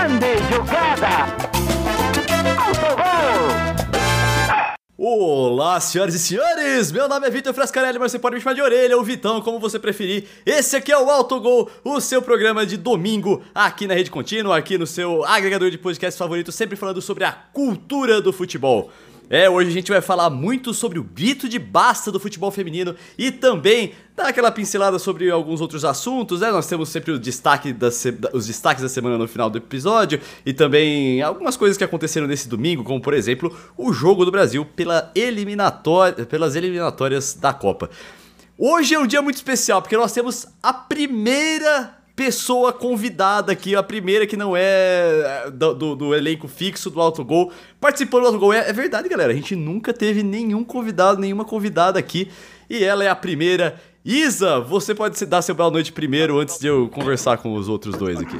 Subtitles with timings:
[0.00, 1.26] Grande jogada!
[4.96, 6.90] Olá, senhoras e senhores!
[6.90, 9.60] Meu nome é Vitor Frascarelli, mas você pode me chamar de orelha ou Vitão, como
[9.60, 10.24] você preferir.
[10.46, 14.78] Esse aqui é o Autogol, o seu programa de domingo aqui na Rede Contínua, aqui
[14.78, 18.90] no seu agregador de podcast favorito, sempre falando sobre a cultura do futebol.
[19.32, 22.96] É, hoje a gente vai falar muito sobre o grito de basta do futebol feminino
[23.16, 26.50] e também dar aquela pincelada sobre alguns outros assuntos, né?
[26.50, 30.52] Nós temos sempre o destaque das, os destaques da semana no final do episódio e
[30.52, 35.12] também algumas coisas que aconteceram nesse domingo, como por exemplo o jogo do Brasil pela
[35.14, 37.88] eliminatória, pelas eliminatórias da Copa.
[38.58, 43.82] Hoje é um dia muito especial porque nós temos a primeira pessoa convidada aqui, a
[43.82, 48.52] primeira que não é, é do, do, do elenco fixo do Autogol, participando do Autogol.
[48.52, 52.30] É, é verdade, galera, a gente nunca teve nenhum convidado, nenhuma convidada aqui,
[52.68, 53.80] e ela é a primeira.
[54.04, 57.96] Isa, você pode dar seu boa noite primeiro, antes de eu conversar com os outros
[57.96, 58.36] dois aqui.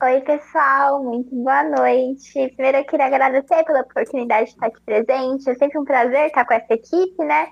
[0.00, 2.32] Oi, pessoal, muito boa noite.
[2.54, 5.50] Primeiro eu queria agradecer pela oportunidade de estar aqui presente.
[5.50, 7.48] É sempre um prazer estar com essa equipe, né?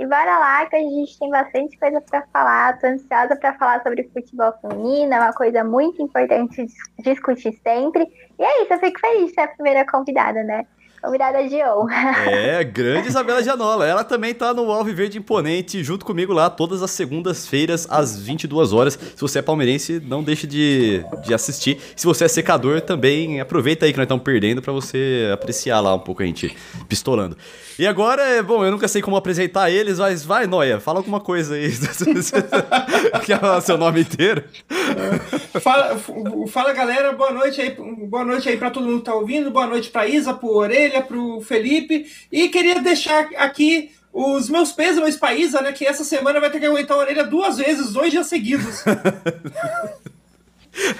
[0.00, 2.78] E bora lá que a gente tem bastante coisa para falar.
[2.78, 6.64] Tô ansiosa para falar sobre futebol feminino, é uma coisa muito importante
[7.00, 8.10] discutir sempre.
[8.38, 10.66] E é isso, eu fico feliz de ser a primeira convidada, né?
[11.02, 12.28] Convidada de honra.
[12.30, 13.86] É, grande Isabela Janola.
[13.86, 18.94] Ela também tá no Alviverde Imponente, junto comigo lá, todas as segundas-feiras, às 22 horas.
[18.94, 21.80] Se você é palmeirense, não deixe de, de assistir.
[21.96, 25.94] Se você é secador, também aproveita aí que nós estamos perdendo para você apreciar lá
[25.94, 26.54] um pouco a gente
[26.86, 27.36] pistolando.
[27.78, 31.18] E agora, é bom, eu nunca sei como apresentar eles, mas vai, Noia, fala alguma
[31.18, 31.70] coisa aí.
[33.24, 34.44] que é o seu nome inteiro.
[35.62, 35.98] fala,
[36.48, 37.74] fala, galera, boa noite aí,
[38.06, 40.89] boa noite aí para todo mundo que tá ouvindo, boa noite pra Isa, pro Orelha,
[41.00, 42.10] pro Felipe.
[42.32, 46.58] E queria deixar aqui os meus pêsames pra Isa, né, que essa semana vai ter
[46.58, 48.82] que aguentar a orelha duas vezes, dois dias seguidos.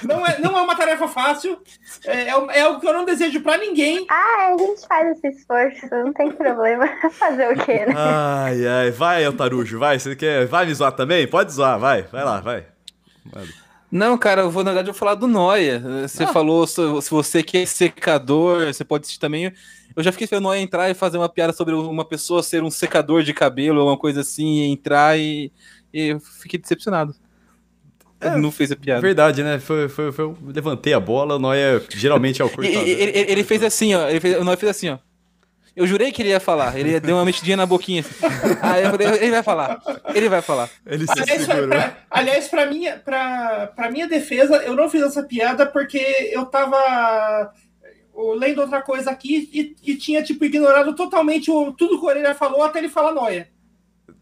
[0.02, 1.58] Não é, não é uma tarefa fácil.
[2.04, 4.04] É, é, é algo que eu não desejo para ninguém.
[4.10, 6.88] Ah, a gente faz esse esforço, não tem problema.
[7.12, 7.94] Fazer o quê, né?
[7.96, 9.98] Ai, ai, vai, Altarujo, vai.
[9.98, 10.46] Você quer.
[10.46, 11.26] Vai me zoar também?
[11.26, 12.02] Pode zoar, vai.
[12.02, 12.66] Vai lá, vai.
[13.32, 13.48] Mano.
[13.90, 15.82] Não, cara, eu vou, na verdade, eu vou falar do Noia.
[16.06, 16.28] Você ah.
[16.28, 19.52] falou, se você quer secador, você pode assistir também.
[19.94, 22.62] Eu já fiquei esperando o Noia entrar e fazer uma piada sobre uma pessoa ser
[22.62, 25.52] um secador de cabelo ou uma coisa assim, e entrar e,
[25.92, 27.14] e eu fiquei decepcionado.
[28.20, 29.00] É, não fez a piada.
[29.00, 29.58] Verdade, né?
[29.58, 32.82] Foi, foi, foi, eu levantei a bola, o Noia geralmente é o cortador.
[32.82, 34.08] ele, ele, ele, fez assim, ó.
[34.08, 34.98] Ele fez, o Noia fez assim, ó.
[35.74, 36.78] Eu jurei que ele ia falar.
[36.78, 38.02] Ele deu uma mexidinha na boquinha.
[38.02, 38.14] Assim.
[38.60, 39.80] Aí eu falei, ele vai falar.
[40.14, 40.68] Ele vai falar.
[40.84, 41.68] Ele se aliás, segurou.
[41.68, 46.44] Pra, aliás, pra minha, pra, pra minha defesa, eu não fiz essa piada porque eu
[46.44, 47.52] tava
[48.34, 52.34] lendo outra coisa aqui e, e tinha, tipo, ignorado totalmente o, tudo que o Orelha
[52.34, 53.50] falou até ele falar noia.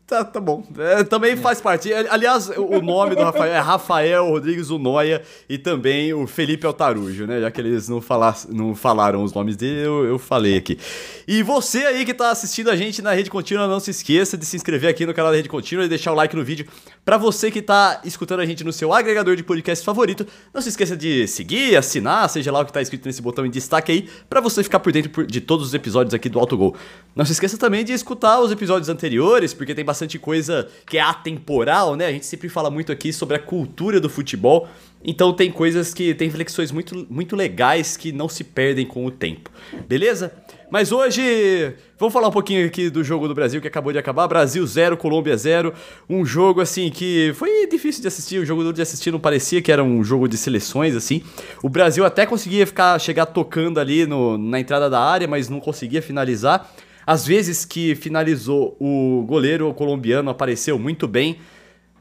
[0.08, 0.64] Tá, tá bom.
[0.78, 1.92] É, também faz parte.
[1.92, 7.42] Aliás, o nome do Rafael é Rafael Rodrigues Unoia e também o Felipe Altarujo, né?
[7.42, 10.78] Já que eles não, falar, não falaram os nomes dele, eu, eu falei aqui.
[11.26, 14.46] E você aí que tá assistindo a gente na Rede Contínua, não se esqueça de
[14.46, 16.66] se inscrever aqui no canal da Rede Contínua e deixar o like no vídeo.
[17.04, 20.70] Para você que tá escutando a gente no seu agregador de podcast favorito, não se
[20.70, 24.08] esqueça de seguir, assinar, seja lá o que tá escrito nesse botão em destaque aí,
[24.26, 26.74] para você ficar por dentro de todos os episódios aqui do Autogol.
[27.14, 30.96] Não se esqueça também de escutar os episódios anteriores, porque tem bastante bastante coisa que
[30.96, 32.06] é atemporal, né?
[32.06, 34.68] A gente sempre fala muito aqui sobre a cultura do futebol.
[35.02, 39.10] Então tem coisas que tem flexões muito, muito legais que não se perdem com o
[39.10, 39.50] tempo.
[39.88, 40.32] Beleza?
[40.70, 44.26] Mas hoje vamos falar um pouquinho aqui do jogo do Brasil que acabou de acabar.
[44.28, 45.72] Brasil 0, Colômbia 0.
[46.08, 48.38] Um jogo assim que foi difícil de assistir.
[48.38, 51.22] O jogo de assistir não parecia que era um jogo de seleções assim.
[51.62, 55.60] O Brasil até conseguia ficar chegar tocando ali no, na entrada da área, mas não
[55.60, 56.68] conseguia finalizar.
[57.08, 61.40] Às vezes que finalizou o goleiro colombiano apareceu muito bem,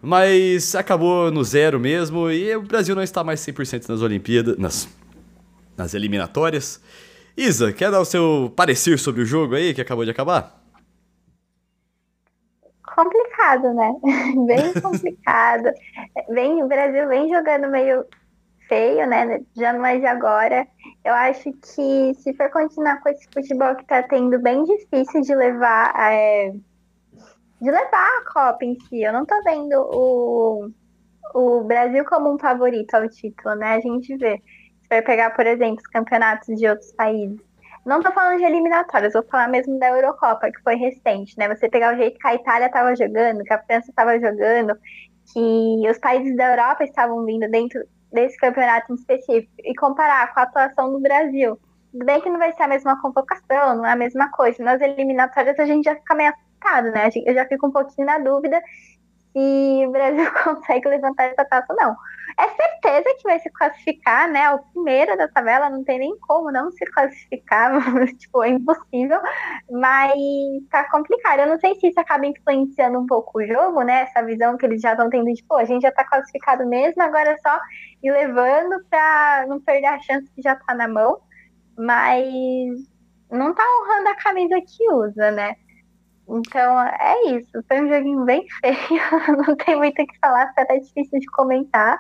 [0.02, 4.86] mas acabou no zero mesmo e o Brasil não está mais 100% nas Olimpíadas, nas,
[5.78, 6.84] nas eliminatórias.
[7.38, 10.62] Isa, quer dar o seu parecer sobre o jogo aí que acabou de acabar?
[12.84, 13.94] Complicado, né?
[14.46, 15.70] Bem complicado.
[16.34, 18.04] Bem, o Brasil vem jogando meio
[18.68, 19.42] feio, né?
[19.56, 20.68] Já não é de agora.
[21.04, 25.36] Eu acho que se for continuar com esse futebol que tá tendo bem difícil de
[25.36, 26.52] levar, é,
[27.62, 30.70] de levar a Copa em si, eu não tô vendo o,
[31.34, 33.76] o Brasil como um favorito ao título, né?
[33.76, 34.42] A gente vê.
[34.82, 37.40] Se for pegar, por exemplo, os campeonatos de outros países.
[37.86, 41.48] Não tô falando de eliminatórias, vou falar mesmo da Eurocopa, que foi recente, né?
[41.54, 44.78] Você pegar o jeito que a Itália tava jogando, que a França tava jogando,
[45.32, 47.82] que os países da Europa estavam vindo dentro
[48.12, 51.60] desse campeonato em específico e comparar com a atuação do Brasil.
[51.94, 54.64] Bem que não vai ser a mesma convocação, não é a mesma coisa.
[54.64, 57.10] Nas eliminatórias a gente já fica meio assustado, né?
[57.26, 58.62] Eu já fico um pouquinho na dúvida
[59.34, 61.96] se o Brasil consegue levantar essa taça ou não.
[62.40, 64.52] É certeza que vai se classificar, né?
[64.52, 67.72] O primeiro da tabela, não tem nem como não se classificar,
[68.18, 69.20] tipo, é impossível,
[69.72, 70.14] mas
[70.70, 71.40] tá complicado.
[71.40, 74.02] Eu não sei se isso acaba influenciando um pouco o jogo, né?
[74.02, 77.02] Essa visão que eles já estão tendo de, pô, a gente já tá classificado mesmo,
[77.02, 77.60] agora é só
[78.04, 81.20] ir levando pra não perder a chance que já tá na mão,
[81.78, 82.28] mas
[83.32, 85.56] não tá honrando a camisa que usa, né?
[86.30, 87.64] Então é isso.
[87.68, 89.38] Foi um joguinho bem feio.
[89.46, 92.00] Não tem muito o que falar, foi até difícil de comentar.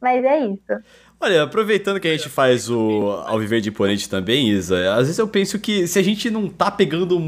[0.00, 0.84] Mas é isso.
[1.20, 5.18] Olha, aproveitando que a gente faz o ao viver de imponente também, Isa, às vezes
[5.18, 7.18] eu penso que se a gente não tá pegando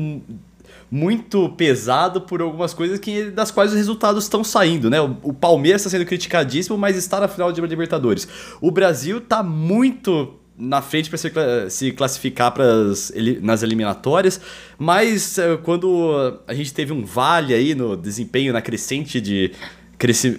[0.91, 5.01] muito pesado por algumas coisas que das quais os resultados estão saindo, né?
[5.01, 8.29] O, o Palmeiras está sendo criticadíssimo, mas está na final de Libertadores.
[8.61, 11.31] O Brasil tá muito na frente para se,
[11.71, 13.13] se, classificar pras,
[13.43, 14.41] nas eliminatórias,
[14.79, 19.53] mas uh, quando a gente teve um vale aí no desempenho, na crescente de,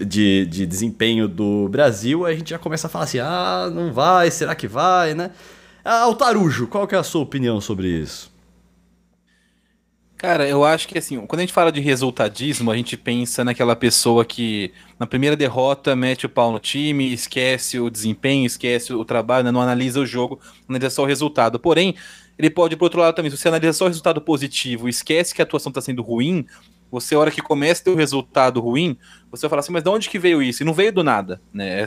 [0.05, 4.31] de, de desempenho do Brasil, a gente já começa a falar assim: ah, não vai,
[4.31, 5.31] será que vai, né?
[5.83, 8.36] Ah, o Tarujo, qual que é a sua opinião sobre isso?
[10.17, 13.75] Cara, eu acho que assim, quando a gente fala de resultadismo, a gente pensa naquela
[13.75, 19.05] pessoa que na primeira derrota mete o pau no time, esquece o desempenho, esquece o
[19.05, 21.59] trabalho, né, não analisa o jogo, analisa só o resultado.
[21.59, 21.93] Porém,
[22.35, 23.29] ele pode pro outro lado também.
[23.29, 26.47] Se você analisa só o resultado positivo, esquece que a atuação está sendo ruim,
[26.89, 28.97] você, a hora que começa a ter o resultado ruim,
[29.29, 30.63] você vai falar assim, mas de onde que veio isso?
[30.63, 31.83] E não veio do nada, né?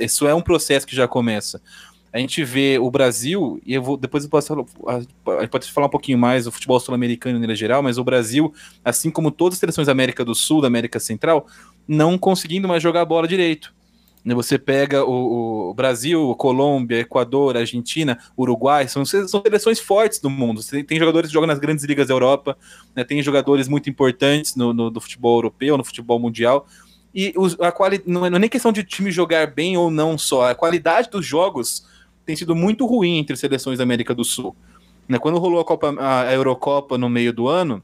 [0.00, 1.60] Isso é um processo que já começa
[2.14, 4.52] a gente vê o Brasil, e eu vou, depois eu posso
[4.86, 8.54] a gente pode falar um pouquinho mais do futebol sul-americano em geral, mas o Brasil,
[8.84, 11.48] assim como todas as seleções da América do Sul, da América Central,
[11.88, 13.74] não conseguindo mais jogar a bola direito.
[14.24, 20.30] Né, você pega o, o Brasil, Colômbia, Equador, Argentina, Uruguai, são, são seleções fortes do
[20.30, 20.60] mundo.
[20.86, 22.56] Tem jogadores que jogam nas grandes ligas da Europa,
[22.94, 26.68] né, tem jogadores muito importantes no, no, no futebol europeu, no futebol mundial.
[27.12, 30.16] E os, a quali, não, é, é nem questão de time jogar bem ou não
[30.16, 31.92] só, a qualidade dos jogos
[32.24, 34.54] tem sido muito ruim entre seleções da América do Sul.
[35.08, 37.82] Né, quando rolou a, Copa, a Eurocopa no meio do ano,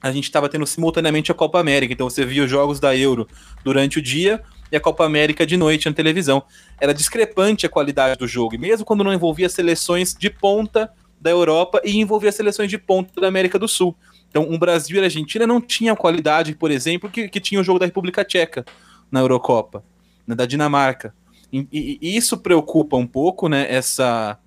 [0.00, 1.92] a gente estava tendo simultaneamente a Copa América.
[1.92, 3.28] Então você via os jogos da Euro
[3.64, 6.42] durante o dia e a Copa América de noite na televisão.
[6.80, 11.30] Era discrepante a qualidade do jogo, e mesmo quando não envolvia seleções de ponta da
[11.30, 13.96] Europa e envolvia seleções de ponta da América do Sul.
[14.30, 17.60] Então, o Brasil e a Argentina não tinham a qualidade, por exemplo, que, que tinha
[17.60, 18.64] o jogo da República Tcheca
[19.10, 19.82] na Eurocopa,
[20.26, 21.14] né, da Dinamarca.
[21.52, 23.66] E, e, isso preocupa um pouco, né?
[23.68, 24.38] Essa,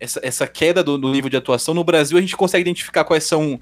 [0.00, 1.74] essa, essa queda do, do, nível de atuação.
[1.74, 3.58] No Brasil, a gente consegue identificar quais são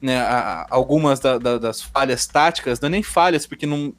[0.00, 3.94] né, a, algumas da, da, das falhas táticas, não é nem falhas, porque não,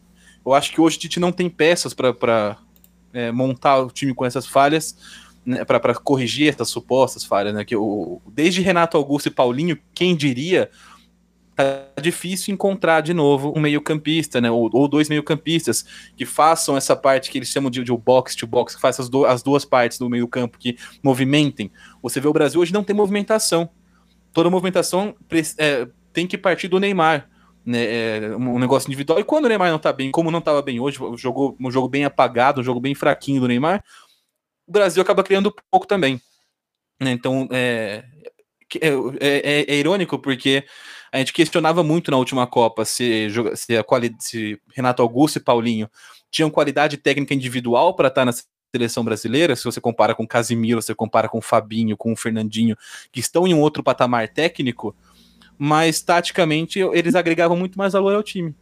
[0.45, 2.57] eu acho que hoje a gente não tem peças para
[3.13, 4.95] é, montar o time com essas falhas.
[5.45, 7.63] Né, para corrigir essas supostas falhas, né?
[7.63, 10.69] Que o, desde Renato Augusto e Paulinho, quem diria
[11.57, 14.49] tá difícil encontrar de novo um meio-campista, né?
[14.51, 15.83] Ou, ou dois meio-campistas
[16.15, 19.09] que façam essa parte que eles chamam de, de box to box, que façam as,
[19.09, 21.71] do, as duas partes do meio-campo, que movimentem.
[22.01, 23.67] Você vê o Brasil hoje não tem movimentação.
[24.31, 25.15] Toda movimentação
[25.57, 27.27] é, tem que partir do Neymar.
[27.65, 29.19] Né, é, um negócio individual.
[29.19, 31.89] E quando o Neymar não tá bem, como não estava bem hoje, jogou um jogo
[31.89, 33.83] bem apagado, um jogo bem fraquinho do Neymar,
[34.65, 36.21] o Brasil acaba criando pouco também.
[37.01, 37.11] Né?
[37.11, 38.05] Então, é,
[38.79, 38.87] é,
[39.19, 40.63] é, é irônico porque
[41.11, 45.41] a gente questionava muito na última Copa se, se, a quali, se Renato Augusto e
[45.41, 45.89] Paulinho
[46.29, 48.33] tinham qualidade técnica individual para estar tá na
[48.75, 52.75] seleção brasileira, se você compara com Casimiro, você compara com Fabinho, com Fernandinho,
[53.11, 54.95] que estão em um outro patamar técnico,
[55.57, 58.53] mas taticamente eles agregavam muito mais valor ao time.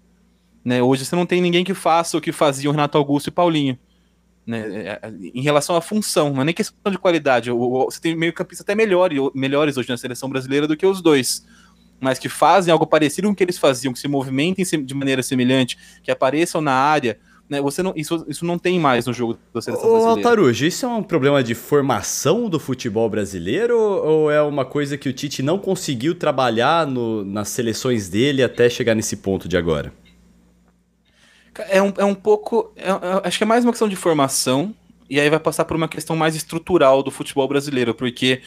[0.64, 0.82] Né?
[0.82, 3.78] Hoje você não tem ninguém que faça o que faziam Renato Augusto e Paulinho.
[4.46, 4.60] Né?
[4.60, 7.50] É, é, em relação à função, não é nem questão de qualidade.
[7.52, 11.44] Você tem meio campista até melhor, melhores hoje na seleção brasileira do que os dois
[12.00, 15.24] mas que fazem algo parecido com o que eles faziam, que se movimentem de maneira
[15.24, 17.18] semelhante, que apareçam na área,
[17.50, 17.62] né?
[17.62, 20.30] Você não, isso, isso não tem mais no jogo da seleção Ô, brasileira.
[20.30, 25.08] Altarujo, isso é um problema de formação do futebol brasileiro ou é uma coisa que
[25.08, 29.94] o Tite não conseguiu trabalhar no, nas seleções dele até chegar nesse ponto de agora?
[31.70, 32.74] É um, é um pouco.
[32.76, 34.74] É, é, acho que é mais uma questão de formação,
[35.10, 38.42] e aí vai passar por uma questão mais estrutural do futebol brasileiro, porque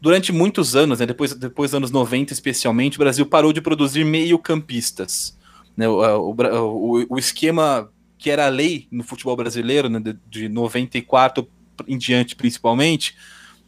[0.00, 5.36] Durante muitos anos, né, depois, dos anos 90 especialmente, o Brasil parou de produzir meio-campistas.
[5.76, 10.16] Né, o, o, o, o, esquema que era a lei no futebol brasileiro, né, de,
[10.28, 11.48] de 94
[11.86, 13.16] em diante principalmente,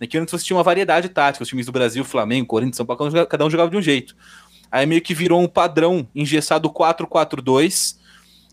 [0.00, 2.86] é que antes você tinha uma variedade tática, os times do Brasil, Flamengo, Corinthians, São
[2.86, 4.16] Paulo, cada um jogava de um jeito.
[4.70, 7.96] Aí meio que virou um padrão engessado 4-4-2,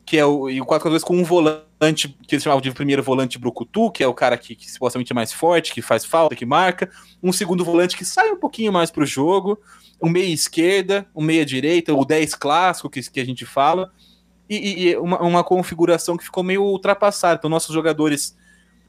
[0.08, 3.38] que é o, e o 4-4-2 com um volante, que eles chamavam de primeiro volante
[3.38, 6.46] brucutu, que é o cara que, que supostamente é mais forte, que faz falta, que
[6.46, 6.90] marca,
[7.22, 9.60] um segundo volante que sai um pouquinho mais para o jogo,
[10.02, 13.92] um meia esquerda, um meia direita, o 10 clássico que, que a gente fala,
[14.50, 17.36] e, e uma, uma, configuração que ficou meio ultrapassada.
[17.38, 18.34] Então, nossos jogadores,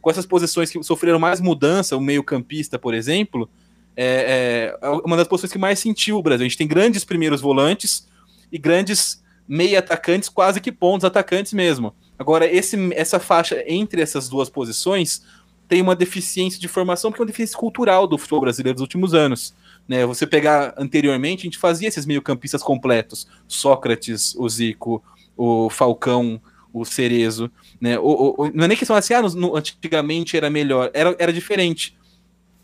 [0.00, 3.50] com essas posições que sofreram mais mudança, o meio-campista, por exemplo,
[3.96, 6.46] é, é, uma das posições que mais sentiu o Brasil.
[6.46, 8.06] A gente tem grandes primeiros volantes
[8.52, 11.94] e grandes meia atacantes, quase que pontos atacantes mesmo.
[12.18, 15.22] Agora, esse, essa faixa entre essas duas posições
[15.66, 19.14] tem uma deficiência de formação, porque é uma deficiência cultural do futebol brasileiro dos últimos
[19.14, 19.54] anos.
[19.86, 20.04] Né?
[20.04, 25.02] Você pegar anteriormente, a gente fazia esses meio-campistas completos: Sócrates, o Zico,
[25.36, 26.40] o Falcão,
[26.72, 27.50] o Cerezo.
[27.80, 27.98] Né?
[27.98, 31.96] O, o, não é nem questão assim, ah, no, antigamente era melhor, era, era diferente.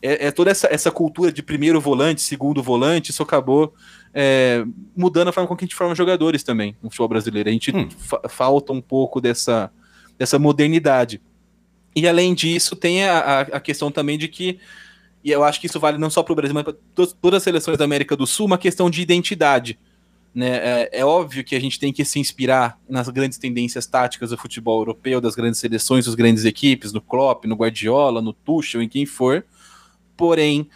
[0.02, 3.72] É, é, toda essa, essa cultura de primeiro volante, segundo volante, isso acabou
[4.14, 4.64] é,
[4.96, 7.48] mudando a forma com que a gente forma jogadores também no futebol brasileiro.
[7.48, 7.90] A gente hum.
[7.90, 9.70] fa falta um pouco dessa,
[10.16, 11.20] dessa modernidade.
[11.96, 14.58] E além disso, tem a, a questão também de que
[15.24, 17.42] e eu acho que isso vale não só para o Brasil, mas para todas as
[17.42, 19.78] seleções da América do Sul, uma questão de identidade.
[20.34, 20.50] Né?
[20.56, 24.36] É, é, óbvio que a gente tem que se inspirar nas grandes tendências táticas do
[24.36, 28.88] futebol europeu, das grandes seleções, das grandes equipes, no Klopp, no Guardiola, no Tuchel, em
[28.88, 29.46] quem for.
[30.14, 30.68] Porém,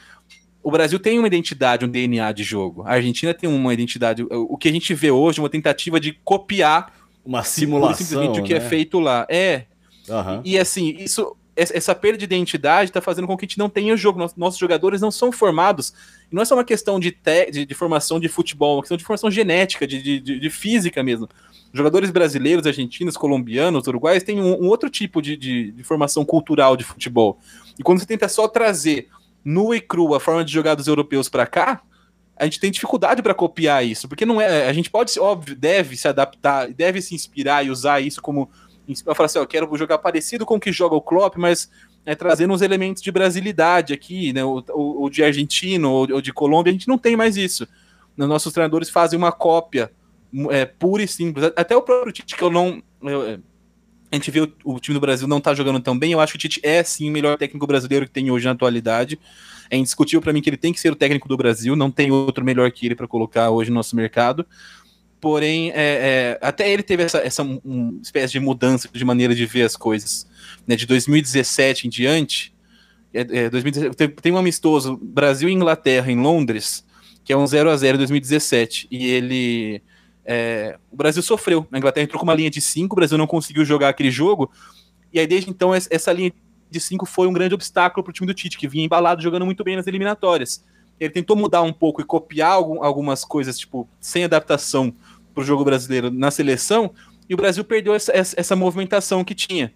[0.68, 2.82] o Brasil tem uma identidade, um DNA de jogo.
[2.82, 4.22] A Argentina tem uma identidade.
[4.22, 6.92] O que a gente vê hoje é uma tentativa de copiar
[7.24, 8.68] uma simulação, simplesmente o que é né?
[8.68, 9.26] feito lá.
[9.30, 9.64] É.
[10.06, 10.42] Uhum.
[10.44, 13.96] E assim, isso essa perda de identidade está fazendo com que a gente não tenha
[13.96, 14.30] jogo.
[14.36, 15.94] Nossos jogadores não são formados.
[16.30, 18.82] E não é só uma questão de, te, de, de, formação de futebol, é uma
[18.82, 21.26] questão de formação genética, de, de, de física mesmo.
[21.72, 26.84] Jogadores brasileiros, argentinos, colombianos, uruguaios têm um, um outro tipo de, de, formação cultural de
[26.84, 27.38] futebol.
[27.78, 29.08] E quando você tenta só trazer
[29.48, 31.80] nua e crua a forma de jogar dos europeus para cá,
[32.36, 34.68] a gente tem dificuldade para copiar isso, porque não é.
[34.68, 38.50] A gente pode, óbvio, deve se adaptar, deve se inspirar e usar isso como
[39.04, 41.70] para falar assim, ó, quero jogar parecido com o que joga o Klopp, mas
[42.06, 46.32] é, trazendo uns elementos de brasilidade aqui, né, ou, ou de argentino, ou, ou, de
[46.32, 47.68] Colômbia, a gente não tem mais isso.
[48.16, 49.92] Os nossos treinadores fazem uma cópia
[50.50, 51.52] é, pura e simples.
[51.54, 52.82] Até o próprio Tite, que eu não...
[53.02, 53.38] Eu, é,
[54.10, 56.32] a gente vê o, o, time do Brasil não tá jogando tão bem, eu acho
[56.32, 59.18] que o Tite é, sim, o melhor técnico brasileiro que tem hoje na atualidade.
[59.70, 62.10] É indiscutível para mim que ele tem que ser o técnico do Brasil, não tem
[62.10, 64.46] outro melhor que ele para colocar hoje no nosso mercado.
[65.20, 69.44] Porém, é, é, até ele teve essa, essa um, espécie de mudança de maneira de
[69.46, 70.26] ver as coisas.
[70.66, 72.54] Né, de 2017 em diante,
[73.12, 76.84] é, 2017, é, tem, um amistoso Brasil e Inglaterra em Londres,
[77.24, 78.86] que é um 0 a 0 em 2017.
[78.90, 79.82] E ele.
[80.30, 81.66] É, o Brasil sofreu.
[81.72, 84.50] A Inglaterra entrou com uma linha de 5, o Brasil não conseguiu jogar aquele jogo.
[85.10, 86.30] E aí, desde então, essa linha
[86.70, 89.46] de 5 foi um grande obstáculo para o time do Tite, que vinha embalado jogando
[89.46, 90.62] muito bem nas eliminatórias.
[91.00, 94.94] Ele tentou mudar um pouco e copiar algum, algumas coisas, tipo, sem adaptação
[95.32, 96.92] para o jogo brasileiro na seleção,
[97.26, 99.72] e o Brasil perdeu essa, essa, movimentação que tinha.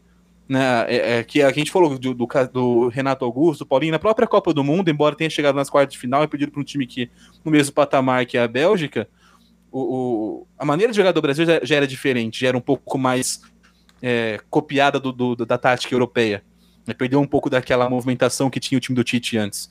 [0.49, 4.27] Né, é, é, que a gente falou do, do, do, Renato Augusto, Paulinho, na própria
[4.27, 6.87] Copa do Mundo, embora tenha chegado nas quartas de final e pedido para um time
[6.87, 7.09] que
[7.43, 9.09] no mesmo patamar que a Bélgica,
[9.73, 12.61] o, o, a maneira de jogar do Brasil já, já, era diferente, já era um
[12.61, 13.41] pouco mais
[14.03, 16.45] é, copiada do, do, da tática europeia.
[16.99, 19.71] Perdeu um pouco daquela movimentação que tinha o time do Tite antes.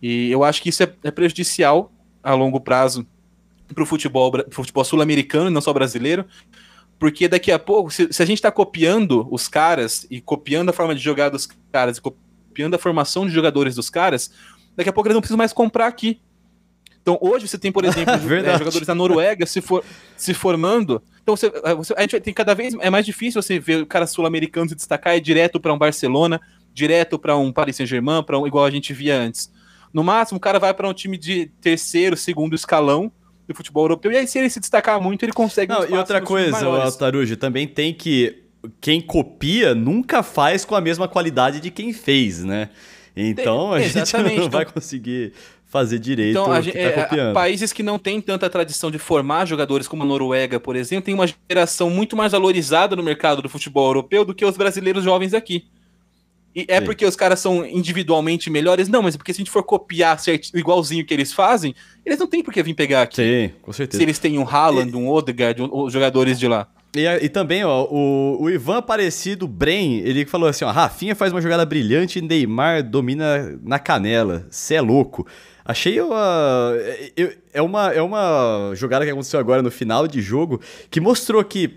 [0.00, 3.06] E eu acho que isso é, é prejudicial a longo prazo
[3.74, 6.26] para o futebol, futebol sul-americano, não só brasileiro,
[6.98, 10.72] porque daqui a pouco, se, se a gente está copiando os caras e copiando a
[10.72, 14.30] forma de jogar dos caras e copiando a formação de jogadores dos caras,
[14.76, 16.20] daqui a pouco eles não precisam mais comprar aqui.
[17.02, 19.84] Então hoje você tem, por exemplo, é, jogadores da Noruega se, for,
[20.16, 21.02] se formando.
[21.22, 23.86] Então você, é, você, a gente tem cada vez é mais difícil você ver o
[23.86, 26.40] cara sul-americano se destacar e direto para um Barcelona,
[26.72, 29.50] direto para um Paris Saint-Germain, para um igual a gente via antes.
[29.92, 33.12] No máximo, o cara vai para um time de terceiro, segundo escalão
[33.46, 34.10] do futebol europeu.
[34.10, 35.72] E aí, se ele se destacar muito, ele consegue.
[35.72, 38.38] Não, e outra coisa, Altarujo, também tem que.
[38.80, 42.70] Quem copia nunca faz com a mesma qualidade de quem fez, né?
[43.14, 45.32] Então a gente não então, vai conseguir
[45.72, 49.88] fazer direito então, gente, tá é, países que não têm tanta tradição de formar jogadores
[49.88, 53.86] como a Noruega, por exemplo, tem uma geração muito mais valorizada no mercado do futebol
[53.86, 55.64] europeu do que os brasileiros jovens aqui.
[56.54, 56.84] E é Sim.
[56.84, 58.86] porque os caras são individualmente melhores?
[58.86, 61.74] Não, mas é porque se a gente for copiar certo, igualzinho que eles fazem,
[62.04, 63.16] eles não tem por que vir pegar aqui.
[63.16, 63.96] Sim, com certeza.
[63.96, 66.68] Se eles têm um Haaland, um Odegaard, um, jogadores de lá.
[66.94, 71.32] E, e, também, ó, o, o Ivan Aparecido Bren, ele falou assim, ó, Rafinha faz
[71.32, 74.46] uma jogada brilhante e Neymar domina na canela.
[74.50, 75.26] Cê é louco.
[75.64, 76.72] Achei uma,
[77.52, 81.76] é uma, é uma jogada que aconteceu agora no final de jogo que mostrou que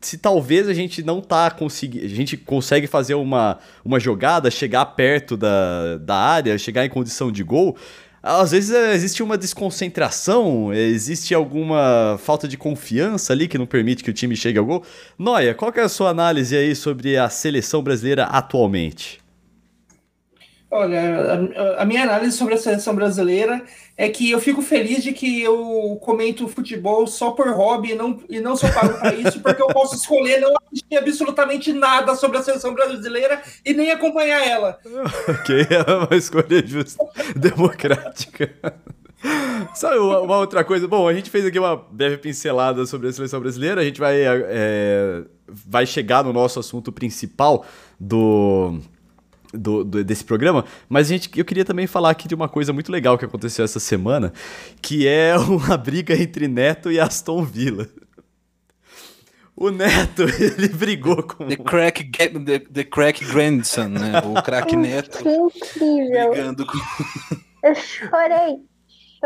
[0.00, 2.04] se talvez a gente não tá conseguindo.
[2.04, 7.32] A gente consegue fazer uma, uma jogada, chegar perto da, da área, chegar em condição
[7.32, 7.76] de gol.
[8.22, 14.02] Às vezes é, existe uma desconcentração, existe alguma falta de confiança ali que não permite
[14.02, 14.82] que o time chegue ao gol.
[15.18, 19.25] Noia, qual é a sua análise aí sobre a seleção brasileira atualmente?
[20.68, 23.62] Olha, a, minha análise sobre a seleção brasileira
[23.96, 28.20] é que eu fico feliz de que eu comento futebol só por hobby e não,
[28.28, 32.38] e não só pago para isso, porque eu posso escolher não assistir absolutamente nada sobre
[32.38, 34.78] a seleção brasileira e nem acompanhar ela.
[35.28, 37.04] ok, é uma escolha justa,
[37.36, 38.52] democrática.
[39.72, 40.88] Sabe uma, uma, outra coisa?
[40.88, 43.80] Bom, a gente fez aqui uma breve pincelada sobre a seleção brasileira.
[43.80, 47.64] A gente vai, é, vai chegar no nosso assunto principal
[47.98, 48.80] do,
[49.56, 52.90] do, do, desse programa, mas gente, eu queria também falar aqui de uma coisa muito
[52.90, 54.32] legal que aconteceu essa semana,
[54.80, 57.88] que é uma briga entre Neto e Aston Villa.
[59.56, 61.46] O Neto, ele brigou com.
[61.48, 64.20] The Crack, the, the crack Grandson, né?
[64.22, 65.18] O crack Neto.
[65.22, 66.30] Que incrível.
[66.30, 66.78] Brigando com.
[67.62, 68.60] Eu chorei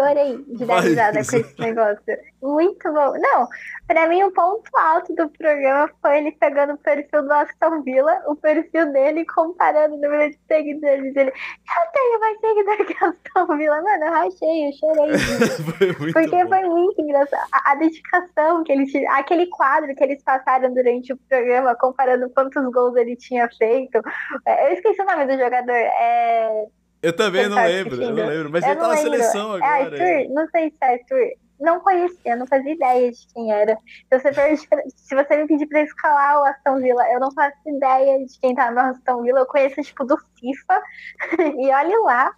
[0.01, 2.19] chorei de dar risada com esse negócio.
[2.43, 3.13] Muito bom.
[3.19, 3.49] Não,
[3.91, 8.23] pra mim o ponto alto do programa foi ele pegando o perfil do Aston Villa,
[8.29, 11.17] o perfil dele, comparando o número de seguidores.
[11.17, 13.83] Ele, eu tenho mais seguidor que Aston Villa.
[13.83, 15.19] Mano, eu rachei, eu chorei.
[16.13, 16.49] foi porque bom.
[16.49, 17.49] foi muito engraçado.
[17.51, 22.65] A, a, dedicação que eles aquele quadro que eles passaram durante o programa, comparando quantos
[22.71, 24.01] gols ele tinha feito.
[24.47, 25.73] É, eu esqueci o nome do jogador.
[25.73, 26.67] É.
[27.03, 29.99] Eu também não lembro, eu não lembro, mas eu ele tá na seleção é agora.
[29.99, 30.35] É Arthur?
[30.35, 31.50] Não sei se é Arthur.
[31.61, 33.77] Não conhecia, não fazia ideia de quem era.
[34.09, 38.25] Se você, se você me pedir pra escalar o Aston Villa, eu não faço ideia
[38.25, 39.41] de quem tá no Aston Villa.
[39.41, 40.83] Eu conheço, tipo, do FIFA.
[41.59, 42.33] e olhe lá.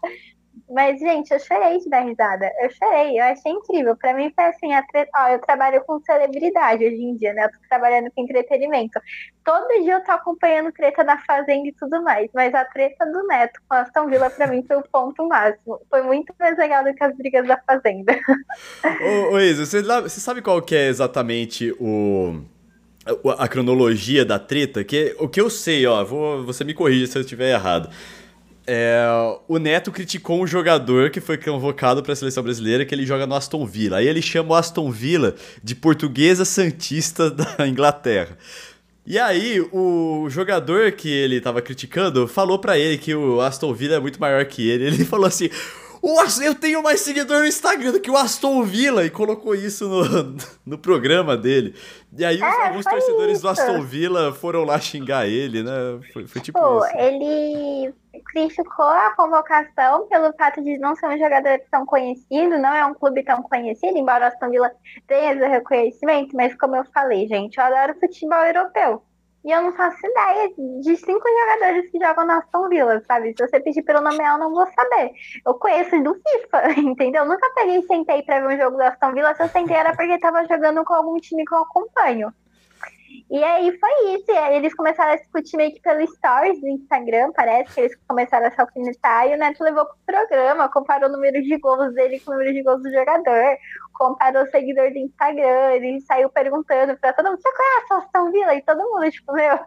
[0.71, 2.51] Mas, gente, eu chorei de dar risada.
[2.61, 3.97] Eu chorei, eu achei incrível.
[3.97, 5.09] Pra mim foi assim, tre...
[5.15, 7.45] Ó, eu trabalho com celebridade hoje em dia, né?
[7.45, 9.01] Eu tô trabalhando com entretenimento.
[9.45, 12.31] Todo dia eu tô acompanhando treta da Fazenda e tudo mais.
[12.35, 15.81] Mas a treta do Neto com a Aston Villa, pra mim, foi o ponto máximo.
[15.91, 18.13] Foi muito mais legal do que as brigas da Fazenda.
[19.31, 22.41] Ô, ô Isa, você, você sabe qual que é exatamente o
[23.37, 27.19] a cronologia da treta, que o que eu sei, ó, vou, você me corrija se
[27.19, 27.91] eu estiver errado.
[28.67, 29.05] É,
[29.49, 33.27] o Neto criticou um jogador que foi convocado para a seleção brasileira que ele joga
[33.27, 33.99] no Aston Villa.
[33.99, 38.39] Aí ele chama o Aston Villa de portuguesa santista da Inglaterra.
[39.05, 43.97] E aí o jogador que ele estava criticando falou para ele que o Aston Villa
[43.97, 44.85] é muito maior que ele.
[44.85, 45.51] Ele falou assim:
[46.43, 50.37] eu tenho mais seguidor no Instagram do que o Aston Villa e colocou isso no,
[50.67, 51.75] no programa dele.
[52.17, 53.43] E aí é, alguns torcedores isso.
[53.43, 55.71] do Aston Villa foram lá xingar ele, né?
[56.13, 56.97] Foi, foi tipo Pô, isso.
[56.97, 57.95] Ele
[58.33, 62.95] criticou a convocação pelo fato de não ser um jogador tão conhecido, não é um
[62.95, 64.73] clube tão conhecido, embora o Aston Villa
[65.07, 69.03] tenha esse reconhecimento, mas como eu falei, gente, eu adoro futebol europeu.
[69.45, 70.49] E eu não faço ideia
[70.81, 73.35] de cinco jogadores que jogam na Aston Villa, sabe?
[73.37, 75.11] Se você pedir pelo nome, eu não vou saber.
[75.45, 77.25] Eu conheço do FIFA, entendeu?
[77.25, 79.35] Eu nunca peguei e sentei pra ver um jogo da Aston Villa.
[79.35, 82.33] Se eu sentei era porque tava jogando com algum time que eu acompanho.
[83.33, 84.31] E aí foi isso.
[84.31, 87.97] E aí eles começaram a discutir meio que pelo stories do Instagram, parece que eles
[88.07, 89.27] começaram a se alfinetar.
[89.27, 92.53] E o Neto levou pro programa, comparou o número de gols dele com o número
[92.53, 93.57] de gols do jogador,
[93.95, 98.31] comparou o seguidor do Instagram, ele saiu perguntando pra todo mundo: você conhece a Aston
[98.33, 98.55] Villa?
[98.55, 99.59] E todo mundo, tipo, meu.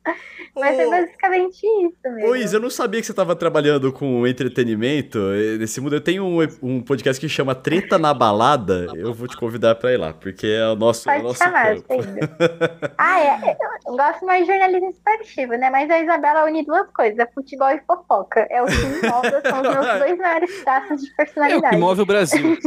[0.56, 2.36] Mas é basicamente isso mesmo.
[2.36, 5.18] Isa, eu não sabia que você estava trabalhando com entretenimento
[5.58, 5.96] nesse mundo.
[5.96, 8.86] Eu tenho um, um podcast que chama Treta na Balada.
[8.94, 11.04] Eu vou te convidar para ir lá, porque é o nosso.
[11.04, 11.76] Pode o nosso chamar,
[12.96, 13.56] ah, é.
[13.86, 15.70] Eu gosto mais de jornalismo esportivo, né?
[15.70, 18.46] Mas a Isabela une duas coisas: é futebol e fofoca.
[18.50, 21.64] É o que move, são os meus dois maiores traços de personalidade.
[21.64, 22.58] É o que move o Brasil.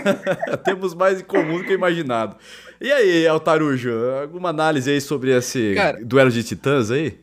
[0.64, 2.36] Temos mais em comum do que imaginado.
[2.80, 7.18] E aí, Altarujo, alguma análise aí sobre esse Cara, duelo de titãs aí?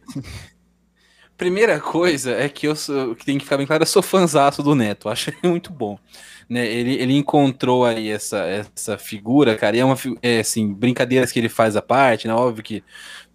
[1.38, 4.62] Primeira coisa é que eu sou, que tem que ficar bem claro, eu sou fãzaço
[4.62, 5.98] do Neto, acho ele muito bom.
[6.50, 11.32] Né, ele, ele encontrou aí essa, essa figura, cara, e é uma é, assim, brincadeiras
[11.32, 12.34] que ele faz à parte, né?
[12.34, 12.84] Óbvio que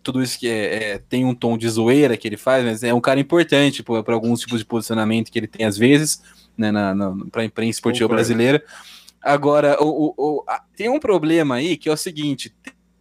[0.03, 2.93] tudo isso que é, é, tem um tom de zoeira que ele faz, mas é
[2.93, 6.23] um cara importante para alguns tipos de posicionamento que ele tem às vezes,
[6.59, 8.63] né, na, na, para a imprensa esportiva brasileira.
[9.23, 10.45] Agora, o, o, o,
[10.77, 12.55] tem um problema aí que é o seguinte: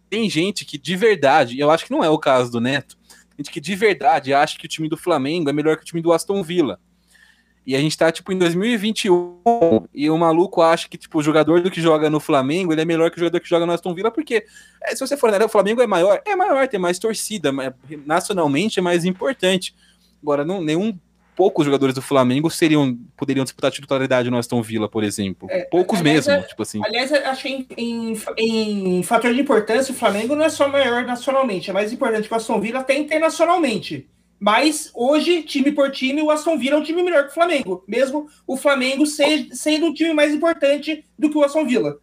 [0.08, 2.96] tem gente que de verdade, eu acho que não é o caso do Neto,
[3.36, 6.00] gente que de verdade acha que o time do Flamengo é melhor que o time
[6.00, 6.80] do Aston Villa.
[7.66, 11.62] E a gente tá, tipo, em 2021 e o maluco acha que, tipo, o jogador
[11.62, 13.94] do que joga no Flamengo, ele é melhor que o jogador que joga no Aston
[13.94, 14.44] Villa, porque
[14.82, 17.50] é, se você for, né, o Flamengo é maior, é maior, tem mais torcida,
[18.04, 19.74] nacionalmente é mais importante.
[20.22, 20.98] Agora, não, nenhum
[21.34, 25.48] poucos jogadores do Flamengo seriam poderiam disputar a titularidade no Aston Villa, por exemplo.
[25.50, 26.80] É, poucos aliás, mesmo, é, tipo assim.
[26.84, 31.70] Aliás, achei em, em, em, fator de importância, o Flamengo não é só maior nacionalmente,
[31.70, 34.08] é mais importante que o Aston Villa até internacionalmente.
[34.38, 37.84] Mas hoje, time por time, o Aston Villa é um time melhor que o Flamengo,
[37.88, 41.98] mesmo o Flamengo sendo um time mais importante do que o Aston Villa.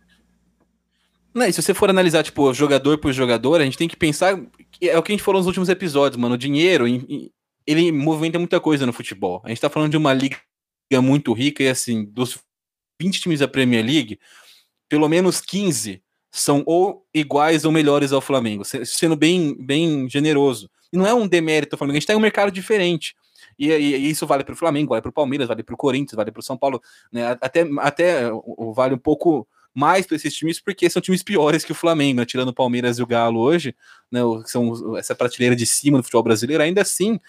[1.33, 4.37] Não, e se você for analisar, tipo, jogador por jogador, a gente tem que pensar.
[4.81, 6.35] É o que a gente falou nos últimos episódios, mano.
[6.35, 6.85] O dinheiro
[7.65, 9.41] ele movimenta muita coisa no futebol.
[9.45, 10.37] A gente tá falando de uma liga
[11.01, 12.37] muito rica e assim, dos
[13.01, 14.19] 20 times da Premier League,
[14.89, 20.69] pelo menos 15 são ou iguais ou melhores ao Flamengo, sendo bem, bem generoso.
[20.91, 23.15] E não é um demérito ao Flamengo, a gente tem tá um mercado diferente.
[23.57, 25.77] E, e, e isso vale para o Flamengo, vale para o Palmeiras, vale para o
[25.77, 27.37] Corinthians, vale para o São Paulo, né?
[27.41, 28.29] até, até
[28.73, 32.25] vale um pouco mais para esses times, porque são times piores que o Flamengo, né?
[32.25, 33.75] tirando o Palmeiras e o Galo hoje,
[34.11, 34.19] né?
[34.45, 37.19] são essa prateleira de cima do futebol brasileiro, ainda assim,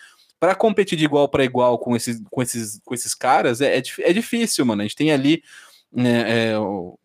[0.40, 3.82] para competir de igual para igual com esses, com esses, com esses caras, é, é,
[4.00, 4.82] é difícil, mano.
[4.82, 5.42] A gente tem ali
[5.92, 6.54] né, é,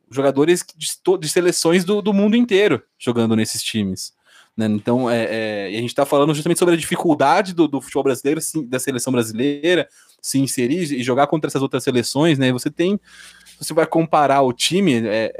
[0.09, 0.87] jogadores de,
[1.19, 4.13] de seleções do, do, mundo inteiro jogando nesses times.
[4.57, 4.65] Né?
[4.65, 8.41] Então, é, é, a gente está falando justamente sobre a dificuldade do, do futebol brasileiro,
[8.41, 9.87] sim, da seleção brasileira,
[10.19, 12.39] se inserir e jogar contra essas outras seleções.
[12.39, 12.51] Né?
[12.51, 12.99] Você tem,
[13.59, 15.31] você vai comparar o time, é,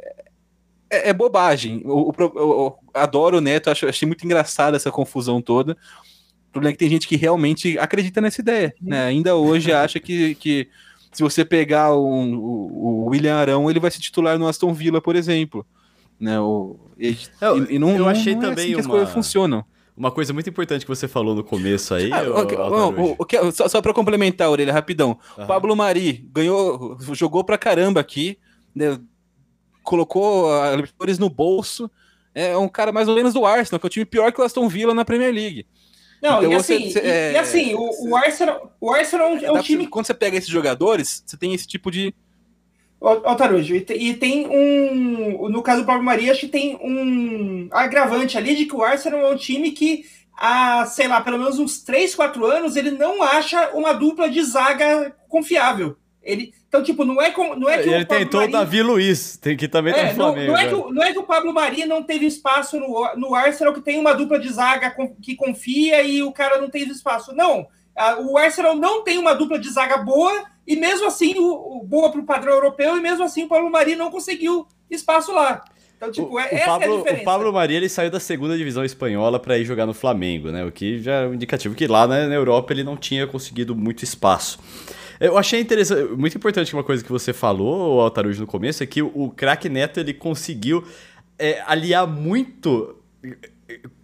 [0.90, 1.82] é, é bobagem.
[1.84, 5.76] O, o, eu adoro o Neto, acho, achei muito engraçada essa confusão toda.
[6.50, 8.74] O problema é que tem gente que realmente acredita nessa ideia.
[8.80, 9.06] Né?
[9.06, 10.70] Ainda hoje acha que, que
[11.12, 15.02] se você pegar o, o, o, William Arão, ele vai se titular no Aston Villa,
[15.02, 15.66] por exemplo.
[16.20, 19.10] Né, o, e, eu, e não, eu achei não também é assim que as coisas
[19.12, 19.64] funcionam.
[19.96, 22.12] Uma coisa muito importante que você falou no começo aí.
[22.12, 25.18] Ah, o, o, o, só só para complementar, Orelha, rapidão.
[25.38, 25.48] Uhum.
[25.48, 28.38] Pablo Mari ganhou, jogou pra caramba aqui,
[28.76, 29.00] né,
[29.84, 31.90] colocou a Libertadores no bolso.
[32.36, 34.44] É um cara mais ou menos do Arsenal, que é o time pior que o
[34.44, 35.66] Aston Villa na Premier League.
[36.22, 37.32] Não, então e, assim, você, é...
[37.34, 39.88] e, assim, o, o, Arsenal, o Arsenal é um time.
[39.88, 42.14] Quando você pega esses jogadores, você tem esse tipo de.
[43.00, 45.50] Ó, Tarujo, e, e tem um.
[45.50, 49.20] No caso do Pablo Maria, acho que tem um agravante ali de que o Arsenal
[49.20, 50.06] é um time que
[50.36, 54.42] há, sei lá, pelo menos uns 3, 4 anos, ele não acha uma dupla de
[54.44, 55.96] zaga confiável.
[56.24, 59.56] Ele, então, tipo, não é, com, não é que Ele tentou o Davi Luiz, tem
[59.56, 60.52] que também é, tá no Flamengo.
[60.52, 63.34] Não, não, é que, não é que o Pablo Mari não teve espaço no, no
[63.34, 67.34] Arsenal, que tem uma dupla de zaga que confia e o cara não teve espaço.
[67.34, 67.68] Não.
[68.30, 72.12] O Arsenal não tem uma dupla de zaga boa e mesmo assim, o, o boa
[72.12, 75.64] para o padrão europeu, e mesmo assim o Pablo Mari não conseguiu espaço lá.
[75.98, 78.86] Então, tipo, o, é, o Pablo, é O Pablo Maria ele saiu da segunda divisão
[78.86, 80.64] espanhola para ir jogar no Flamengo, né?
[80.64, 83.76] O que já é um indicativo que lá né, na Europa ele não tinha conseguido
[83.76, 84.60] muito espaço.
[85.20, 89.02] Eu achei interessante, muito importante uma coisa que você falou, Altarujo, no começo, é que
[89.02, 90.84] o, o craque Neto ele conseguiu
[91.40, 92.96] é, aliar muito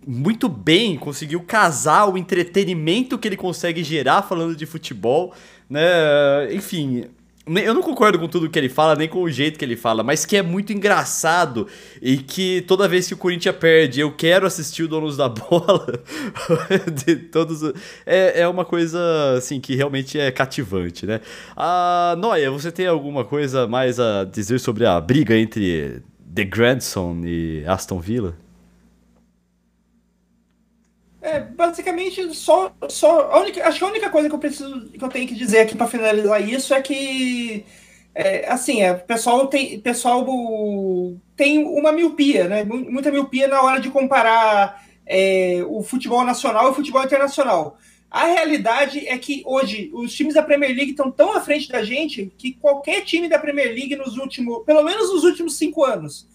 [0.06, 5.34] muito bem, conseguiu casar o entretenimento que ele consegue gerar falando de futebol,
[5.70, 6.54] né?
[6.54, 7.06] Enfim,
[7.46, 10.02] eu não concordo com tudo que ele fala, nem com o jeito que ele fala,
[10.02, 11.68] mas que é muito engraçado
[12.02, 16.02] e que toda vez que o Corinthians perde, eu quero assistir o Donos da Bola.
[17.06, 17.62] de todos,
[18.06, 19.00] é, é uma coisa
[19.38, 21.20] assim que realmente é cativante, né?
[21.56, 26.02] Ah, Noia, você tem alguma coisa mais a dizer sobre a briga entre
[26.34, 28.38] The Grandson e Aston Villa?
[31.24, 35.02] É, basicamente, só, só a única, acho que a única coisa que eu preciso, que
[35.02, 37.66] eu tenho que dizer aqui para finalizar isso é que,
[38.14, 40.26] é, assim, é, o pessoal tem, pessoal
[41.38, 42.66] tem uma miopia, né?
[42.66, 47.78] Muita miopia na hora de comparar é, o futebol nacional e o futebol internacional.
[48.12, 51.82] A realidade é que hoje os times da Premier League estão tão à frente da
[51.84, 56.28] gente que qualquer time da Premier League nos últimos, pelo menos nos últimos cinco anos,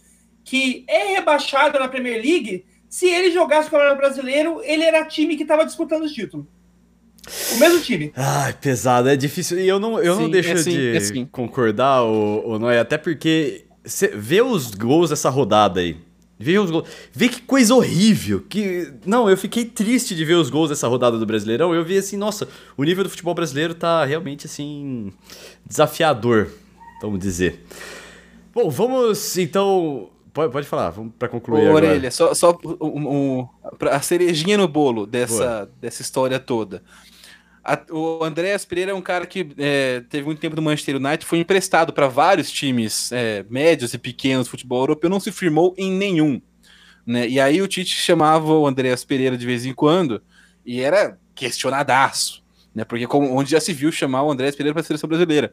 [0.43, 5.37] que é rebaixado na Premier League se ele jogasse o Campeonato Brasileiro, ele era time
[5.37, 6.47] que estava disputando o título.
[7.55, 8.13] O mesmo time.
[8.17, 9.59] Ai, pesado, é difícil.
[9.59, 11.27] E eu não, eu Sim, não deixo é assim, de é assim.
[11.27, 15.97] concordar, o, o Noé, até porque cê vê os gols dessa rodada aí.
[16.39, 16.89] Vê os gols.
[17.13, 18.45] Vê que coisa horrível.
[18.49, 21.75] Que não, eu fiquei triste de ver os gols dessa rodada do Brasileirão.
[21.75, 25.13] Eu vi assim, nossa, o nível do futebol brasileiro tá realmente assim
[25.67, 26.49] desafiador,
[27.03, 27.65] vamos dizer.
[28.55, 31.89] Bom, vamos então Pode, pode falar, vamos para concluir Ô, agora.
[31.89, 33.49] Orelha, só, só um, um,
[33.91, 36.81] a cerejinha no bolo dessa, dessa história toda.
[37.65, 41.27] A, o Andréas Pereira é um cara que é, teve muito tempo no Manchester United,
[41.27, 45.75] foi emprestado para vários times é, médios e pequenos do futebol europeu, não se firmou
[45.77, 46.41] em nenhum.
[47.05, 47.27] Né?
[47.27, 50.23] E aí o Tite chamava o Andréas Pereira de vez em quando
[50.65, 52.85] e era questionadaço, né?
[52.85, 55.53] porque como, onde já se viu chamar o Andréas Pereira para a seleção brasileira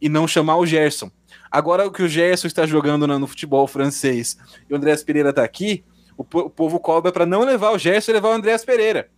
[0.00, 1.10] e não chamar o Gerson.
[1.54, 4.36] Agora que o Gerson está jogando no, futebol francês
[4.68, 5.84] e o Andréas Pereira está aqui,
[6.18, 9.08] o, o, povo cobra para não levar o Gerson e levar o Andréas Pereira.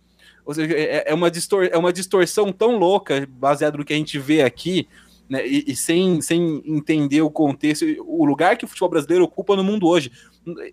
[0.45, 3.95] Ou seja, é, é, uma distor é uma distorção tão louca, baseado no que a
[3.95, 4.87] gente vê aqui,
[5.27, 9.55] né, e, e, sem, sem entender o contexto, o lugar que o futebol brasileiro ocupa
[9.55, 10.11] no mundo hoje.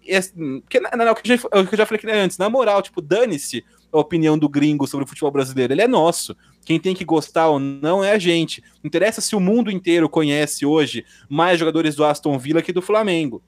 [0.07, 2.83] É, não, o, que eu já, o que eu já falei aqui antes, na moral,
[2.83, 6.37] tipo, dane-se a opinião do gringo sobre o futebol brasileiro, ele é nosso.
[6.65, 8.63] Quem tem que gostar ou não é a gente.
[8.83, 12.81] Não interessa se o mundo inteiro conhece hoje mais jogadores do Aston Villa que do
[12.83, 13.43] Flamengo.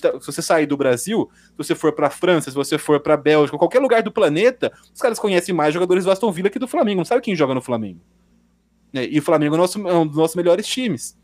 [0.00, 3.16] Tá, se você sair do Brasil, se você for para França, se você for para
[3.16, 6.68] Bélgica, qualquer lugar do planeta, os caras conhecem mais jogadores do Aston Villa que do
[6.68, 6.98] Flamengo.
[6.98, 8.00] Não sabe quem joga no Flamengo.
[8.94, 11.18] É, e o Flamengo é, nosso, é um dos nossos melhores times.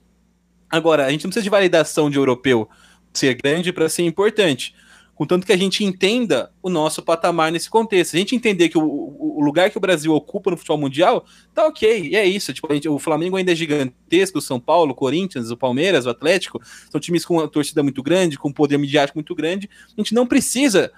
[0.68, 2.68] Agora, a gente não precisa de validação de europeu
[3.12, 4.74] ser grande para ser importante.
[5.18, 8.14] Contanto que a gente entenda o nosso patamar nesse contexto.
[8.14, 11.66] A gente entender que o, o, lugar que o Brasil ocupa no futebol mundial, tá
[11.66, 12.10] ok.
[12.10, 12.54] E é isso.
[12.54, 16.10] Tipo, gente, o Flamengo ainda é gigantesco, o São Paulo, o Corinthians, o Palmeiras, o
[16.10, 19.68] Atlético, são times com uma torcida muito grande, com poder midiático muito grande.
[19.88, 20.92] A gente não precisa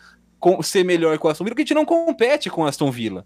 [0.63, 3.25] ser melhor com o Aston Villa, porque a gente não compete com o Aston Villa.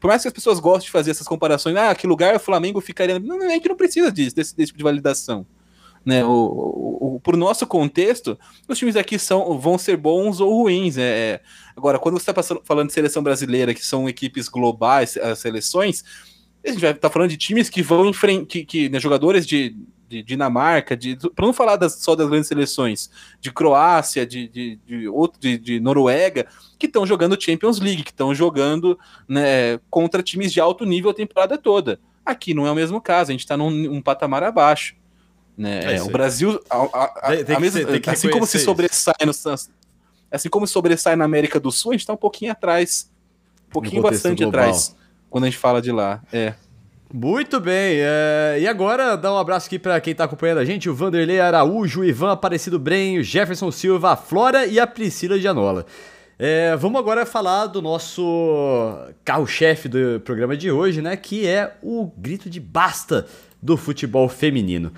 [0.00, 2.80] Por mais que as pessoas gostem de fazer essas comparações, ah, que lugar o Flamengo
[2.80, 3.18] ficaria.
[3.18, 5.44] Não, a gente não precisa disso, desse, desse tipo de validação.
[6.06, 8.38] Né, o, o, o, pro nosso contexto,
[8.68, 10.96] os times aqui são, vão ser bons ou ruins.
[10.96, 11.40] É, é.
[11.76, 16.04] agora, quando você está falando de seleção brasileira, que são equipes globais, as seleções,
[16.64, 19.44] a gente vai estar tá falando de times que vão enfrentar, que, que né, jogadores
[19.44, 19.76] de,
[20.08, 24.78] de Dinamarca, de, para não falar das, só das grandes seleções, de Croácia, de, de,
[24.86, 26.46] de, outro, de, de Noruega,
[26.78, 31.14] que estão jogando Champions League, que estão jogando né, contra times de alto nível a
[31.14, 31.98] temporada toda.
[32.24, 34.96] Aqui não é o mesmo caso, a gente está num um patamar abaixo.
[35.56, 35.96] Né?
[35.96, 39.32] É, o Brasil, a, a, a, mesma, assim como se sobressai no,
[40.30, 43.10] assim como sobressai na América do Sul, a gente está um pouquinho atrás,
[43.68, 44.60] um pouquinho bastante global.
[44.60, 44.94] atrás,
[45.30, 46.22] quando a gente fala de lá.
[46.32, 46.52] É.
[47.12, 48.58] Muito bem, é...
[48.60, 52.00] e agora dá um abraço aqui para quem está acompanhando a gente, o Vanderlei Araújo,
[52.00, 55.86] o Ivan Aparecido Bren, o Jefferson Silva, a Flora e a Priscila Gianola.
[56.38, 61.16] É, vamos agora falar do nosso carro-chefe do programa de hoje, né?
[61.16, 63.26] Que é o grito de basta
[63.62, 64.92] do futebol feminino.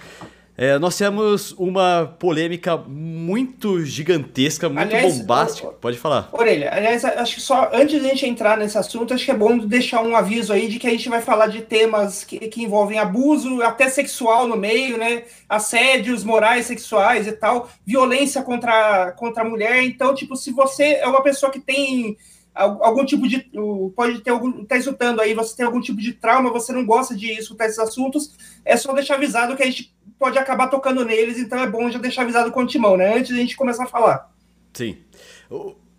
[0.60, 5.68] É, nós temos uma polêmica muito gigantesca, muito aliás, bombástica.
[5.68, 6.28] Pode falar.
[6.32, 9.36] Orelha, aliás, acho que só antes de a gente entrar nesse assunto, acho que é
[9.36, 12.64] bom deixar um aviso aí de que a gente vai falar de temas que, que
[12.64, 15.22] envolvem abuso, até sexual no meio, né?
[15.48, 19.84] Assédios morais, sexuais e tal, violência contra, contra a mulher.
[19.84, 22.18] Então, tipo, se você é uma pessoa que tem
[22.62, 23.50] algum tipo de.
[23.94, 24.62] Pode ter algum.
[24.62, 27.78] Está escutando aí, você tem algum tipo de trauma, você não gosta de escutar esses
[27.78, 31.88] assuntos, é só deixar avisado que a gente pode acabar tocando neles, então é bom
[31.90, 33.16] já deixar avisado com o timão, né?
[33.16, 34.30] Antes de a gente começar a falar.
[34.72, 34.98] Sim.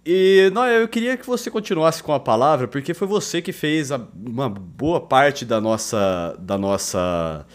[0.05, 3.91] E não, eu queria que você continuasse com a palavra, porque foi você que fez
[3.91, 7.45] a, uma boa parte da nossa, da nossa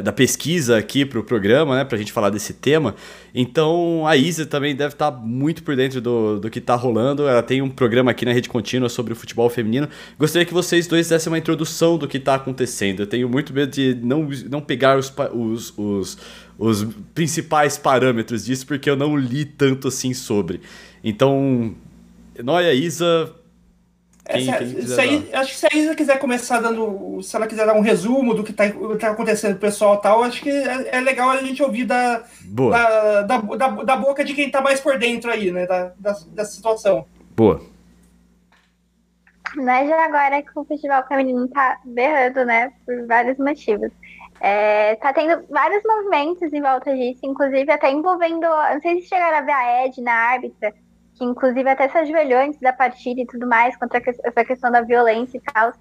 [0.00, 2.94] da pesquisa aqui para o programa, né, para a gente falar desse tema.
[3.34, 7.26] Então a Isa também deve estar tá muito por dentro do, do que está rolando.
[7.26, 9.88] Ela tem um programa aqui na Rede Contínua sobre o futebol feminino.
[10.18, 13.00] Gostaria que vocês dois dessem uma introdução do que está acontecendo.
[13.00, 16.18] Eu tenho muito medo de não, não pegar os, os, os,
[16.58, 20.60] os principais parâmetros disso, porque eu não li tanto assim sobre.
[21.02, 21.74] Então,
[22.42, 23.32] Noia, Isa,
[24.24, 27.20] quem, é, quem se, aí, acho que se a Isa quiser começar dando.
[27.22, 28.64] Se ela quiser dar um resumo do que está
[28.98, 32.22] tá acontecendo com o pessoal tal, acho que é, é, legal a gente ouvir da,
[32.44, 35.66] da, da, da, da, boca de quem está mais por dentro aí, né?
[35.66, 37.04] Da, da, dessa situação.
[37.34, 37.60] Boa.
[39.56, 42.72] Mas já agora que o festival feminino tá berrando, né?
[42.86, 43.90] Por vários motivos.
[44.40, 48.42] É, tá tendo vários movimentos em volta disso, inclusive até envolvendo.
[48.42, 50.72] Não sei se chegaram a ver a Ed na árbitra
[51.14, 54.82] que inclusive até se ajoelhou antes da partida e tudo mais, contra essa questão da
[54.82, 55.72] violência e tal.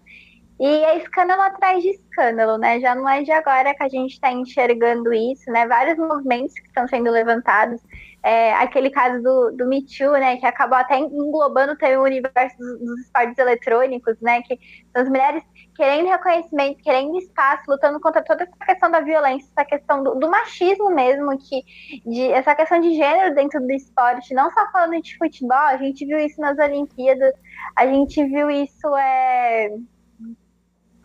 [0.60, 2.80] E é escândalo atrás de escândalo, né?
[2.80, 5.66] Já não é de agora que a gente está enxergando isso, né?
[5.66, 7.82] Vários movimentos que estão sendo levantados.
[8.24, 10.38] É, aquele caso do, do Me Too, né?
[10.38, 14.44] Que acabou até englobando também o universo dos, dos esportes eletrônicos, né?
[14.44, 14.60] Que
[14.94, 15.44] as mulheres
[15.76, 20.30] querendo reconhecimento, querendo espaço, lutando contra toda essa questão da violência, essa questão do, do,
[20.30, 21.64] machismo mesmo, que
[22.06, 26.06] de, essa questão de gênero dentro do esporte, não só falando de futebol, a gente
[26.06, 27.34] viu isso nas Olimpíadas,
[27.76, 29.70] a gente viu isso é,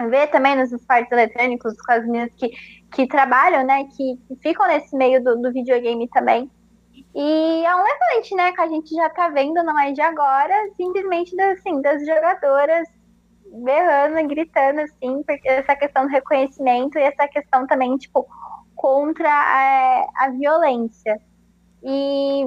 [0.09, 2.51] ver também nos esportes eletrônicos, com as meninas que,
[2.93, 6.51] que trabalham, né, que, ficam nesse meio do, do videogame também.
[7.15, 10.55] E é um levante, né, que a gente já tá vendo, não é de agora,
[10.77, 12.96] simplesmente assim, das jogadoras
[13.63, 18.27] berrando, gritando, assim, porque essa questão do reconhecimento e essa questão também, tipo,
[18.75, 21.21] contra a, a violência.
[21.83, 22.47] E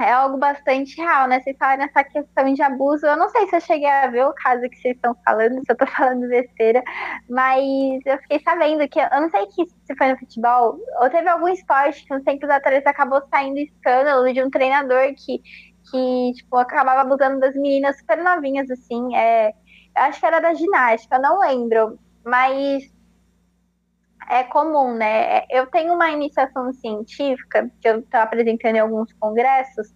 [0.00, 1.40] é algo bastante real, né?
[1.40, 3.06] Vocês falam nessa questão de abuso.
[3.06, 5.70] Eu não sei se eu cheguei a ver o caso que vocês estão falando, se
[5.70, 6.82] eu tô falando besteira,
[7.28, 11.28] mas eu fiquei sabendo que, eu não sei que se foi no futebol, ou teve
[11.28, 15.42] algum esporte que uns tempos atrás acabou saindo escândalo de um treinador que
[15.90, 19.14] que, tipo, acabava abusando das meninas super novinhas, assim.
[19.16, 19.52] É,
[19.96, 21.98] acho que era da ginástica, não lembro.
[22.24, 22.84] Mas
[24.28, 25.42] é comum, né?
[25.50, 29.92] Eu tenho uma iniciação científica, que eu estou apresentando em alguns congressos,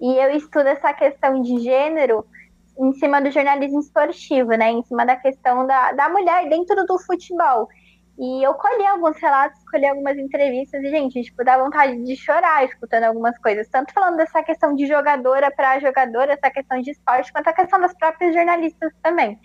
[0.00, 2.26] e eu estudo essa questão de gênero
[2.78, 4.70] em cima do jornalismo esportivo, né?
[4.70, 7.68] Em cima da questão da, da mulher dentro do futebol.
[8.18, 12.64] E eu colhi alguns relatos, colhi algumas entrevistas e, gente, tipo, dá vontade de chorar
[12.64, 13.68] escutando algumas coisas.
[13.68, 17.78] Tanto falando dessa questão de jogadora para jogadora, essa questão de esporte, quanto a questão
[17.78, 19.38] das próprias jornalistas também.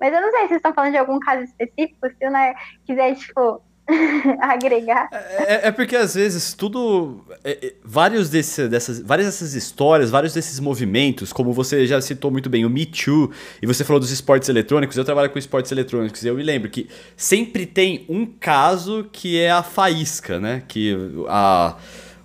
[0.00, 2.54] Mas eu não sei se vocês estão falando de algum caso específico, se o né,
[2.86, 3.62] quiser, tipo,
[4.40, 5.08] agregar.
[5.12, 7.24] É, é, porque às vezes tudo.
[7.44, 12.30] É, é, vários desse, dessas, várias dessas histórias, vários desses movimentos, como você já citou
[12.30, 15.70] muito bem, o Me Too, e você falou dos esportes eletrônicos, eu trabalho com esportes
[15.70, 20.62] eletrônicos, e eu me lembro que sempre tem um caso que é a faísca, né?
[20.66, 20.96] Que
[21.28, 21.76] a,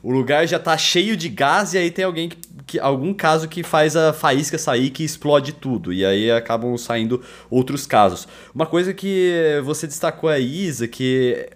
[0.02, 2.38] o lugar já tá cheio de gás e aí tem alguém que,
[2.69, 2.79] que.
[2.79, 5.91] algum caso que faz a faísca sair que explode tudo.
[5.91, 8.27] E aí acabam saindo outros casos.
[8.53, 11.47] Uma coisa que você destacou aí, Isa, que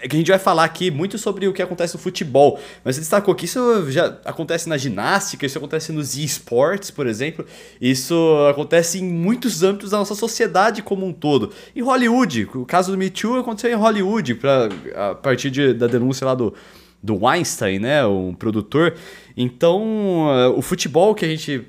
[0.00, 2.94] é que a gente vai falar aqui muito sobre o que acontece no futebol, mas
[2.94, 7.44] você destacou que isso já acontece na ginástica, isso acontece nos esportes, por exemplo,
[7.80, 8.14] isso
[8.50, 11.52] acontece em muitos âmbitos da nossa sociedade como um todo.
[11.74, 15.86] Em Hollywood, o caso do Me Too aconteceu em Hollywood, pra, a partir de, da
[15.86, 16.54] denúncia lá do,
[17.02, 18.94] do Weinstein, né, um produtor.
[19.36, 21.64] Então, uh, o futebol que a gente.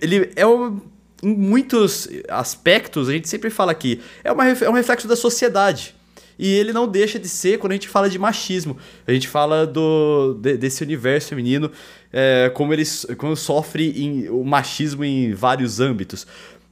[0.00, 0.80] Ele é um,
[1.22, 5.94] em muitos aspectos, a gente sempre fala aqui, é, uma, é um reflexo da sociedade.
[6.38, 8.76] E ele não deixa de ser quando a gente fala de machismo.
[9.06, 11.70] A gente fala do, de, desse universo feminino,
[12.12, 12.82] é, como ele
[13.16, 16.26] como sofre em, o machismo em vários âmbitos.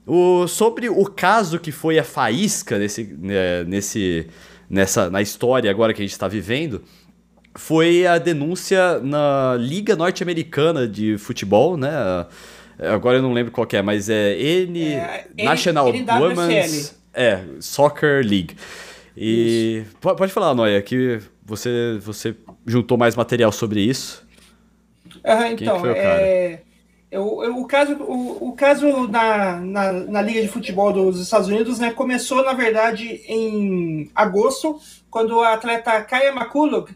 [0.07, 4.27] O, sobre o caso que foi a faísca nesse, né, nesse,
[4.69, 6.83] nessa, na história agora que a gente está vivendo,
[7.55, 11.91] foi a denúncia na Liga Norte-Americana de Futebol, né?
[12.79, 18.25] Agora eu não lembro qual é, mas é N é, National N Women's é, Soccer
[18.25, 18.57] League.
[19.17, 19.99] E isso.
[19.99, 22.35] pode falar, Noia, que você você
[22.67, 24.27] juntou mais material sobre isso.
[25.25, 26.61] Uhum, então, é,
[27.11, 31.49] eu, eu, o caso, o, o caso na, na, na, Liga de Futebol dos Estados
[31.49, 34.79] Unidos né, começou, na verdade, em agosto,
[35.11, 36.89] quando a atleta Kaya McCullough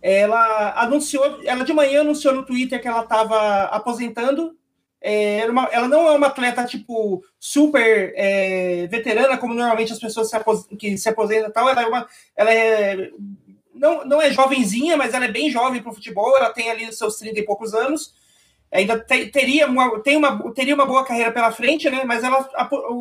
[0.00, 4.56] ela anunciou, ela de manhã anunciou no Twitter que ela estava aposentando.
[5.00, 10.28] É, uma, ela não é uma atleta tipo super é, veterana, como normalmente as pessoas
[10.28, 11.68] se que se aposentam tal.
[11.68, 13.10] Ela é uma, ela é
[13.74, 16.36] não, não é jovenzinha, mas ela é bem jovem para o futebol.
[16.36, 18.14] Ela tem ali seus 30 e poucos anos.
[18.70, 22.02] Ainda te, teria, uma, tem uma, teria uma boa carreira pela frente, né?
[22.04, 22.48] Mas ela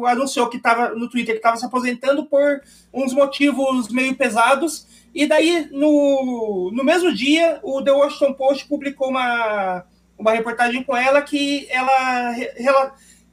[0.07, 2.61] anunciou que estava no Twitter que estava se aposentando por
[2.93, 9.09] uns motivos meio pesados e daí, no, no mesmo dia, o The Washington Post publicou
[9.09, 9.83] uma,
[10.15, 12.35] uma reportagem com ela que ela,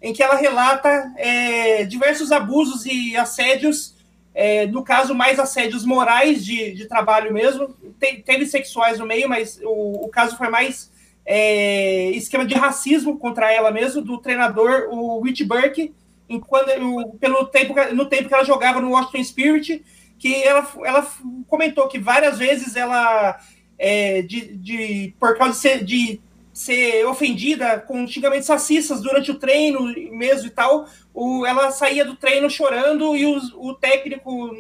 [0.01, 3.94] em que ela relata é, diversos abusos e assédios,
[4.35, 7.68] é, no caso, mais assédios morais de, de trabalho mesmo.
[8.01, 10.90] Tem, teve sexuais no meio, mas o, o caso foi mais
[11.27, 15.95] é, esquema de racismo contra ela mesmo, do treinador, o Rich Burke,
[16.29, 16.67] enquanto,
[17.19, 19.85] pelo tempo, no tempo que ela jogava no Washington Spirit
[20.19, 21.07] que ela, ela
[21.47, 23.39] comentou que várias vezes ela,
[23.79, 26.21] é, de, de, por causa de ser, de
[26.53, 29.83] ser ofendida com xingamentos racistas durante o treino
[30.13, 34.51] mesmo e tal, o, ela saía do treino chorando e o, o técnico,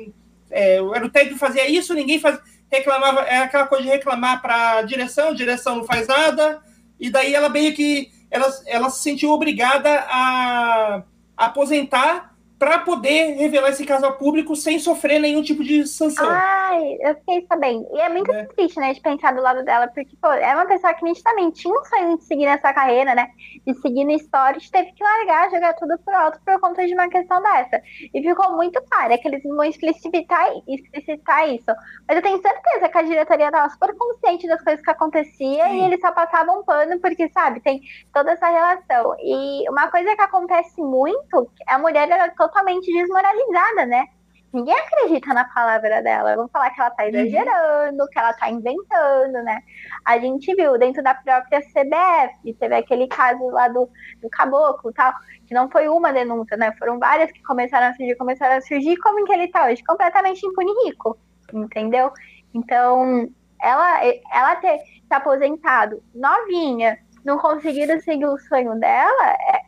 [0.50, 2.38] é, o técnico fazia isso, ninguém faz,
[2.70, 6.62] reclamava, é aquela coisa de reclamar para a direção, direção não faz nada,
[6.98, 11.02] e daí ela meio que, ela, ela se sentiu obrigada a,
[11.36, 12.33] a aposentar
[12.64, 16.26] para poder revelar esse caso ao público sem sofrer nenhum tipo de sanção.
[16.26, 17.86] Ai, eu fiquei sabendo.
[17.92, 18.46] E é muito é.
[18.46, 21.74] triste, né, de pensar do lado dela, porque, pô, é uma pessoa que nitidamente tinha
[21.74, 23.28] um sonho de seguir nessa carreira, né,
[23.66, 27.06] de seguir no stories, teve que largar, jogar tudo por alto por conta de uma
[27.10, 27.82] questão dessa.
[28.14, 31.70] E ficou muito claro, é que eles vão explicitar, explicitar isso.
[32.08, 35.82] Mas eu tenho certeza que a diretoria estava super consciente das coisas que acontecia Sim.
[35.82, 39.14] e eles só passavam um pano porque, sabe, tem toda essa relação.
[39.20, 44.06] E uma coisa que acontece muito, é a mulher era totalmente totalmente desmoralizada, né?
[44.52, 46.36] Ninguém acredita na palavra dela.
[46.36, 47.08] Vão falar que ela tá uhum.
[47.08, 48.08] exagerando, uhum.
[48.08, 49.60] que ela tá inventando, né?
[50.04, 53.90] A gente viu dentro da própria CBF, teve aquele caso lá do,
[54.22, 55.12] do caboclo tal,
[55.48, 56.72] que não foi uma denúncia, né?
[56.78, 59.82] Foram várias que começaram a surgir, começaram a surgir, como que ele tá hoje?
[59.82, 61.18] Completamente impune rico,
[61.52, 62.12] entendeu?
[62.54, 63.28] Então,
[63.60, 69.63] ela, ela ter se aposentado novinha, não conseguido seguir o sonho dela, é,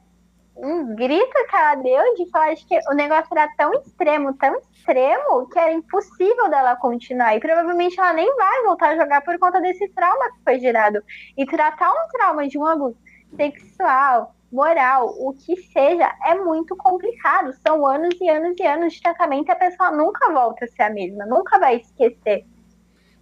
[0.57, 4.59] um grito que ela deu de falar de que o negócio era tão extremo, tão
[4.59, 7.37] extremo, que era impossível dela continuar.
[7.37, 11.03] E provavelmente ela nem vai voltar a jogar por conta desse trauma que foi gerado.
[11.37, 12.97] E tratar um trauma de um abuso
[13.37, 17.53] sexual, moral, o que seja, é muito complicado.
[17.67, 20.83] São anos e anos e anos de tratamento e a pessoa nunca volta a ser
[20.83, 22.47] a mesma, nunca vai esquecer.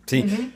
[0.06, 0.22] Sim.
[0.22, 0.52] Uhum.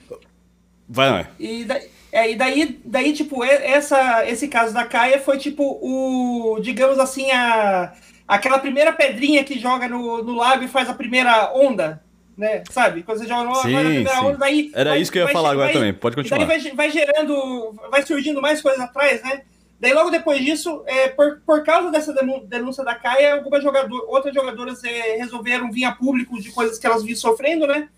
[0.88, 1.28] Vai, não é?
[1.38, 6.59] E daí é, e daí, daí, tipo, essa, esse caso da Caia foi, tipo, o,
[6.61, 7.92] digamos assim, a,
[8.26, 12.02] aquela primeira pedrinha que joga no, no lago e faz a primeira onda,
[12.36, 12.62] né?
[12.70, 13.02] Sabe?
[13.02, 14.24] Quando você joga numa sim, primeira sim.
[14.24, 14.70] onda, daí.
[14.74, 15.92] Era vai, isso que eu ia falar agora vai, também.
[15.92, 16.46] Pode continuar.
[16.46, 19.42] Daí vai, vai, gerando, vai surgindo mais coisas atrás, né?
[19.80, 22.12] Daí logo depois disso, é, por, por causa dessa
[22.44, 26.86] denúncia da Caia, algumas jogador, outras jogadoras é, resolveram vir a público de coisas que
[26.86, 27.88] elas vinham sofrendo, né?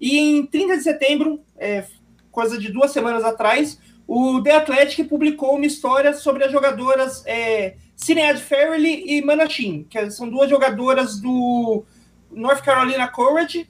[0.00, 1.84] E em 30 de setembro, é,
[2.30, 7.76] coisa de duas semanas atrás, o The Athletic publicou uma história sobre as jogadoras é,
[7.94, 11.84] Cinead e Manachin, que são duas jogadoras do
[12.30, 13.68] North Carolina Courage,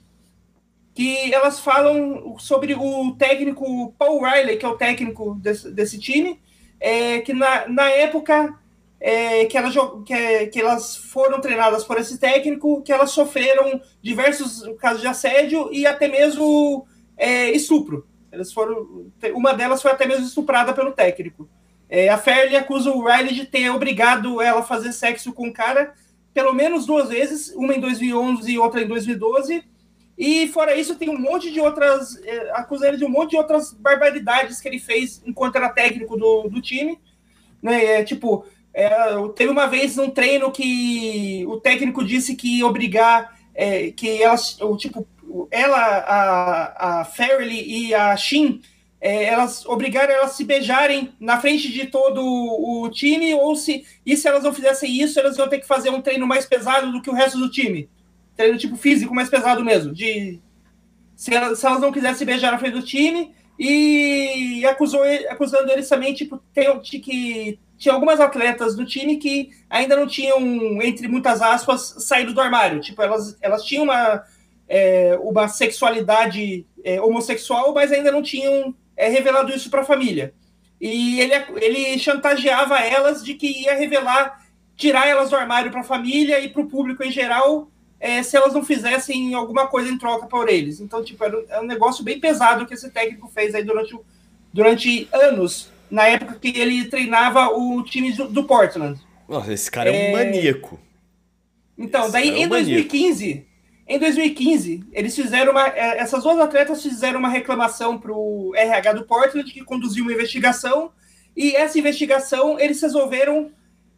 [0.93, 6.39] que elas falam sobre o técnico Paul Riley, que é o técnico desse, desse time,
[6.79, 8.57] é, que na, na época
[8.99, 9.73] é, que, elas,
[10.05, 15.69] que, que, elas foram treinadas por esse técnico, que elas sofreram diversos casos de assédio
[15.71, 16.85] e até mesmo
[17.17, 18.05] é, estupro.
[18.31, 21.49] Elas foram, uma delas foi até mesmo estuprada pelo técnico.
[21.89, 25.53] É, a Fairley acusa o Riley de ter obrigado ela a fazer sexo com o
[25.53, 25.93] cara
[26.33, 29.63] pelo menos duas vezes, uma em 2011 e outra em 2012.
[30.17, 32.21] E fora isso, tem um monte de outras.
[32.23, 36.17] É, acusa ele de um monte de outras barbaridades que ele fez enquanto era técnico
[36.17, 36.99] do, do time.
[37.61, 37.83] Né?
[37.85, 38.89] É, tipo, é,
[39.35, 45.07] teve uma vez num treino que o técnico disse que obrigar é, que elas, tipo,
[45.51, 48.61] ela, a, a Fairley e a Shin,
[49.01, 53.85] é, elas obrigaram elas a se beijarem na frente de todo o time, ou se
[54.05, 56.91] e se elas não fizessem isso, elas iam ter que fazer um treino mais pesado
[56.91, 57.89] do que o resto do time.
[58.35, 59.93] Treino tipo físico mais pesado mesmo.
[59.93, 60.39] De,
[61.15, 65.69] se, elas, se elas não quisessem se beijar na frente do time, e acusou, acusando
[65.69, 70.39] eles também, tipo, tem, de que tinha algumas atletas do time que ainda não tinham,
[70.81, 72.79] entre muitas aspas, saído do armário.
[72.79, 74.23] Tipo, elas, elas tinham uma,
[74.69, 80.33] é, uma sexualidade é, homossexual, mas ainda não tinham é, revelado isso para a família.
[80.79, 84.45] E ele, ele chantageava elas de que ia revelar,
[84.77, 88.37] tirar elas do armário para a família e para o público em geral, é, se
[88.37, 90.79] elas não fizessem alguma coisa em troca por eles.
[90.79, 93.97] Então, tipo, era, era um negócio bem pesado que esse técnico fez aí durante,
[94.53, 98.99] durante anos na época que ele treinava o time do, do Portland.
[99.27, 100.79] Nossa, esse cara é, é um maníaco.
[101.77, 103.45] Então, esse daí é um em 2015,
[103.89, 105.67] em 2015, eles fizeram uma.
[105.67, 110.13] É, essas duas atletas fizeram uma reclamação para o RH do Portland, que conduziu uma
[110.13, 110.91] investigação,
[111.35, 113.51] e essa investigação eles resolveram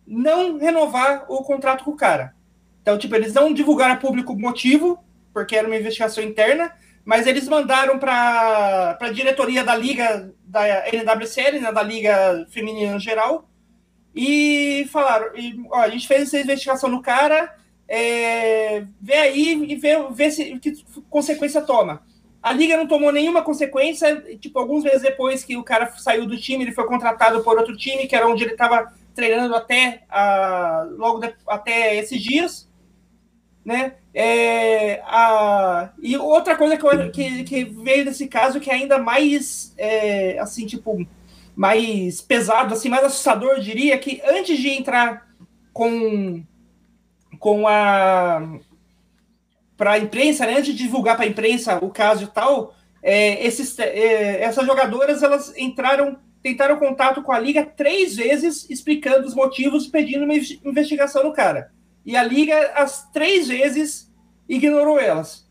[0.08, 2.34] não renovar o contrato com o cara.
[2.82, 4.98] Então, tipo, eles não divulgaram a público o motivo,
[5.34, 6.74] porque era uma investigação interna,
[7.04, 13.00] mas eles mandaram para a diretoria da Liga, da NWCL, né, da Liga Feminina em
[13.00, 13.50] geral,
[14.16, 17.54] e falaram: e, ó, a gente fez essa investigação no cara,
[17.94, 22.02] é, vê aí e vê, vê se, que consequência toma.
[22.42, 26.38] A Liga não tomou nenhuma consequência, tipo, alguns meses depois que o cara saiu do
[26.38, 30.88] time, ele foi contratado por outro time, que era onde ele estava treinando até, a,
[30.98, 32.72] logo de, até esses dias
[33.64, 33.94] né?
[34.14, 38.98] É, a, e outra coisa que, eu, que, que, veio desse caso que é ainda
[38.98, 41.06] mais, é, assim, tipo,
[41.56, 45.30] mais pesado, assim, mais assustador, eu diria, que antes de entrar
[45.72, 46.44] com,
[47.42, 48.60] com a
[49.76, 53.44] para a imprensa, né, antes de divulgar para a imprensa o caso e tal, é,
[53.44, 59.34] esses, é, essas jogadoras elas entraram, tentaram contato com a liga três vezes, explicando os
[59.34, 61.72] motivos, pedindo uma investigação no cara.
[62.06, 64.14] E a liga, as três vezes,
[64.48, 65.50] ignorou elas.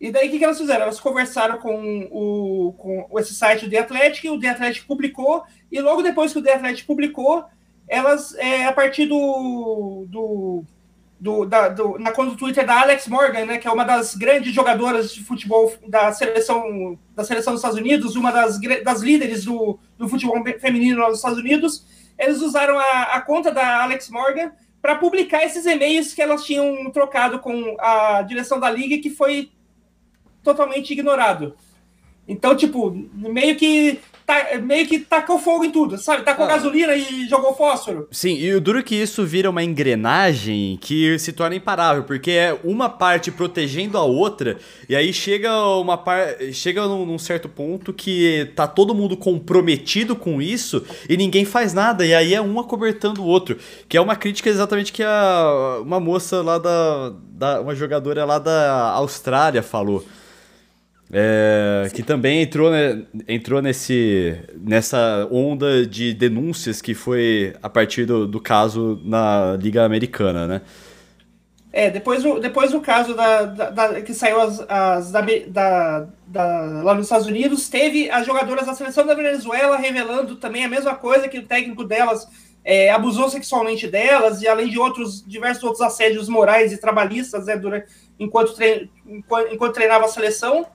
[0.00, 0.84] E daí o que, que elas fizeram?
[0.84, 5.82] Elas conversaram com, o, com esse site do The Athletic, o The Athletic publicou, e
[5.82, 7.44] logo depois que o The Athletic publicou,
[7.86, 10.64] elas, é, a partir do, do,
[11.18, 14.14] do, da, do, na conta do Twitter da Alex Morgan, né, que é uma das
[14.14, 19.44] grandes jogadoras de futebol da seleção, da seleção dos Estados Unidos, uma das, das líderes
[19.44, 21.86] do, do futebol feminino nos Estados Unidos,
[22.18, 26.90] eles usaram a, a conta da Alex Morgan para publicar esses e-mails que elas tinham
[26.90, 29.50] trocado com a direção da liga que foi
[30.42, 31.56] totalmente ignorado.
[32.28, 36.24] Então, tipo, meio que tá, meio que tacou fogo em tudo, sabe?
[36.24, 36.48] Tacou ah.
[36.48, 38.08] gasolina e jogou fósforo.
[38.10, 42.32] Sim, e o duro é que isso vira uma engrenagem que se torna imparável, porque
[42.32, 44.58] é uma parte protegendo a outra,
[44.88, 46.26] e aí chega uma par...
[46.52, 51.72] chega num, num certo ponto que tá todo mundo comprometido com isso e ninguém faz
[51.72, 53.56] nada, e aí é um acobertando o outro,
[53.88, 58.38] que é uma crítica exatamente que a uma moça lá da, da uma jogadora lá
[58.38, 60.04] da Austrália falou.
[61.12, 68.06] É, que também entrou, né, entrou nesse, nessa onda de denúncias que foi a partir
[68.06, 70.62] do, do caso na Liga Americana, né?
[71.72, 76.08] É, depois, depois do caso da, da, da que saiu as, as da,
[76.82, 80.94] lá nos Estados Unidos, teve as jogadoras da seleção da Venezuela revelando também a mesma
[80.94, 82.26] coisa, que o técnico delas
[82.64, 87.56] é, abusou sexualmente delas, e além de outros diversos outros assédios morais e trabalhistas né,
[87.56, 87.86] durante,
[88.18, 90.66] enquanto, trein, enquanto, enquanto treinava a seleção.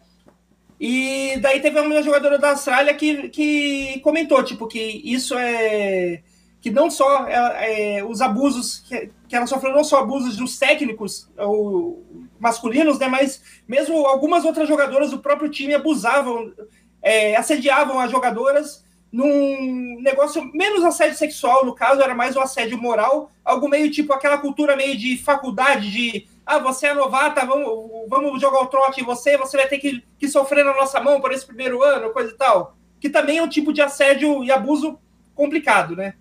[0.84, 6.24] E daí teve uma jogadora da Austrália que, que comentou, tipo, que isso é.
[6.60, 10.58] Que não só é, é, os abusos, que, que ela sofreu não só abusos dos
[10.58, 12.04] técnicos ou,
[12.40, 13.08] masculinos, né?
[13.08, 16.52] Mas mesmo algumas outras jogadoras do próprio time abusavam,
[17.00, 22.82] é, assediavam as jogadoras num negócio menos assédio sexual, no caso, era mais um assédio
[22.82, 28.08] moral, algo meio tipo aquela cultura meio de faculdade, de ah, você é novata, vamos,
[28.10, 31.22] vamos jogar o trote em você, você vai ter que, que sofrer na nossa mão
[31.22, 32.76] por esse primeiro ano, coisa e tal.
[33.00, 35.00] Que também é um tipo de assédio e abuso
[35.34, 36.14] complicado, né?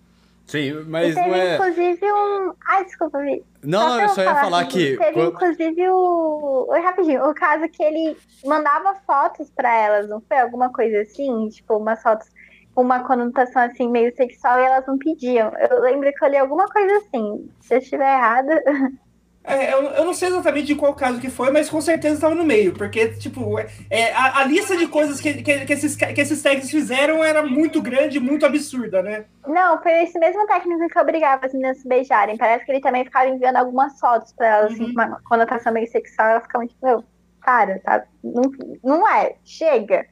[0.47, 1.55] Sim, mas não é.
[1.55, 2.53] inclusive um.
[2.67, 3.43] Ai, desculpa, Vi.
[3.63, 4.97] Não, não, eu só ia falar que.
[4.97, 5.29] Teve quando...
[5.29, 6.65] inclusive o.
[6.69, 7.29] Oi, rapidinho.
[7.29, 10.39] O caso que ele mandava fotos pra elas, não foi?
[10.39, 11.47] Alguma coisa assim?
[11.49, 12.27] Tipo, umas fotos
[12.73, 15.51] com uma conotação assim meio sexual e elas não pediam.
[15.57, 17.49] Eu lembro que eu li alguma coisa assim.
[17.61, 18.61] Se eu estiver errada.
[19.43, 22.35] É, eu, eu, não sei exatamente de qual caso que foi, mas com certeza estava
[22.35, 23.57] no meio, porque, tipo,
[23.89, 27.41] é, a, a, lista de coisas que, que, que, esses, que esses técnicos fizeram era
[27.41, 29.25] muito grande, muito absurda, né?
[29.47, 32.37] Não, foi esse mesmo técnico que obrigava as meninas a se beijarem.
[32.37, 34.89] Parece que ele também ficava enviando algumas fotos para elas, assim, uhum.
[34.89, 37.03] assim, uma conotação meio sexual, elas ficavam tipo, meu,
[37.43, 38.03] para, tá?
[38.23, 38.43] Não,
[38.83, 40.05] não é, chega.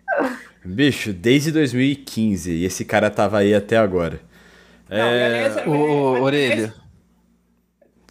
[0.66, 4.20] Bicho, desde 2015, e esse cara tava aí até agora.
[4.90, 5.68] Não, é...
[5.68, 6.74] o, Orelha.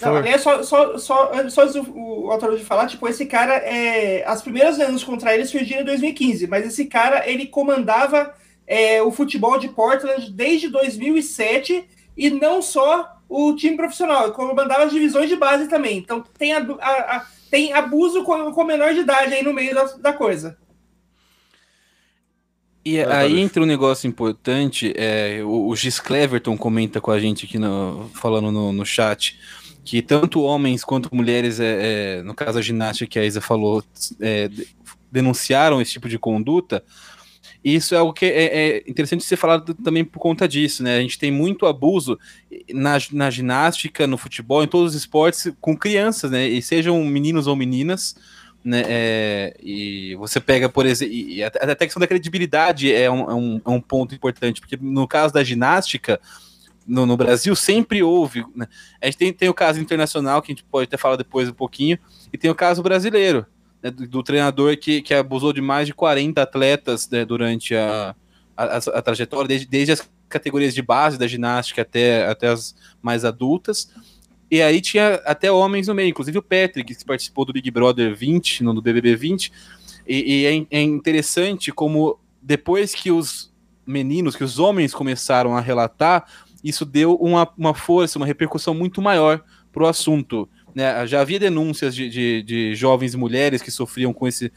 [0.01, 4.25] Não, aliás, só, só, só, só antes o, autor de falar, tipo, esse cara, é,
[4.27, 8.33] as primeiras denúncias contra ele surgiram em 2015, mas esse cara, ele comandava
[8.67, 11.85] é, o futebol de Portland desde 2007
[12.17, 15.99] e não só o time profissional, ele comandava as divisões de base também.
[15.99, 19.75] Então tem, a, a, a tem abuso com, com menor de idade aí no meio
[19.75, 20.57] da, da coisa.
[22.85, 27.45] E aí entra um negócio importante, é, o, o Gis Cleverton comenta com a gente
[27.45, 29.39] aqui no, falando no, no chat
[29.89, 33.83] que tanto homens quanto mulheres, é, é, no caso a ginástica que a Isa falou,
[34.21, 34.51] é,
[35.11, 36.85] denunciaram esse tipo de conduta.
[37.65, 40.99] E isso é algo que é, é, interessante ser falado também por conta disso, né?
[40.99, 42.19] A gente tem muito abuso
[42.71, 46.47] na, na ginástica, no futebol, em todos os esportes, com crianças, né?
[46.47, 48.15] E sejam meninos ou meninas,
[48.63, 48.83] né?
[48.87, 51.15] É, e você pega, por exemplo,
[51.47, 55.33] até a questão da credibilidade é um, é um, um ponto importante, porque no caso
[55.33, 56.21] da ginástica,
[56.89, 58.45] no, no, Brasil sempre houve.
[58.57, 58.67] Né?
[59.01, 61.53] A gente tem, tem o caso internacional, que a gente pode até falar depois um
[61.53, 61.99] pouquinho,
[62.33, 63.47] e tem o caso brasileiro,
[63.83, 68.17] né, do, do, treinador que, que abusou de mais de 40 atletas né, durante a,
[68.57, 73.25] a, a, trajetória, desde, desde as categorias de base da ginástica até, até as mais
[73.25, 73.91] adultas.
[74.51, 78.17] E aí tinha até homens no meio, inclusive o Patrick, que participou do Big Brother
[78.17, 79.53] 20, no BBB 20.
[80.07, 83.53] E, e é, é interessante como depois que os
[83.87, 86.27] meninos, que os homens começaram a relatar,
[86.63, 89.43] isso deu uma, uma força, uma repercussão muito maior
[89.73, 90.49] para o assunto.
[90.75, 91.07] Né?
[91.07, 94.53] Já havia denúncias de, de, de jovens mulheres que sofriam com esse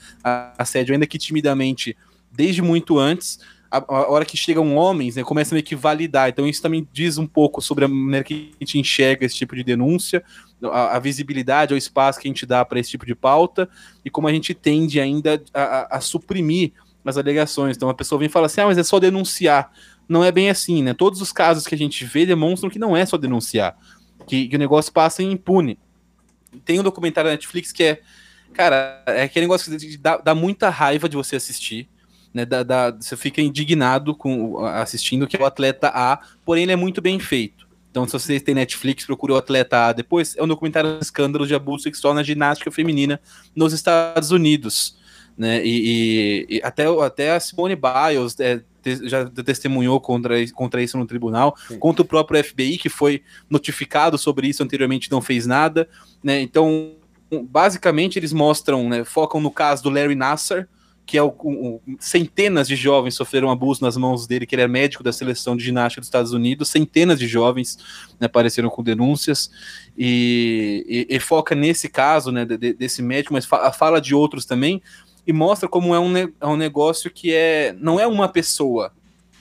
[0.58, 1.96] assédio, ainda que timidamente,
[2.32, 3.40] desde muito antes.
[3.70, 6.28] A, a hora que chegam homens, né, começa a meio que validar.
[6.28, 9.56] Então, isso também diz um pouco sobre a maneira que a gente enxerga esse tipo
[9.56, 10.22] de denúncia,
[10.62, 13.70] a, a visibilidade, o espaço que a gente dá para esse tipo de pauta,
[14.04, 16.74] e como a gente tende ainda a, a suprimir
[17.06, 17.78] as alegações.
[17.78, 19.72] Então, a pessoa vem e fala assim: ah, mas é só denunciar
[20.12, 20.94] não é bem assim, né?
[20.94, 23.78] Todos os casos que a gente vê demonstram que não é só denunciar,
[24.28, 25.80] que, que o negócio passa impune.
[26.66, 28.02] Tem um documentário da Netflix que é,
[28.54, 31.88] cara, é aquele negócio que dá, dá muita raiva de você assistir,
[32.34, 32.46] né?
[32.46, 37.02] Dá, você fica indignado com assistindo que é o atleta A, porém ele é muito
[37.02, 37.66] bem feito.
[37.90, 40.36] Então, se você tem Netflix, procure o Atleta A depois.
[40.38, 43.20] É um documentário de escândalo de abuso sexual na ginástica feminina
[43.54, 44.98] nos Estados Unidos.
[45.38, 45.66] Né?
[45.66, 48.62] E, e, e até, até a Simone Biles é,
[49.04, 51.80] já testemunhou contra, contra isso no tribunal, Sim.
[51.80, 55.88] contra o próprio FBI, que foi notificado sobre isso anteriormente não fez nada.
[56.24, 56.42] Né?
[56.42, 56.94] Então,
[57.50, 60.68] basicamente, eles mostram, né, focam no caso do Larry Nassar,
[61.06, 64.68] que é o, o, centenas de jovens sofreram abuso nas mãos dele, que ele é
[64.68, 67.78] médico da seleção de ginástica dos Estados Unidos, centenas de jovens
[68.20, 69.52] né, apareceram com denúncias,
[69.98, 74.46] e, e, e, foca nesse caso né, de, desse médico, mas fa fala de outros
[74.46, 74.82] também,
[75.26, 78.92] e mostra como é um, é um negócio que é não é uma pessoa,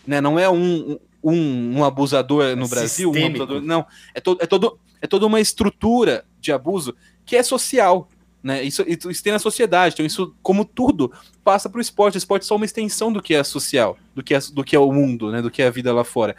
[0.06, 0.20] né?
[0.20, 4.46] Não é um, um, um abusador no é Brasil, um abusador, não, é todo, é
[4.46, 8.08] todo é toda uma estrutura de abuso que é social,
[8.42, 8.62] né?
[8.62, 11.12] Isso, isso tem na sociedade, então isso, como tudo,
[11.44, 12.16] passa para o esporte.
[12.16, 14.74] O esporte é só uma extensão do que é social, do que é, do que
[14.74, 15.42] é o mundo, né?
[15.42, 16.34] Do que é a vida lá fora.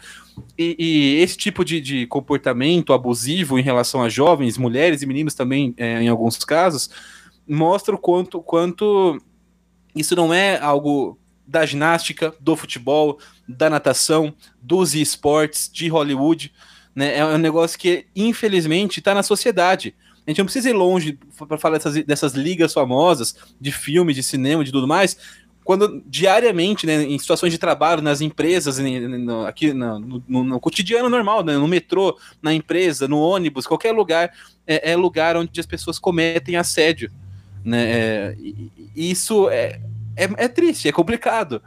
[0.57, 5.33] E, e esse tipo de, de, comportamento abusivo em relação a jovens, mulheres e meninos
[5.33, 6.89] também, é, em alguns casos,
[7.47, 9.21] mostra o quanto, quanto
[9.95, 16.51] isso não é algo da ginástica, do futebol, da natação, dos esportes, de Hollywood.
[16.95, 17.17] Né?
[17.17, 19.93] É um negócio que, infelizmente, está na sociedade.
[20.25, 21.17] A gente não precisa ir longe
[21.47, 25.17] para falar dessas, dessas ligas famosas de filme, de cinema, de tudo mais.
[25.63, 31.09] Quando diariamente, né, em situações de trabalho, nas empresas, no, aqui no, no, no, cotidiano
[31.09, 34.31] normal, né, no metrô, na empresa, no ônibus, qualquer lugar,
[34.65, 37.11] é, é lugar onde as pessoas cometem assédio.
[37.63, 37.91] Né?
[37.91, 38.35] É,
[38.95, 39.81] isso é,
[40.15, 41.61] é, é, triste, é complicado.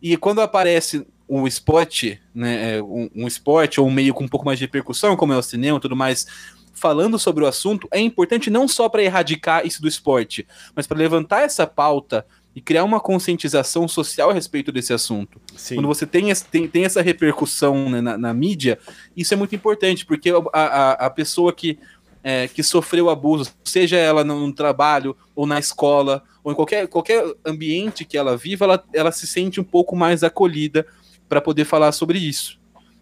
[0.00, 4.28] E quando aparece um esporte, né, é, um, um esporte ou um meio com um
[4.28, 6.26] pouco mais de repercussão, como é o cinema e tudo mais,
[6.72, 10.96] falando sobre o assunto, é importante não só para erradicar isso do esporte, mas para
[10.96, 12.24] levantar essa pauta
[12.54, 15.40] e criar uma conscientização social a respeito desse assunto.
[15.56, 15.76] Sim.
[15.76, 18.78] Quando você tem, tem, tem essa repercussão né, na, na, mídia,
[19.16, 21.78] isso é muito importante, porque a, a, a pessoa que,
[22.22, 27.24] é, que sofreu abuso, seja ela no trabalho, ou na escola, ou em qualquer, qualquer
[27.44, 30.86] ambiente que ela viva, ela, ela se sente um pouco mais acolhida
[31.28, 32.58] para poder falar sobre isso.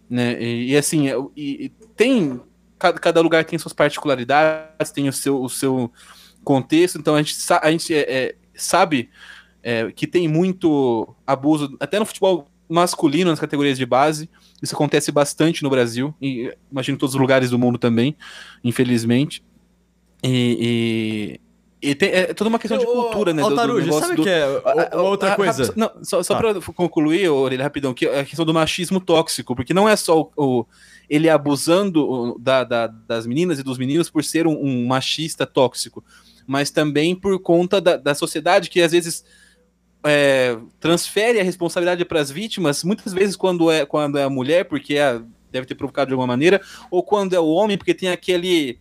[0.09, 0.41] Né?
[0.43, 1.07] E, e assim,
[1.37, 2.41] e, e tem
[2.79, 5.91] cada, cada lugar tem suas particularidades, tem o seu, o seu
[6.45, 9.11] contexto, então a gente, a gente é, é, sabe
[9.63, 14.29] é, que tem muito abuso, até no futebol masculino, nas categorias de base,
[14.63, 18.17] isso acontece bastante no Brasil, e imagino em todos os lugares do mundo também,
[18.65, 19.45] infelizmente.
[20.23, 21.39] E,
[21.83, 23.43] e, e tem, é toda uma questão de cultura, né?
[23.43, 24.23] Altarujo, do, do sabe o do...
[24.23, 25.73] que é outra coisa?
[25.77, 26.37] Não, só, só ah.
[26.39, 30.23] para concluir, Orelha, rapidão, que é a questão do machismo tóxico, porque não é só
[30.23, 30.67] o, o
[31.09, 36.03] ele abusando da, da, das meninas e dos meninos por ser um, um machista tóxico,
[36.47, 39.25] mas também por conta da, da sociedade que às vezes
[40.07, 44.65] é, transfere a responsabilidade para as vítimas, muitas vezes quando é, quando é a mulher,
[44.65, 48.09] porque é, deve ter provocado de alguma maneira, ou quando é o homem, porque tem
[48.09, 48.79] aquele.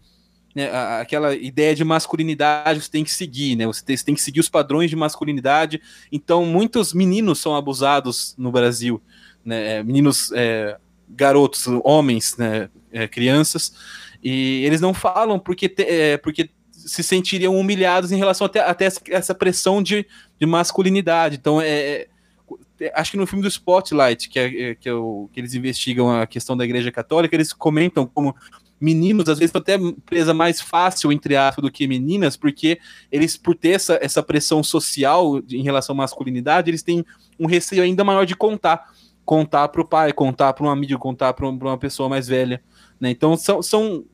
[0.53, 3.67] Né, aquela ideia de masculinidade que você tem que seguir, né?
[3.67, 5.81] Você tem, você tem, que seguir os padrões de masculinidade.
[6.09, 9.01] Então, muitos meninos são abusados no Brasil,
[9.43, 9.79] né?
[9.79, 10.77] É, meninos é,
[11.09, 13.73] garotos, homens, né, é, crianças,
[14.23, 16.49] e eles não falam porque, te, é, porque
[16.85, 20.05] se sentiriam humilhados em relação até, até essa pressão de,
[20.39, 21.35] de masculinidade.
[21.35, 22.07] Então, é, é,
[22.79, 25.53] é, acho que no filme do Spotlight, que, é, é, que, é o, que eles
[25.53, 28.35] investigam a questão da Igreja Católica, eles comentam como
[28.79, 32.77] meninos às vezes até presa mais fácil, entre aspas, do que meninas, porque
[33.11, 37.03] eles, por ter essa, essa pressão social em relação à masculinidade, eles têm
[37.39, 38.93] um receio ainda maior de contar
[39.25, 42.61] contar para o pai, contar para um amigo, contar para uma pessoa mais velha.
[42.99, 43.09] Né?
[43.09, 44.05] Então são, são,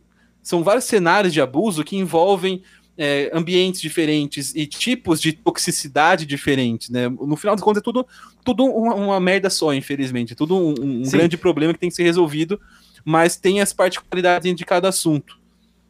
[0.42, 2.64] são vários cenários de abuso que envolvem
[2.98, 6.90] é, ambientes diferentes e tipos de toxicidade diferentes.
[6.90, 7.10] Né?
[7.10, 8.06] No final das contas, é tudo,
[8.44, 10.34] tudo uma, uma merda só, infelizmente.
[10.34, 12.60] É tudo um, um grande problema que tem que ser resolvido,
[13.04, 15.40] mas tem as particularidades de cada assunto.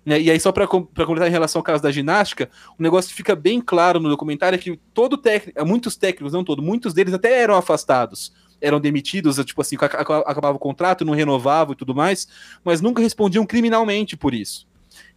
[0.06, 0.22] Né?
[0.22, 3.62] E aí, só para completar em relação ao caso da ginástica, o negócio fica bem
[3.62, 7.56] claro no documentário é que todo técnico, muitos técnicos, não todos, muitos deles até eram
[7.56, 12.28] afastados eram demitidos, tipo assim, acabava o contrato, não renovavam e tudo mais,
[12.64, 14.68] mas nunca respondiam criminalmente por isso.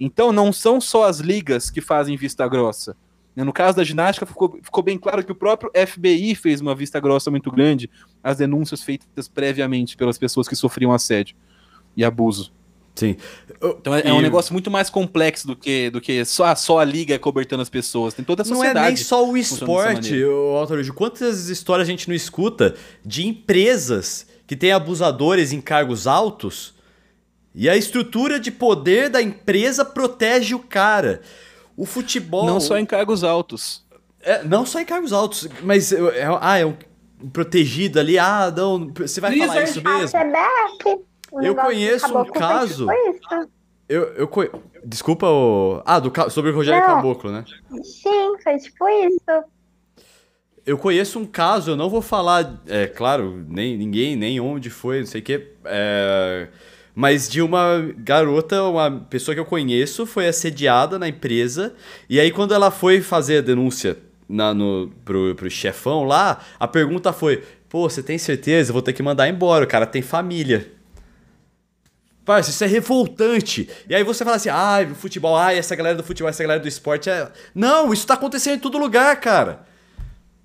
[0.00, 2.96] Então não são só as ligas que fazem vista grossa.
[3.36, 7.00] No caso da ginástica, ficou, ficou bem claro que o próprio FBI fez uma vista
[7.00, 7.90] grossa muito grande
[8.22, 11.36] às denúncias feitas previamente pelas pessoas que sofriam assédio
[11.96, 12.52] e abuso.
[12.94, 13.16] Sim.
[13.60, 16.84] Então é, é, um negócio muito mais complexo do que, do que só, só a
[16.84, 18.14] liga cobertando as pessoas.
[18.14, 18.74] Tem toda a sociedade.
[18.74, 20.94] Não é nem só o esporte, Altarujo.
[20.94, 22.74] Quantas histórias a gente não escuta
[23.04, 26.74] de empresas que têm abusadores em cargos altos
[27.54, 31.22] e a estrutura de poder da empresa protege o cara.
[31.76, 32.46] O futebol.
[32.46, 33.84] Não só em cargos altos.
[34.20, 35.92] É, não só em cargos altos, mas.
[35.92, 36.74] É, ah, é um
[37.32, 38.18] protegido ali.
[38.18, 38.92] Ah, não.
[38.96, 40.18] Você vai falar isso mesmo?
[41.42, 42.86] Eu conheço um caso.
[43.88, 44.28] Eu, eu
[44.84, 45.82] Desculpa o.
[45.84, 46.96] Ah, do, sobre o Rogério não.
[46.96, 47.44] Caboclo, né?
[47.82, 49.44] Sim, foi tipo isso.
[50.66, 55.00] Eu conheço um caso, eu não vou falar, é claro, nem ninguém, nem onde foi,
[55.00, 55.48] não sei o que.
[55.64, 56.48] É,
[56.94, 61.74] mas de uma garota, uma pessoa que eu conheço, foi assediada na empresa.
[62.08, 66.68] E aí, quando ela foi fazer a denúncia na, no, pro, pro chefão lá, a
[66.68, 68.70] pergunta foi: pô, você tem certeza?
[68.70, 70.73] Eu vou ter que mandar embora, o cara tem família.
[72.24, 73.68] Parça, isso é revoltante.
[73.88, 76.60] E aí você fala assim, ah, o futebol, ah, essa galera do futebol, essa galera
[76.60, 77.30] do esporte é.
[77.54, 79.66] Não, isso tá acontecendo em todo lugar, cara.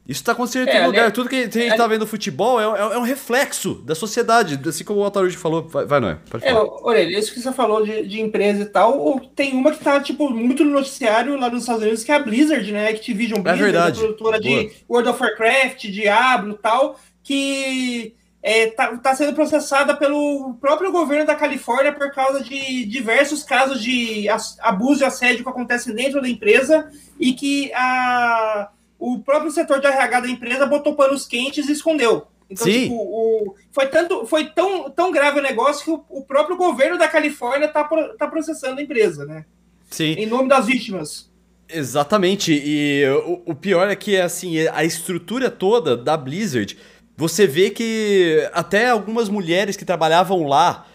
[0.10, 1.06] Isso tá acontecendo em é, todo lugar.
[1.06, 1.12] Né?
[1.12, 4.60] Tudo que a gente tá vendo no futebol é, é, é, um reflexo da sociedade,
[4.68, 5.68] assim como o Altarujo falou.
[5.68, 6.18] Vai, vai não é?
[6.28, 6.60] Pode falar.
[6.60, 10.02] É, Orelha, isso que você falou de, de empresa e tal, tem uma que tá,
[10.02, 12.90] tipo, muito no noticiário lá nos Estados Unidos, que é a Blizzard, né?
[12.90, 14.00] Activision Blizzard, é verdade.
[14.00, 14.64] produtora Boa.
[14.64, 20.54] de World of Warcraft, Diablo e tal, que está é, tá, tá sendo processada pelo
[20.62, 24.28] próprio governo da Califórnia por causa de diversos casos de
[24.60, 29.88] abuso e assédio que acontecem dentro da empresa e que a, o próprio setor de
[29.88, 32.28] RH da empresa botou panos quentes e escondeu.
[32.50, 32.84] Então, Sim.
[32.84, 36.98] tipo, o, foi, tanto, foi tão, tão grave o negócio que o, o próprio governo
[36.98, 39.46] da Califórnia tá, pro- tá processando a empresa, né?
[39.90, 40.14] Sim.
[40.14, 41.30] Em nome das vítimas.
[41.72, 46.76] Exatamente, e o, o pior é que assim, a estrutura toda da Blizzard,
[47.20, 50.86] você vê que até algumas mulheres que trabalhavam lá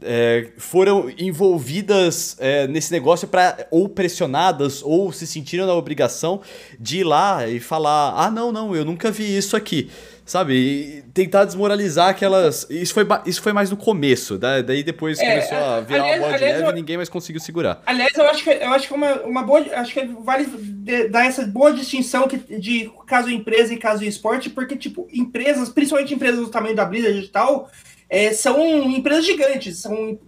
[0.00, 6.40] é, foram envolvidas é, nesse negócio para ou pressionadas ou se sentiram na obrigação
[6.80, 9.90] de ir lá e falar: ah, não, não, eu nunca vi isso aqui.
[10.26, 10.54] Sabe?
[10.54, 12.66] E tentar desmoralizar aquelas.
[12.68, 16.18] Isso foi, isso foi mais no começo, da- daí depois É, começou a virar aliás-
[16.18, 17.80] uma bola de neve eu- e ninguém mais conseguiu segurar.
[17.86, 19.60] Aliás, eu acho que, eu acho que uma, uma boa.
[19.76, 20.46] Acho que vale
[21.10, 26.12] dar essa boa distinção que, de caso empresa e caso esporte, porque, tipo, empresas, principalmente
[26.12, 27.70] empresas do tamanho da Blizzard e tal,
[28.10, 28.60] é, são
[28.90, 30.18] empresas gigantes, são,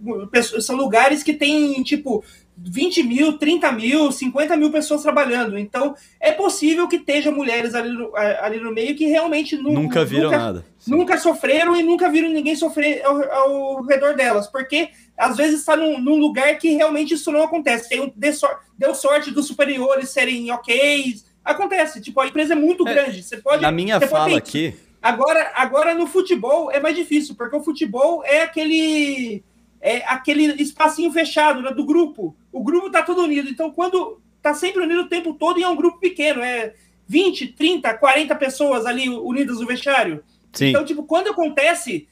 [0.61, 2.23] são lugares que tem, tipo,
[2.61, 5.57] 20 mil, 30 mil, 50 mil pessoas trabalhando.
[5.57, 10.03] Então, é possível que esteja mulheres ali no, ali no meio que realmente nu- Nunca
[10.03, 10.65] viram nunca, nada.
[10.77, 10.91] Sim.
[10.91, 15.75] nunca sofreram e nunca viram ninguém sofrer ao, ao redor delas, porque às vezes está
[15.75, 17.87] num, num lugar que realmente isso não acontece.
[17.89, 21.15] Tem um, deu, sor- deu sorte dos superiores serem ok.
[21.45, 23.23] Acontece, tipo, a empresa é muito É, grande.
[23.23, 23.61] Você pode.
[23.61, 28.41] Na minha fala aqui, Agora, agora no futebol é mais difícil, porque o futebol é
[28.41, 29.41] aquele
[29.81, 32.35] é aquele espacinho fechado né, do grupo.
[32.51, 33.49] O grupo tá todo unido.
[33.49, 36.73] Então, quando tá sempre unido o tempo todo e é um grupo pequeno, é
[37.07, 40.23] 20, 30, 40 pessoas ali unidas no vestiário.
[40.53, 40.69] sim.
[40.69, 42.07] Então, tipo, quando acontece,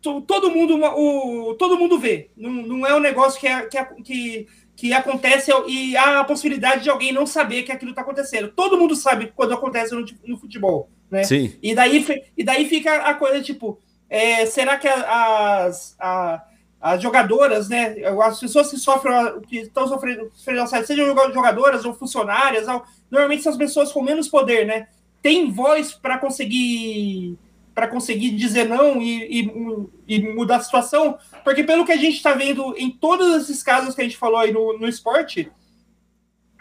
[0.00, 2.30] to- todo mundo, o, todo mundo vê.
[2.36, 6.24] Não, não é um negócio que, é- que, é- que, que acontece e há a
[6.24, 8.52] possibilidade de alguém não saber que aquilo está acontecendo.
[8.52, 11.24] Todo mundo sabe quando acontece no, no futebol, né?
[11.24, 11.54] Sim.
[11.62, 12.04] E daí,
[12.36, 13.78] e daí fica a coisa, tipo,
[14.08, 16.42] é, será que as, a-
[16.86, 17.94] as jogadoras, né?
[18.22, 22.66] As pessoas que sofrem, que estão sofrendo, sofrendo assédio, sejam jogadoras ou funcionárias,
[23.10, 24.88] normalmente são as pessoas com menos poder, né?
[25.22, 27.38] Tem voz para conseguir
[27.74, 32.14] para conseguir dizer não e, e- e mudar a situação, porque pelo que a gente
[32.18, 35.50] está vendo em todos esses casos que a gente falou aí no, no esporte,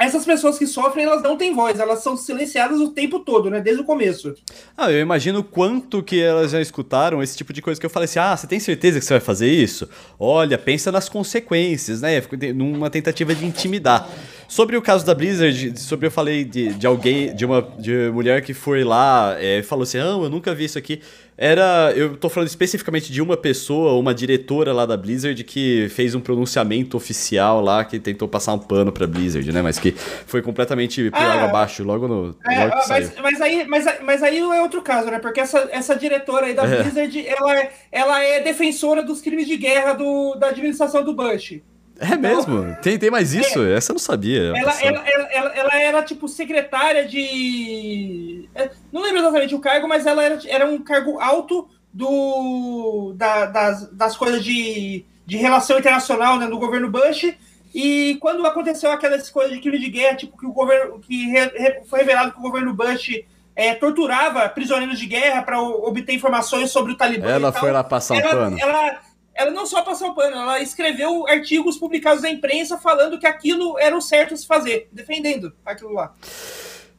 [0.04, 3.62] essas pessoas que sofrem, elas não têm voz, elas são silenciadas o tempo todo, né?
[3.62, 4.34] Desde o começo.
[4.78, 8.06] Ah, eu imagino quanto que elas já escutaram esse tipo de coisa que eu falei
[8.06, 9.90] assim: ah, você tem certeza que você vai fazer isso?
[10.20, 12.22] Olha, pensa nas consequências, né?
[12.54, 14.10] Numa tentativa de intimidar.
[14.54, 18.44] Sobre o caso da Blizzard, sobre eu falei de, de alguém, de uma de mulher
[18.44, 21.02] que foi lá e falou assim: não, eu nunca vi isso aqui.
[21.36, 21.92] Era.
[21.96, 26.20] Eu tô falando especificamente de uma pessoa, uma diretora lá da Blizzard, que fez um
[26.20, 29.64] pronunciamento oficial lá, que tentou passar um pano pra Blizzard, né?
[29.64, 29.92] Mas que
[30.28, 32.36] foi completamente por Ah, água abaixo logo no.
[32.48, 35.18] É, logo mas, mas, aí, mas, mas aí é outro caso, né?
[35.18, 36.84] Porque essa, essa diretora aí da É.
[36.84, 41.60] Blizzard, ela, é- ela é defensora dos crimes de guerra do, da administração do Bush.
[42.00, 42.76] É mesmo?
[42.82, 43.64] Tem, tem mais isso?
[43.64, 44.52] Essa eu não sabia.
[44.56, 44.94] Ela, pessoal.
[44.96, 48.50] ela, ela, ela, ela era, tipo, secretária de.
[48.56, 53.46] é, Não lembro exatamente o cargo, mas ela era, era um cargo alto do, da-
[53.46, 57.34] das, das coisas de, de relação internacional né, do governo Bush.
[57.74, 61.00] E quando aconteceu aquelas coisas de crime de guerra, tipo, que o governo.
[61.00, 63.22] que re- re- foi revelado que o governo Bush
[63.56, 67.28] é, torturava prisioneiros de guerra para obter informações sobre o Talibã.
[67.28, 68.58] Ela foi lá passar um pano.
[68.60, 69.00] ela,
[69.36, 73.78] ela não só passou o pano, ela escreveu artigos publicados na imprensa falando que aquilo
[73.80, 76.14] era o certo a se fazer, defendendo aquilo lá.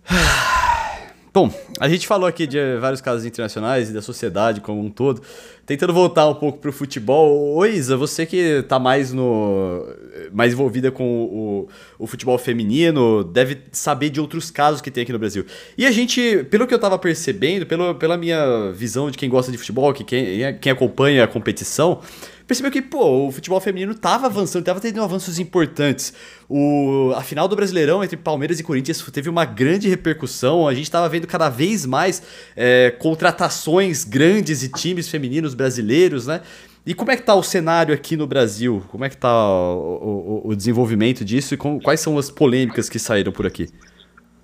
[1.34, 5.20] Bom, a gente falou aqui de vários casos internacionais e da sociedade como um todo.
[5.66, 7.56] Tentando voltar um pouco pro futebol.
[7.56, 9.84] Ô Isa, você que tá mais no.
[10.32, 11.68] mais envolvida com o,
[11.98, 15.44] o futebol feminino, deve saber de outros casos que tem aqui no Brasil.
[15.76, 19.50] E a gente, pelo que eu tava percebendo, pelo, pela minha visão de quem gosta
[19.50, 22.00] de futebol, que quem, quem acompanha a competição,
[22.46, 26.12] percebeu que, pô, o futebol feminino tava avançando, tava tendo avanços importantes.
[26.48, 30.68] O, a final do Brasileirão entre Palmeiras e Corinthians teve uma grande repercussão.
[30.68, 32.22] A gente tava vendo cada vez mais
[32.56, 36.40] é, contratações grandes e times femininos brasileiros, né?
[36.86, 38.84] E como é que tá o cenário aqui no Brasil?
[38.88, 42.90] Como é que tá o, o- o desenvolvimento disso e com- quais são as polêmicas
[42.90, 43.68] que saíram por aqui?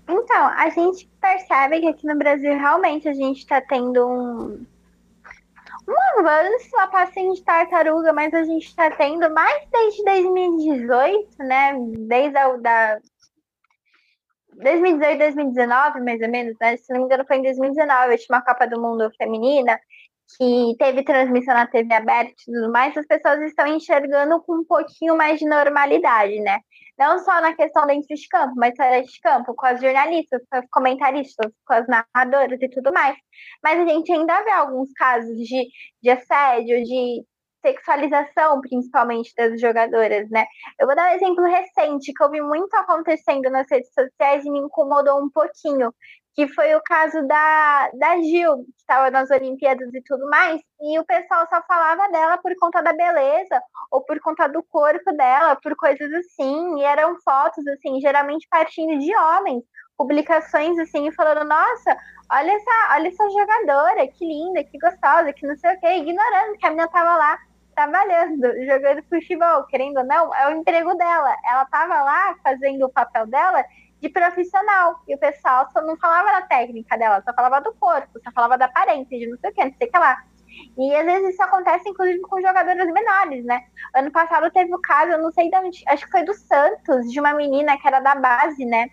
[0.08, 4.66] Então, a gente percebe que aqui no Brasil realmente a gente está tendo um,
[5.90, 11.74] um avanço a passinho de tartaruga, mas a gente está tendo mais desde 2018, né?
[12.08, 12.98] Desde a da
[14.62, 16.76] 2018, 2019, mais ou menos, né?
[16.76, 19.80] Se não me engano, foi em 2019, a última Copa do Mundo Feminina,
[20.36, 24.64] que teve transmissão na TV aberta e tudo mais, as pessoas estão enxergando com um
[24.64, 26.60] pouquinho mais de normalidade, né?
[27.00, 30.58] Não só na questão dentro de campo, mas fora de campo, com as jornalistas, com
[30.58, 33.16] as comentaristas, com as narradoras e tudo mais.
[33.62, 35.66] Mas a gente ainda vê alguns casos de,
[36.02, 37.24] de assédio, de
[37.64, 40.44] sexualização, principalmente das jogadoras, né?
[40.78, 44.50] Eu vou dar um exemplo recente que eu vi muito acontecendo nas redes sociais e
[44.50, 45.92] me incomodou um pouquinho,
[46.34, 50.98] que foi o caso da, da Gil, que estava nas Olimpíadas e tudo mais, e
[50.98, 53.60] o pessoal só falava dela por conta da beleza,
[53.90, 58.98] ou por conta do corpo dela, por coisas assim, e eram fotos, assim, geralmente partindo
[58.98, 59.64] de homens,
[59.96, 61.96] publicações assim, falando, nossa,
[62.32, 66.56] olha essa, olha essa jogadora, que linda, que gostosa, que não sei o quê, ignorando
[66.58, 67.38] que a menina tava lá
[67.74, 71.34] trabalhando, jogando futebol, querendo ou não, é o emprego dela.
[71.50, 73.64] Ela tava lá fazendo o papel dela
[74.00, 75.00] de profissional.
[75.06, 78.56] E o pessoal só não falava da técnica dela, só falava do corpo, só falava
[78.58, 80.16] da aparência, de não sei o que, não sei o que lá.
[80.76, 83.64] E às vezes isso acontece, inclusive, com jogadoras menores, né?
[83.94, 87.10] Ano passado teve o caso, eu não sei de onde, acho que foi do Santos,
[87.10, 88.88] de uma menina que era da base, né?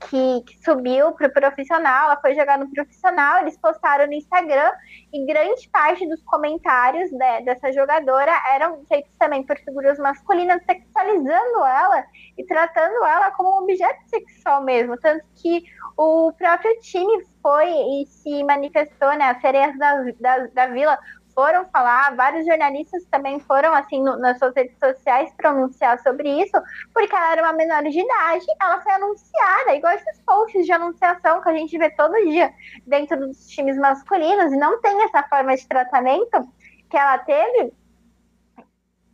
[0.00, 4.72] Que, que subiu para o profissional, ela foi jogar no profissional, eles postaram no Instagram
[5.12, 11.64] e grande parte dos comentários de, dessa jogadora eram feitos também por figuras masculinas, sexualizando
[11.64, 12.04] ela
[12.36, 14.96] e tratando ela como um objeto sexual mesmo.
[14.98, 15.64] Tanto que
[15.96, 19.30] o próprio time foi e se manifestou, né?
[19.30, 20.98] As sereias da, da, da vila
[21.38, 26.60] foram falar, vários jornalistas também foram, assim, no, nas suas redes sociais pronunciar sobre isso,
[26.92, 31.40] porque ela era uma menor de idade, ela foi anunciada, igual esses posts de anunciação
[31.40, 32.52] que a gente vê todo dia
[32.84, 36.52] dentro dos times masculinos, e não tem essa forma de tratamento
[36.90, 37.72] que ela teve.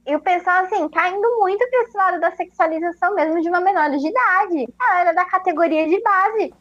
[0.06, 3.60] E o pessoal, assim, tá indo muito para esse lado da sexualização mesmo de uma
[3.60, 4.74] menor de idade.
[4.80, 6.54] Ela era da categoria de base,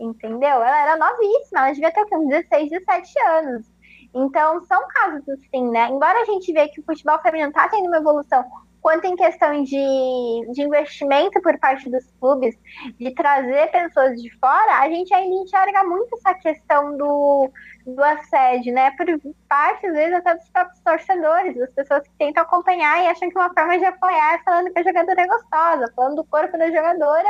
[0.00, 0.62] entendeu?
[0.62, 3.75] Ela era novíssima, ela devia ter uns 16, 17 anos.
[4.16, 5.90] Então, são casos assim, né?
[5.90, 8.42] Embora a gente veja que o futebol feminino está tendo uma evolução,
[8.80, 12.56] quanto em questão de, de investimento por parte dos clubes,
[12.98, 17.50] de trazer pessoas de fora, a gente ainda enxerga muito essa questão do,
[17.84, 18.90] do assédio, né?
[18.92, 19.06] Por
[19.46, 23.36] parte, às vezes, até dos próprios torcedores, das pessoas que tentam acompanhar e acham que
[23.36, 26.70] uma forma de apoiar é falando que a jogadora é gostosa, falando do corpo da
[26.70, 27.28] jogadora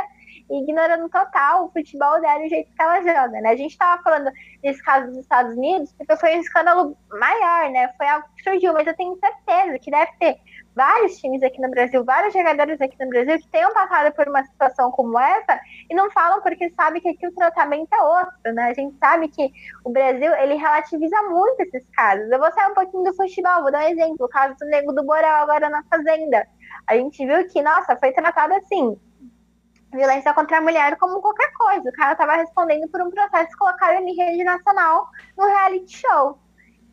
[0.51, 3.51] ignorando total o futebol dela e o jeito que ela joga, né?
[3.51, 4.31] A gente estava falando
[4.63, 7.93] nesse caso dos Estados Unidos, porque foi um escândalo maior, né?
[7.97, 10.37] Foi algo que surgiu, mas eu tenho certeza que deve ter
[10.77, 14.45] vários times aqui no Brasil, vários jogadores aqui no Brasil que tenham passado por uma
[14.45, 18.65] situação como essa e não falam porque sabe que aqui o tratamento é outro, né?
[18.65, 19.51] A gente sabe que
[19.85, 22.31] o Brasil, ele relativiza muito esses casos.
[22.31, 24.93] Eu vou sair um pouquinho do futebol, vou dar um exemplo, o caso do Nego
[24.93, 26.47] do Borel agora na Fazenda.
[26.87, 28.97] A gente viu que, nossa, foi tratado assim,
[29.97, 31.89] violência contra a mulher como qualquer coisa.
[31.89, 36.39] O cara estava respondendo por um processo que colocaram em rede nacional no reality show.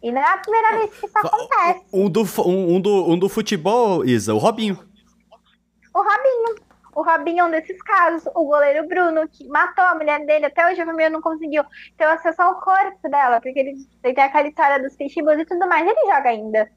[0.02, 1.86] E não é a primeira vez que isso acontece.
[1.94, 4.78] Um do, um, um do, um do futebol, Isa, o Robinho.
[5.94, 6.64] O Robinho.
[6.96, 8.30] O Robinho é um desses casos.
[8.36, 11.64] O goleiro Bruno, que matou a mulher dele, até hoje a família não conseguiu
[11.98, 15.68] ter acesso ao corpo dela, porque ele, ele tem aquela história dos pitbulls e tudo
[15.68, 15.88] mais.
[15.88, 16.70] Ele joga ainda.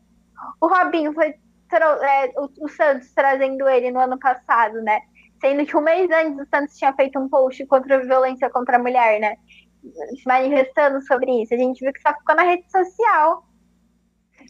[0.60, 1.34] O Robinho foi
[1.72, 5.00] é, o, o Santos trazendo ele no ano passado, né?
[5.40, 8.76] Sendo que um mês antes o Santos tinha feito um post contra a violência contra
[8.76, 9.36] a mulher, né?
[9.82, 11.54] Se manifestando sobre isso.
[11.54, 13.46] A gente viu que só ficou na rede social.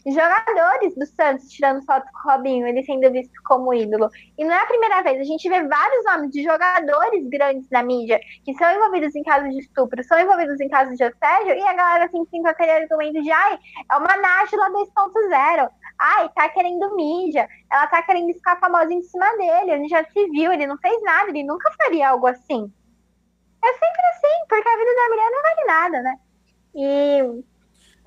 [0.05, 4.09] Jogadores do Santos tirando foto com o Robinho, ele sendo visto como ídolo.
[4.37, 7.83] E não é a primeira vez, a gente vê vários nomes de jogadores grandes na
[7.83, 11.61] mídia que são envolvidos em casos de estupro, são envolvidos em casos de assédio, e
[11.61, 13.59] a galera assim fica aquele argumento de ai,
[13.91, 15.69] é uma Nájila 2.0.
[15.99, 20.29] Ai, tá querendo mídia, ela tá querendo ficar famosa em cima dele, ele já se
[20.29, 22.71] viu, ele não fez nada, ele nunca faria algo assim.
[23.63, 26.15] É sempre assim, porque a vida da mulher não vale nada, né?
[26.75, 27.43] E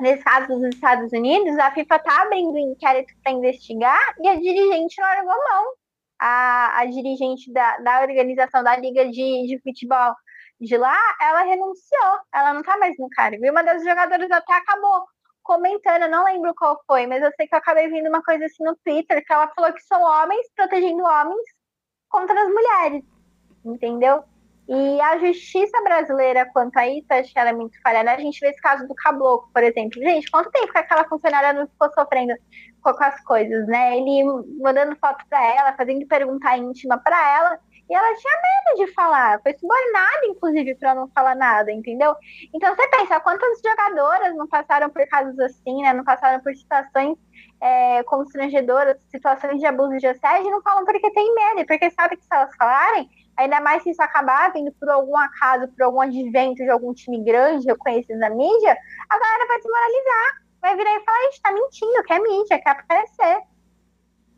[0.01, 5.01] nesse caso dos Estados Unidos, a FIFA tá abrindo inquérito para investigar e a dirigente
[5.01, 5.75] largou mão.
[6.23, 10.15] A, a dirigente da, da organização da Liga de, de Futebol
[10.61, 13.43] de lá, ela renunciou, ela não tá mais no cargo.
[13.43, 15.07] E uma das jogadoras até acabou
[15.51, 18.63] comentando, não lembro qual foi, mas eu sei que eu acabei vendo uma coisa assim
[18.63, 21.43] no Twitter, que ela falou que são homens protegendo homens
[22.09, 23.05] contra as mulheres,
[23.65, 24.23] entendeu?
[24.69, 28.15] E a justiça brasileira quanto a isso, acho que ela é muito falha, né?
[28.15, 30.01] A gente vê esse caso do Cabloco, por exemplo.
[30.01, 32.33] Gente, quanto tempo que aquela funcionária não ficou sofrendo
[32.81, 33.99] com as coisas, né?
[33.99, 34.23] Ele
[34.61, 37.59] mandando foto para ela, fazendo pergunta íntima para ela,
[37.91, 42.15] e ela tinha medo de falar, foi subornada, inclusive, para não falar nada, entendeu?
[42.55, 45.93] Então você pensa, quantas jogadoras não passaram por casos assim, né?
[45.93, 47.19] Não passaram por situações
[47.61, 52.17] é, constrangedoras, situações de abuso de assédio, e não falam porque tem medo, porque sabe
[52.17, 56.01] que se elas falarem, ainda mais se isso acabar vindo por algum acaso, por algum
[56.01, 58.79] advento de algum time grande, reconhecido na mídia,
[59.09, 63.43] a galera vai desmoralizar, vai virar e falar, gente, tá mentindo, quer mídia, quer aparecer.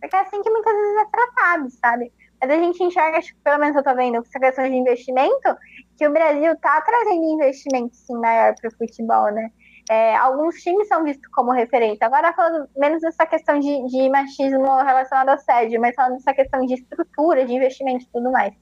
[0.01, 2.13] Porque é assim que muitas vezes é tratado, sabe?
[2.43, 5.57] Mas a gente enxerga, pelo menos eu tô vendo, essa questão de investimento,
[5.97, 9.49] que o Brasil tá trazendo investimento, sim, maior para o futebol, né?
[9.89, 12.05] É, alguns times são vistos como referência.
[12.05, 16.67] Agora, falando menos dessa questão de, de machismo relacionado ao sede, mas falando dessa questão
[16.67, 18.53] de estrutura, de investimento e tudo mais.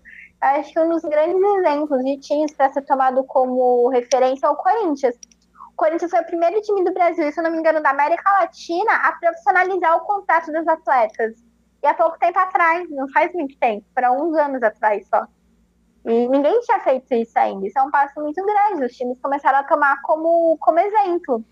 [0.41, 4.57] Acho que um dos grandes exemplos de times para ser tomado como referência é o
[4.57, 5.15] Corinthians.
[5.73, 8.31] O Corinthians foi o primeiro time do Brasil, se eu não me engano, da América
[8.41, 11.50] Latina, a profissionalizar o contrato dos atletas.
[11.83, 15.27] E há pouco tempo atrás, não faz muito tempo, para uns anos atrás só.
[16.05, 17.67] E ninguém tinha feito isso ainda.
[17.67, 18.85] Isso é um passo muito grande.
[18.85, 21.45] Os times começaram a tomar como, como exemplo.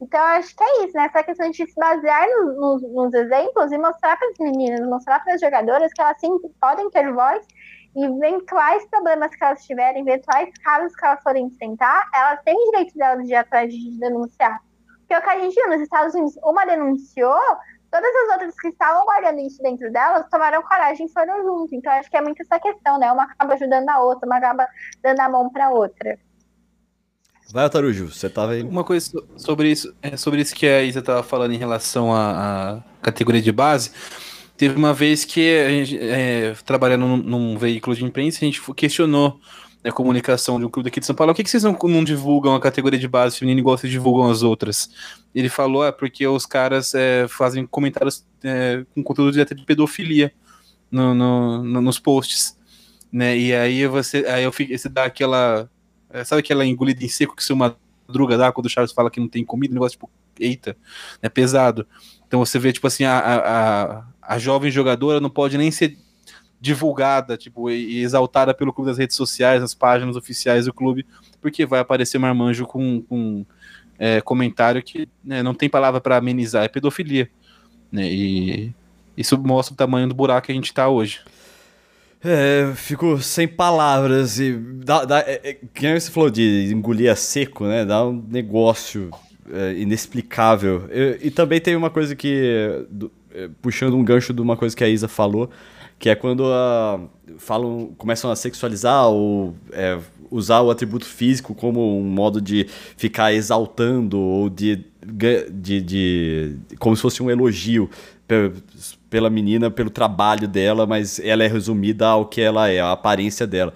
[0.00, 1.04] Então, acho que é isso, né?
[1.04, 2.26] Essa questão de se basear
[2.56, 6.30] nos, nos exemplos e mostrar para as meninas, mostrar para as jogadoras que elas sim
[6.58, 7.46] podem ter voz
[7.94, 12.96] e eventuais problemas que elas tiverem, eventuais casos que elas forem enfrentar, elas têm direito
[12.96, 14.62] delas de ir atrás de denunciar.
[15.00, 17.40] Porque o que a gente viu nos Estados Unidos, uma denunciou,
[17.90, 21.74] todas as outras que estavam guardando isso dentro delas tomaram coragem e foram junto.
[21.74, 23.10] Então, acho que é muito essa questão, né?
[23.10, 24.66] Uma acaba ajudando a outra, uma acaba
[25.02, 26.18] dando a mão para outra.
[27.52, 28.62] Vai, Tarujo, você tava aí.
[28.62, 32.76] Uma coisa sobre isso, é, sobre isso que a Isa tava falando em relação à,
[32.76, 33.90] à categoria de base.
[34.56, 38.60] Teve uma vez que a gente, é, trabalhando num, num, veículo de imprensa, a gente
[38.74, 39.40] questionou
[39.82, 41.32] a comunicação de um clube daqui de São Paulo.
[41.32, 44.30] Por que, que vocês não, não, divulgam a categoria de base feminina igual vocês divulgam
[44.30, 44.90] as outras?
[45.34, 50.32] Ele falou, é porque os caras é, fazem comentários é, com conteúdo direto de pedofilia
[50.90, 52.56] no, no, no, nos posts.
[53.10, 53.36] Né?
[53.38, 55.68] E aí você, aí eu fico, você dá aquela
[56.10, 57.76] é, sabe aquela engolida em seco que se uma
[58.08, 59.72] druga dá quando o Charles fala que não tem comida?
[59.72, 60.76] Um negócio tipo, eita,
[61.22, 61.86] é pesado.
[62.26, 64.04] Então você vê, tipo assim, a, a,
[64.34, 65.96] a jovem jogadora não pode nem ser
[66.60, 71.06] divulgada, tipo, e exaltada pelo clube das redes sociais, nas páginas oficiais do clube,
[71.40, 73.46] porque vai aparecer marmanjo com, com
[73.98, 77.30] é, comentário que né, não tem palavra para amenizar, é pedofilia.
[77.90, 78.74] Né, e
[79.16, 81.20] isso mostra o tamanho do buraco que a gente está hoje.
[82.22, 87.64] É, fico sem palavras e dá, dá, é, é, você falou de engolir a seco,
[87.64, 87.82] né?
[87.86, 89.10] Dá um negócio
[89.50, 90.86] é, inexplicável.
[90.92, 94.76] E, e, também tem uma coisa que, do, é, puxando um gancho de uma coisa
[94.76, 95.50] que a Isa falou,
[96.00, 96.98] que é quando a,
[97.36, 99.98] falam, começam a sexualizar ou é,
[100.30, 104.82] usar o atributo físico como um modo de ficar exaltando ou de,
[105.50, 107.90] de, de como se fosse um elogio
[109.10, 113.46] pela menina, pelo trabalho dela, mas ela é resumida ao que ela é, a aparência
[113.46, 113.74] dela.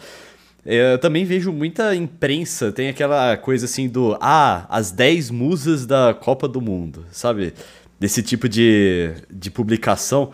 [0.64, 6.14] Eu também vejo muita imprensa, tem aquela coisa assim do ah, as 10 musas da
[6.14, 7.52] Copa do Mundo, sabe?
[8.00, 10.32] Desse tipo de, de publicação.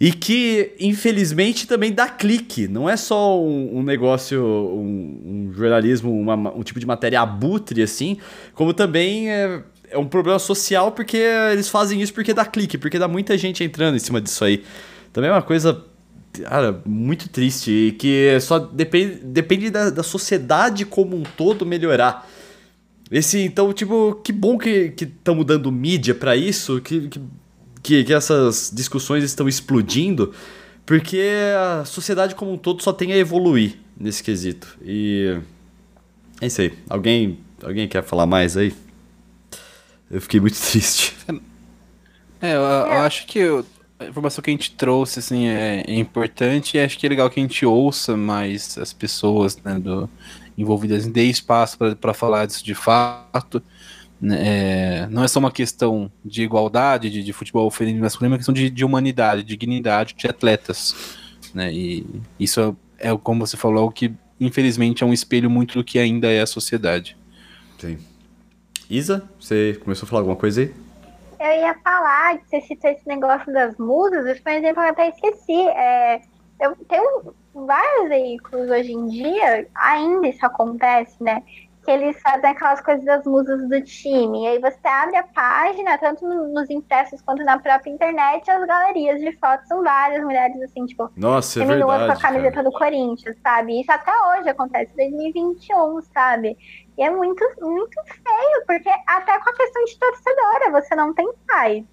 [0.00, 2.68] E que, infelizmente, também dá clique.
[2.68, 7.82] Não é só um, um negócio, um, um jornalismo, uma, um tipo de matéria abutre,
[7.82, 8.16] assim,
[8.54, 12.98] como também é, é um problema social porque eles fazem isso porque dá clique, porque
[12.98, 14.62] dá muita gente entrando em cima disso aí.
[15.12, 15.84] Também é uma coisa,
[16.44, 22.28] cara, muito triste e que só depende, depende da, da sociedade como um todo melhorar.
[23.10, 27.20] Esse, então, tipo, que bom que estamos dando mídia para isso, que, que,
[28.04, 30.34] que essas discussões estão explodindo,
[30.84, 31.22] porque
[31.56, 34.78] a sociedade como um todo só tem a evoluir nesse quesito.
[34.82, 35.38] E
[36.40, 36.72] é isso aí.
[36.88, 38.74] Alguém, alguém quer falar mais aí?
[40.10, 41.14] Eu fiquei muito triste.
[42.40, 43.40] É, eu, eu acho que
[43.98, 47.28] a informação que a gente trouxe assim, é, é, importante e acho que é legal
[47.28, 50.08] que a gente ouça mais as pessoas né, do,
[50.56, 53.62] envolvidas, dê espaço para falar disso de fato.
[54.20, 58.32] Né, é, não é só uma questão de igualdade, de, de futebol feminino e masculino,
[58.32, 61.16] é uma questão de, de humanidade, de dignidade de atletas.
[61.54, 62.06] Né, e
[62.38, 65.98] isso é, é, como você falou, o que infelizmente é um espelho muito do que
[65.98, 67.16] ainda é a sociedade.
[67.78, 67.98] Sim.
[68.90, 70.74] Isa, você começou a falar alguma coisa aí?
[71.40, 75.68] Eu ia falar, você citou esse negócio das musas, foi um exemplo eu até esqueci.
[75.68, 76.20] É,
[76.60, 81.42] eu tenho vários veículos hoje em dia, ainda isso acontece, né?
[81.88, 84.44] Que eles fazem aquelas coisas das musas do time.
[84.44, 89.18] E aí você abre a página, tanto nos impressos quanto na própria internet, as galerias
[89.18, 92.64] de fotos são várias mulheres assim, tipo, Nossa, é verdade, com a camiseta cara.
[92.64, 93.80] do Corinthians, sabe?
[93.80, 96.58] Isso até hoje acontece, 2021, sabe?
[96.98, 101.26] E é muito, muito feio, porque até com a questão de torcedora, você não tem
[101.46, 101.84] paz.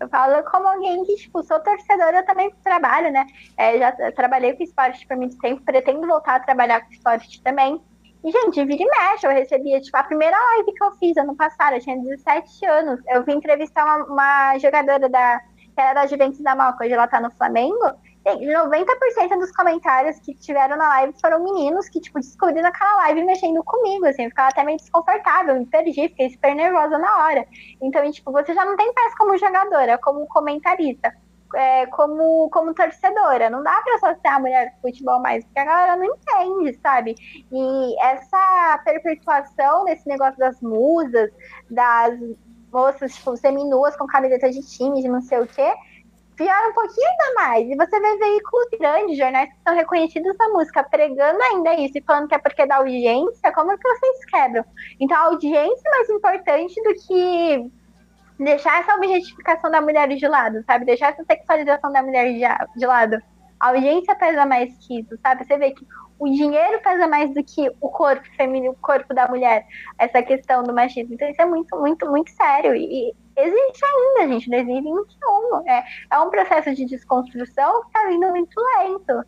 [0.00, 3.24] Eu falo como alguém que, tipo, sou torcedora, eu também trabalho, né?
[3.56, 7.80] É, já trabalhei com esporte por muito tempo, pretendo voltar a trabalhar com esporte também.
[8.24, 11.36] E, gente, vira e mexe, eu recebia, tipo, a primeira live que eu fiz ano
[11.36, 13.00] passado, eu tinha 17 anos.
[13.08, 15.40] Eu vim entrevistar uma, uma jogadora da,
[15.74, 17.92] que era da Juventus da Malca, hoje ela tá no Flamengo.
[18.26, 23.24] E 90% dos comentários que tiveram na live foram meninos que, tipo, descobriram aquela live
[23.24, 27.46] mexendo comigo, assim, eu ficava até meio desconfortável, me perdi, fiquei super nervosa na hora.
[27.80, 31.14] Então, tipo, você já não tem paz como jogadora, como comentarista
[31.54, 33.50] é, como, como torcedora.
[33.50, 37.14] Não dá pra associar a mulher com futebol mais, porque a galera não entende, sabe?
[37.50, 41.30] E essa perpetuação desse negócio das musas,
[41.70, 42.18] das
[42.72, 45.74] moças, tipo, seminuas com camiseta de time, de não sei o quê,
[46.38, 47.68] piora um pouquinho ainda mais.
[47.68, 52.02] E você vê veículos grandes, jornais que são reconhecidos na música, pregando ainda isso e
[52.02, 54.64] falando que é porque dá audiência, como é que vocês quebram?
[55.00, 57.70] Então a audiência é mais importante do que
[58.38, 60.84] deixar essa objetificação da mulher de lado, sabe?
[60.84, 62.32] Deixar essa sexualização da mulher
[62.76, 63.20] de, lado.
[63.58, 65.44] A audiência pesa mais que isso, sabe?
[65.44, 65.84] Você vê que
[66.18, 69.66] o dinheiro pesa mais do que o corpo feminino, o corpo da mulher,
[69.98, 71.14] essa questão do machismo.
[71.14, 72.74] Então isso é muito, muito, muito sério.
[72.74, 75.68] E existe ainda, gente, 2021.
[75.68, 79.24] É, é um processo de desconstrução que está vindo muito lento.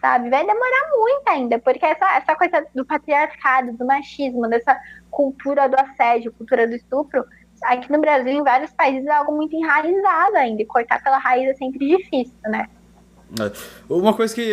[0.00, 0.30] Sabe?
[0.30, 4.80] Vai demorar muito ainda, porque essa, essa coisa do patriarcado, do machismo, dessa
[5.10, 7.22] cultura do assédio, cultura do estupro,
[7.62, 10.62] aqui no Brasil, em vários países, é algo muito enraizado ainda.
[10.62, 12.66] E cortar pela raiz é sempre difícil, né?
[13.38, 13.52] É.
[13.88, 14.44] Uma coisa que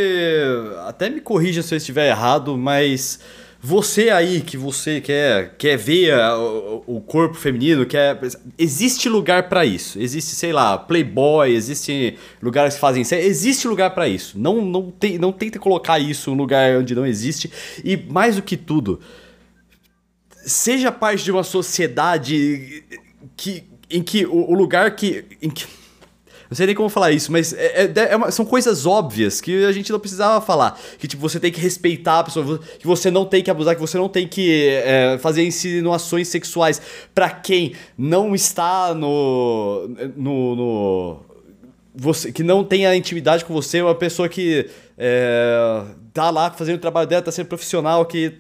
[0.86, 3.20] até me corrija se eu estiver errado, mas
[3.60, 8.20] você aí que você quer quer ver o, o corpo feminino, quer
[8.58, 10.00] existe lugar para isso.
[10.00, 14.38] Existe, sei lá, Playboy, existe lugares que fazem existe lugar para isso.
[14.38, 17.52] Não não tem não tenta colocar isso num lugar onde não existe
[17.84, 19.00] e mais do que tudo,
[20.48, 22.84] seja parte de uma sociedade
[23.36, 25.66] que em que o, o lugar que em que
[26.50, 29.66] não sei nem como falar isso, mas é, é, é uma, são coisas óbvias que
[29.66, 30.80] a gente não precisava falar.
[30.98, 33.82] Que tipo, você tem que respeitar a pessoa, que você não tem que abusar, que
[33.82, 36.82] você não tem que é, fazer insinuações sexuais
[37.14, 39.90] para quem não está no.
[40.16, 41.20] no, no
[41.94, 45.84] você, que não tem a intimidade com você, uma pessoa que é,
[46.14, 48.36] tá lá fazendo o trabalho dela, tá sendo profissional, que.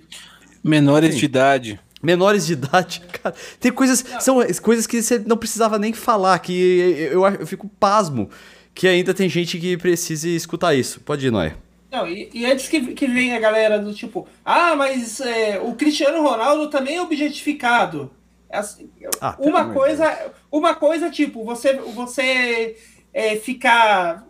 [0.64, 3.35] Menores de idade menores de idade, cara.
[3.59, 7.69] Tem coisas, são coisas que você não precisava nem falar, que eu, eu, eu, fico
[7.79, 8.29] pasmo
[8.73, 11.01] que ainda tem gente que precise escutar isso.
[11.01, 11.55] Pode ir, Noé.
[11.91, 15.73] Não, e, e, antes que, que vem a galera do tipo, ah, mas é, o
[15.73, 18.11] Cristiano Ronaldo também é objetificado.
[18.49, 18.89] É assim,
[19.19, 22.77] ah, uma coisa, uma coisa tipo, você, você
[23.18, 24.28] é, ficar,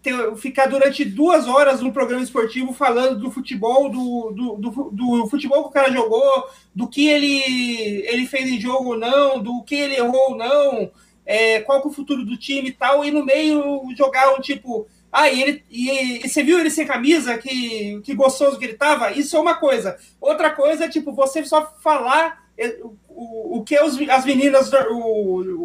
[0.00, 5.26] ter, ficar durante duas horas no programa esportivo falando do futebol, do, do, do, do,
[5.26, 9.60] futebol que o cara jogou, do que ele, ele fez em jogo ou não, do
[9.64, 10.88] que ele errou ou não,
[11.26, 14.86] é, qual é o futuro do time e tal, e no meio jogar um tipo.
[15.10, 17.36] Ah, e, ele, e, e você viu ele sem camisa?
[17.38, 19.10] Que, que gostoso que ele tava?
[19.10, 19.98] Isso é uma coisa.
[20.20, 24.70] Outra coisa é, tipo, você só falar é, o, o que os, as meninas.
[24.90, 25.61] O,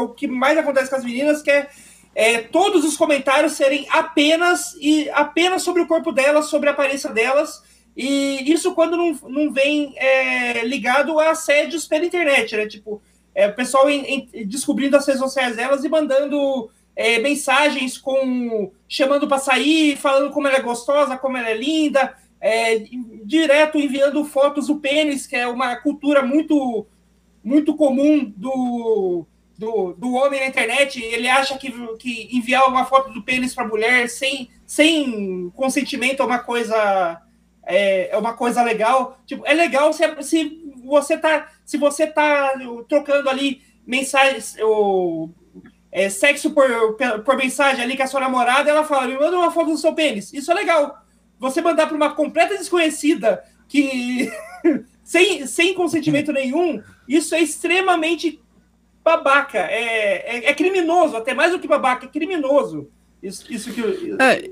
[0.00, 1.68] o, que é o que mais acontece com as meninas, que é,
[2.14, 7.10] é, todos os comentários serem apenas e apenas sobre o corpo delas, sobre a aparência
[7.10, 7.62] delas.
[7.96, 12.66] E isso quando não, não vem é, ligado a assédios pela internet, né?
[12.66, 13.02] Tipo,
[13.34, 18.70] é, o pessoal em, em, descobrindo as redes sociais delas e mandando é, mensagens com
[18.88, 22.82] chamando para sair, falando como ela é gostosa, como ela é linda, é,
[23.24, 26.86] direto enviando fotos do pênis, que é uma cultura muito
[27.44, 29.26] muito comum do,
[29.62, 33.68] do, do homem na internet, ele acha que, que enviar uma foto do pênis para
[33.68, 37.22] mulher sem, sem consentimento é uma coisa
[37.64, 39.20] é, é uma coisa legal.
[39.24, 42.54] Tipo, é legal se, se você tá se você tá
[42.88, 45.30] trocando ali mensagens ou
[45.92, 49.52] é, sexo por, por mensagem ali com a sua namorada, ela fala, me manda uma
[49.52, 50.32] foto do seu pênis.
[50.32, 51.04] Isso é legal.
[51.38, 54.28] Você mandar para uma completa desconhecida que
[55.04, 58.42] sem, sem consentimento nenhum, isso é extremamente
[59.04, 62.88] babaca, é, é, é, criminoso, até mais do que babaca, é criminoso.
[63.22, 63.80] Isso, isso que.
[63.80, 64.16] Eu...
[64.20, 64.50] É,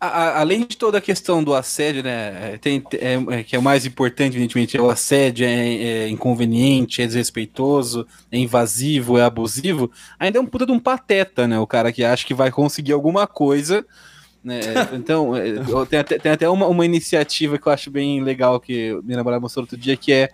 [0.00, 2.54] a, além de toda a questão do assédio, né?
[2.54, 6.08] É, tem, é, é, que é o mais importante, evidentemente, é o assédio, é, é,
[6.08, 9.90] inconveniente, é desrespeitoso, é invasivo, é abusivo.
[10.18, 11.58] Ainda é um puta de um pateta, né?
[11.58, 13.84] O cara que acha que vai conseguir alguma coisa.
[14.42, 14.60] Né?
[14.94, 15.32] Então,
[15.88, 19.40] tem até, tem até uma, uma iniciativa que eu acho bem legal que minha namorada
[19.40, 20.30] mostrou outro dia, que é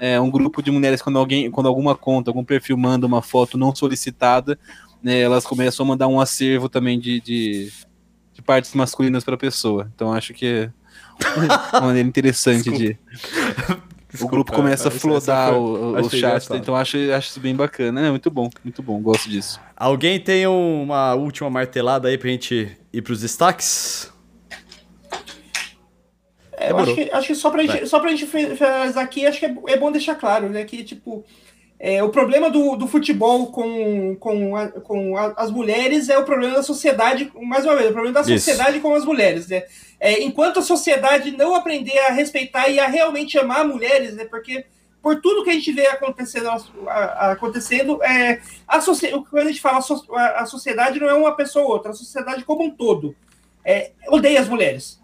[0.00, 3.56] é, um grupo de mulheres, quando alguém, quando alguma conta, algum perfil manda uma foto
[3.56, 4.58] não solicitada,
[5.02, 7.72] né, elas começam a mandar um acervo também de, de,
[8.32, 9.90] de partes masculinas para a pessoa.
[9.94, 10.70] Então acho que é
[11.72, 12.98] uma maneira interessante de.
[14.08, 18.06] Desculpa, o grupo começa a flodar o, o chat, então acho, acho isso bem bacana.
[18.06, 19.60] É muito bom, muito bom, gosto disso.
[19.76, 24.12] Alguém tem uma última martelada aí pra gente ir pros destaques?
[26.56, 29.38] É, eu acho que, acho que só pra gente, só pra gente finalizar aqui, acho
[29.38, 30.64] que é, é bom deixar claro, né?
[30.64, 31.22] Que, tipo,
[31.78, 36.24] é, o problema do, do futebol com, com, a, com a, as mulheres é o
[36.24, 38.80] problema da sociedade, mais uma vez, o problema da sociedade Isso.
[38.80, 39.64] com as mulheres, né?
[40.00, 44.24] É, enquanto a sociedade não aprender a respeitar e a realmente amar mulheres, né?
[44.24, 44.64] Porque
[45.02, 46.48] por tudo que a gente vê acontecendo,
[46.88, 49.78] acontecendo é, a quando a gente fala
[50.14, 53.14] a, a sociedade não é uma pessoa ou outra, a sociedade como um todo
[53.64, 54.98] é, odeia as mulheres.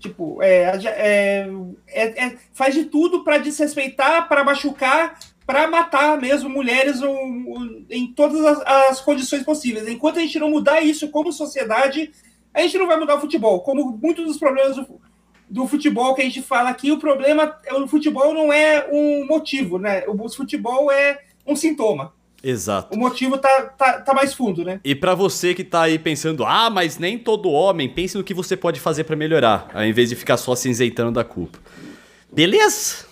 [0.00, 1.48] Tipo, é, é,
[1.88, 8.12] é, é faz de tudo para desrespeitar, para machucar, para matar mesmo mulheres o, em
[8.12, 8.60] todas as,
[8.90, 9.86] as, condições possíveis.
[9.86, 12.10] Enquanto a gente não mudar isso como sociedade,
[12.54, 13.60] a gente não vai mudar o futebol.
[13.60, 15.00] Como muitos dos problemas do,
[15.48, 19.78] do futebol que a gente fala aqui, o problema o futebol não é um motivo,
[19.78, 20.04] né?
[20.06, 22.14] O futebol é um sintoma.
[22.42, 22.94] Exato.
[22.94, 24.80] O motivo tá, tá, tá mais fundo, né?
[24.82, 28.32] E para você que tá aí pensando, ah, mas nem todo homem, pense no que
[28.32, 31.58] você pode fazer para melhorar, ao invés de ficar só se isentando da culpa.
[32.32, 33.04] Beleza?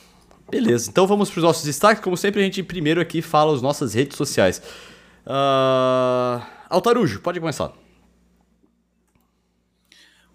[0.50, 0.88] Beleza.
[0.88, 2.02] Então vamos pros nossos destaques.
[2.02, 4.62] Como sempre, a gente primeiro aqui fala as nossas redes sociais.
[5.26, 6.42] Uh...
[6.70, 7.72] Altarujo, pode começar.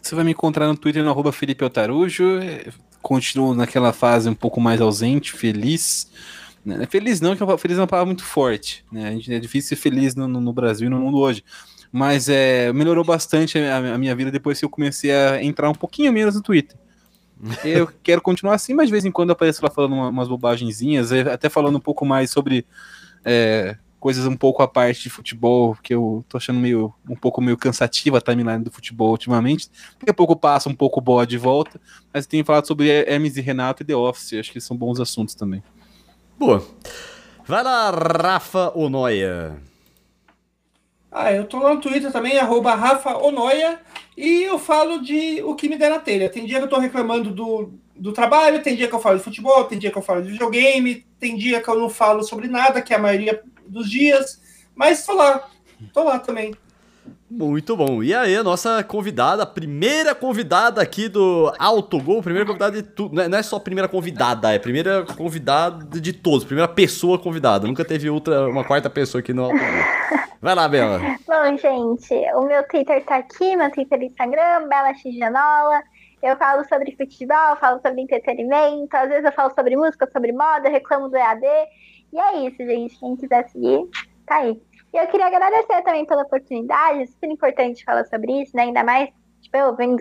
[0.01, 2.39] Você vai me encontrar no Twitter no arroba Felipe Altarujo.
[3.01, 6.11] Continuo naquela fase um pouco mais ausente, feliz
[6.65, 6.85] né?
[6.89, 8.85] Feliz não, que feliz é uma palavra muito forte.
[8.91, 9.07] Né?
[9.07, 11.43] A gente, é difícil ser feliz no, no Brasil e no mundo hoje.
[11.91, 15.75] Mas é, melhorou bastante a, a, minha vida depois que eu comecei a entrar um
[15.75, 16.77] pouquinho menos no Twitter.
[17.63, 20.29] Eu quero continuar assim, mas de vez em quando eu apareço lá falando uma, umas
[20.29, 22.65] bobagenzinhas, é, até falando um pouco mais sobre
[23.25, 27.41] é, coisas um pouco à parte de futebol, que eu tô achando meio um pouco
[27.41, 29.69] meio cansativa a timeline do futebol ultimamente.
[29.99, 31.79] Daqui a pouco passa um pouco boa de volta,
[32.13, 35.35] mas tenho falado sobre Hermes e Renato e The Office, acho que são bons assuntos
[35.35, 35.63] também.
[36.37, 36.65] Boa.
[37.45, 39.57] Vai lá, Rafa Onoia.
[41.11, 43.79] Ah, eu tô lá no Twitter também, arroba Rafa Onoia,
[44.17, 46.29] e eu falo de o que me der na telha.
[46.29, 49.23] Tem dia que eu tô reclamando do, do trabalho, tem dia que eu falo de
[49.23, 52.47] futebol, tem dia que eu falo de videogame, tem dia que eu não falo sobre
[52.47, 54.41] nada, que é a maioria dos dias,
[54.75, 55.47] mas tô lá,
[55.93, 56.55] tô lá também.
[57.35, 58.03] Muito bom.
[58.03, 63.19] E aí, a nossa convidada, a primeira convidada aqui do Autogol, primeira convidada de tudo.
[63.19, 67.65] É, não é só primeira convidada, é primeira convidada de todos, primeira pessoa convidada.
[67.65, 69.67] Nunca teve outra, uma quarta pessoa aqui no Autogol.
[70.39, 70.99] Vai lá, Bela.
[70.99, 75.81] Bom, gente, o meu Twitter tá aqui, meu Twitter e Instagram, Bela Xigenola.
[76.21, 80.69] Eu falo sobre futebol, falo sobre entretenimento, às vezes eu falo sobre música, sobre moda,
[80.69, 81.45] reclamo do EAD.
[82.13, 82.99] E é isso, gente.
[82.99, 83.89] Quem quiser seguir,
[84.27, 84.61] tá aí.
[84.93, 88.63] E eu queria agradecer também pela oportunidade, é super importante falar sobre isso, né?
[88.63, 89.09] Ainda mais,
[89.41, 89.97] tipo, eu venho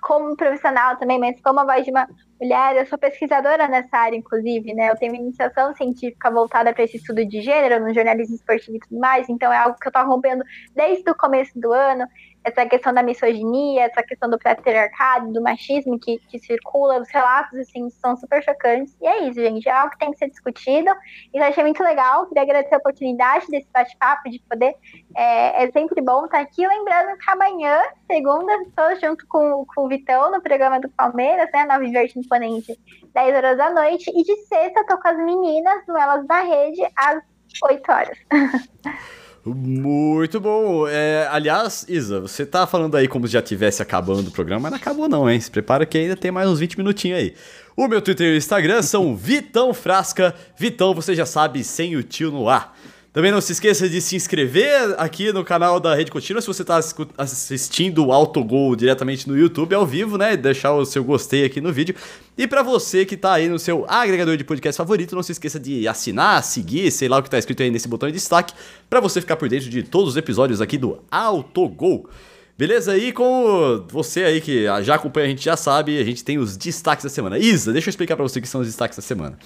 [0.00, 2.08] como profissional também, mas como a voz de uma
[2.40, 4.90] mulher, eu sou pesquisadora nessa área, inclusive, né?
[4.90, 8.80] Eu tenho uma iniciação científica voltada para esse estudo de gênero, no jornalismo esportivo e
[8.80, 10.44] tudo mais, então é algo que eu estou rompendo
[10.74, 12.06] desde o começo do ano
[12.42, 17.58] essa questão da misoginia, essa questão do patriarcado, do machismo que, que circula, os relatos,
[17.58, 18.96] assim, são super chocantes.
[19.00, 20.90] E é isso, gente, é algo que tem que ser discutido.
[21.32, 24.74] E eu achei muito legal, queria agradecer a oportunidade desse bate-papo, de poder,
[25.14, 26.66] é, é, sempre bom estar aqui.
[26.66, 27.78] Lembrando que amanhã,
[28.10, 32.78] segunda, estou junto com, com o Vitão no programa do Palmeiras, né, Nova Verde Imponente,
[33.12, 34.10] 10 horas da noite.
[34.10, 37.22] E de sexta, estou com as meninas no Elas da Rede, às
[37.62, 38.18] 8 horas.
[39.44, 40.86] Muito bom.
[40.86, 44.72] É, aliás, Isa, você tá falando aí como se já tivesse acabando o programa, mas
[44.72, 45.40] não acabou não, hein?
[45.40, 47.34] Se prepara que ainda tem mais uns 20 minutinhos aí.
[47.74, 50.34] O meu Twitter e o Instagram são Vitão Frasca.
[50.56, 52.76] Vitão, você já sabe, sem o tio no ar.
[53.12, 56.62] Também não se esqueça de se inscrever aqui no canal da Rede Contínua se você
[56.62, 56.78] está
[57.18, 60.36] assistindo o Autogol diretamente no YouTube ao vivo, né?
[60.36, 61.92] Deixar o seu gostei aqui no vídeo.
[62.38, 65.58] E para você que está aí no seu agregador de podcast favorito, não se esqueça
[65.58, 68.54] de assinar, seguir, sei lá o que está escrito aí nesse botão de destaque,
[68.88, 72.08] para você ficar por dentro de todos os episódios aqui do Autogol.
[72.56, 72.96] Beleza?
[72.96, 76.56] E com você aí que já acompanha, a gente já sabe, a gente tem os
[76.56, 77.40] destaques da semana.
[77.40, 79.36] Isa, deixa eu explicar para você o que são os destaques da semana.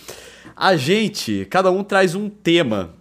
[0.54, 2.92] A gente, cada um traz um tema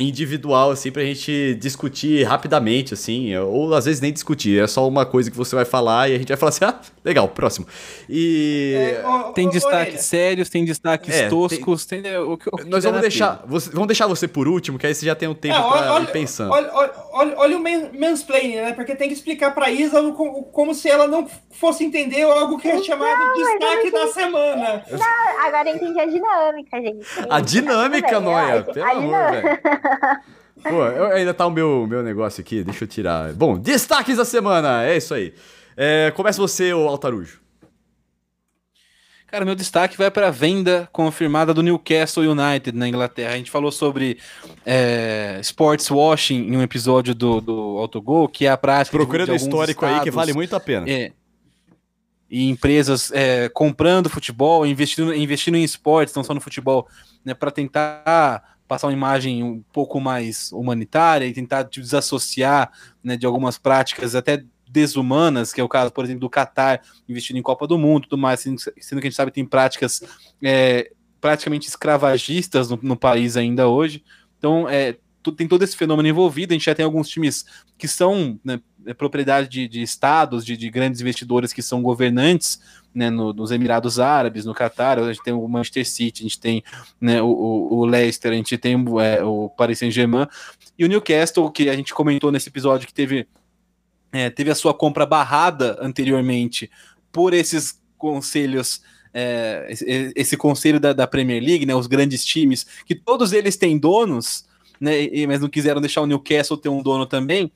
[0.00, 5.04] individual, assim, pra gente discutir rapidamente, assim, ou às vezes nem discutir, é só uma
[5.06, 7.66] coisa que você vai falar e a gente vai falar assim, ah, legal, próximo.
[8.08, 8.74] E.
[8.76, 12.02] É, tem destaques sérios, tem destaques é, toscos, tem.
[12.02, 15.06] tem o, o Nós vamos deixar, você, vamos deixar você por último, que aí você
[15.06, 16.52] já tem um tempo é, pra olha, ir pensando.
[16.52, 17.62] Olha, olha, olha, o
[17.98, 18.72] mansplaining, né?
[18.72, 22.68] Porque tem que explicar pra Isa como, como se ela não fosse entender algo que
[22.68, 24.84] é chamado não, destaque da semana.
[24.90, 27.06] Não, agora eu entendi a dinâmica, gente.
[27.28, 29.60] A dinâmica, Noia, pelo amor, velho.
[30.62, 30.82] Pô,
[31.14, 33.32] ainda tá o meu, meu negócio aqui, deixa eu tirar.
[33.32, 35.32] Bom, destaques da semana, é isso aí.
[35.76, 37.40] É, começa você, o Altarujo.
[39.26, 43.34] Cara, meu destaque vai para a venda confirmada do Newcastle United na Inglaterra.
[43.34, 44.18] A gente falou sobre
[44.66, 48.96] é, sports washing em um episódio do, do Autogol, que é a prática.
[48.96, 50.90] Procura do histórico estados, aí que vale muito a pena.
[50.90, 51.12] É,
[52.30, 56.88] e empresas é, comprando futebol, investindo, investindo em esportes, não só no futebol,
[57.24, 62.70] né, para tentar passar uma imagem um pouco mais humanitária e tentar te desassociar
[63.02, 67.36] né, de algumas práticas até desumanas, que é o caso, por exemplo, do Qatar investindo
[67.36, 70.02] em Copa do Mundo tudo mais, sendo, que a gente sabe que tem práticas
[70.42, 74.04] é, praticamente escravagistas no, no, país ainda hoje.
[74.38, 74.96] Então, é,
[75.36, 76.52] tem todo esse fenômeno envolvido.
[76.52, 77.44] A gente já tem alguns times
[77.76, 82.60] que são né, é propriedade de, de estados, de, de, grandes investidores que são governantes,
[82.94, 86.40] né, no, nos Emirados Árabes, no Catar, a gente tem o Manchester City, a gente
[86.40, 86.62] tem
[87.00, 87.28] né, o,
[87.70, 90.26] o, Leicester, a gente tem é, o Paris Saint-Germain,
[90.78, 93.28] e o Newcastle, que a gente comentou nesse episódio que teve,
[94.12, 96.70] é, teve a sua compra barrada anteriormente
[97.12, 98.82] por esses conselhos
[99.12, 99.66] é,
[100.14, 104.44] esse, conselho da, da, Premier League, né, os grandes times, que todos eles têm donos,
[104.80, 107.50] né, e, mas não quiseram deixar o Newcastle ter um dono também.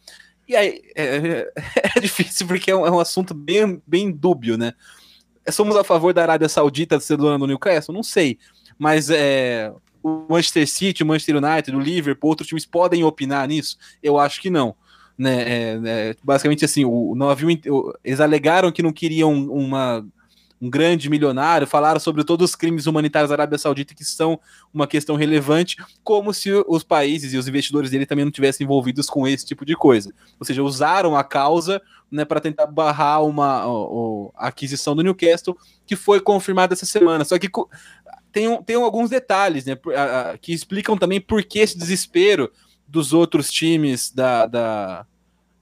[0.48, 1.52] E aí é,
[1.96, 4.74] é difícil porque é um, é um, assunto bem, bem dúbio, né?
[5.50, 7.94] Somos a favor da Arábia Saudita ser dona do Newcastle?
[7.94, 8.38] Não sei.
[8.78, 9.72] Mas é,
[10.02, 13.76] o Manchester City, o Manchester United, o Liverpool, outros times podem opinar nisso?
[14.02, 14.74] Eu acho que não.
[15.16, 17.60] Né, é, é, basicamente assim, o, não havia,
[18.02, 20.04] eles alegaram que não queriam uma
[20.64, 24.40] um grande milionário, falaram sobre todos os crimes humanitários da Arábia Saudita que são
[24.72, 29.10] uma questão relevante, como se os países e os investidores dele também não tivessem envolvidos
[29.10, 30.10] com esse tipo de coisa.
[30.40, 33.62] Ou seja, usaram a causa né, para tentar barrar uma
[34.36, 37.24] aquisição do Newcastle, que foi confirmada essa semana.
[37.24, 37.50] Só que
[38.32, 39.76] tem, tem alguns detalhes né,
[40.40, 42.50] que explicam também por que esse desespero
[42.86, 45.06] dos outros times da, da,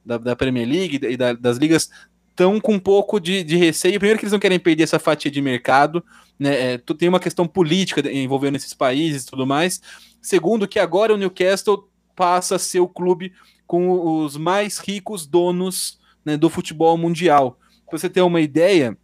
[0.04, 1.90] da, da Premier League e da, das ligas
[2.30, 3.98] estão com um pouco de, de receio.
[3.98, 6.04] Primeiro que eles não querem perder essa fatia de mercado,
[6.38, 6.74] né?
[6.74, 9.80] É, tem uma questão política envolvendo esses países e tudo mais.
[10.20, 13.32] Segundo, que agora o Newcastle passa a ser o clube
[13.66, 17.58] com os mais ricos donos né, do futebol mundial.
[17.88, 18.96] Para você ter uma ideia,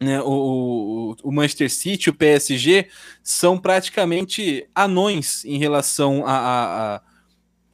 [0.00, 2.88] né, o, o, Manchester City, o PSG,
[3.22, 7.02] são praticamente anões em relação a, a, a,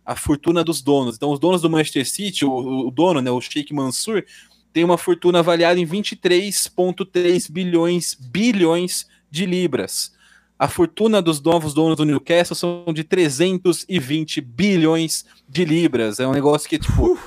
[0.05, 1.17] a fortuna dos donos.
[1.17, 4.25] Então, os donos do Manchester City, o, o dono, né, o Sheikh Mansour,
[4.73, 10.13] tem uma fortuna avaliada em 23,3 bilhões, bilhões de libras.
[10.59, 16.21] A fortuna dos novos donos do Newcastle são de 320 bilhões de libras.
[16.21, 17.19] É um negócio que, tipo,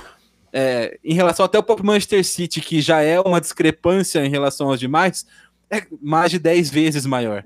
[0.52, 4.68] é, em relação até o próprio Manchester City, que já é uma discrepância em relação
[4.68, 5.26] aos demais,
[5.70, 7.44] é mais de 10 vezes maior.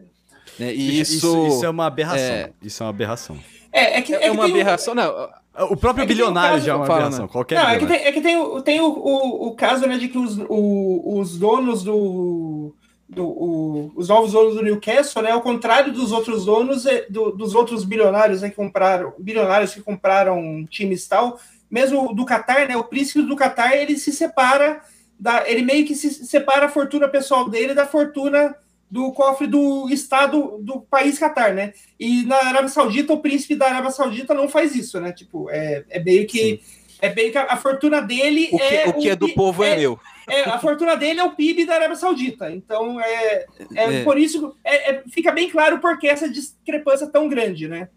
[0.58, 0.72] Né?
[0.74, 2.34] E isso, isso, isso, é uma aberração.
[2.34, 3.38] É, isso é uma aberração.
[3.72, 5.30] É, é, que, é, é uma aberração, não.
[5.70, 7.30] O próprio é bilionário já é uma aberração, né?
[7.30, 9.98] qualquer Não, é que tem, é que tem, o, tem o, o, o caso né,
[9.98, 12.74] de que os, o, os donos do.
[13.06, 17.32] do o, os novos donos do Newcastle, né, ao contrário dos outros donos, é, do,
[17.32, 21.38] dos outros bilionários né, que compraram, bilionários que compraram times tal,
[21.70, 24.80] mesmo do Qatar, né, o príncipe do Qatar, ele se separa,
[25.20, 28.56] da, ele meio que se separa a fortuna pessoal dele da fortuna
[28.92, 31.72] do cofre do Estado do país Catar, né?
[31.98, 35.12] E na Arábia Saudita, o príncipe da Arábia Saudita não faz isso, né?
[35.12, 36.38] Tipo, é, é meio que.
[36.38, 36.60] Sim.
[37.00, 38.88] É meio que a, a, fortuna dele o que, é.
[38.88, 39.98] O que é do povo é, é meu.
[40.28, 42.52] É, a fortuna dele é o PIB da Arábia Saudita.
[42.52, 44.04] Então, é, é, é.
[44.04, 44.54] por isso.
[44.62, 47.88] É, é, fica bem claro por que essa discrepância tão grande, né?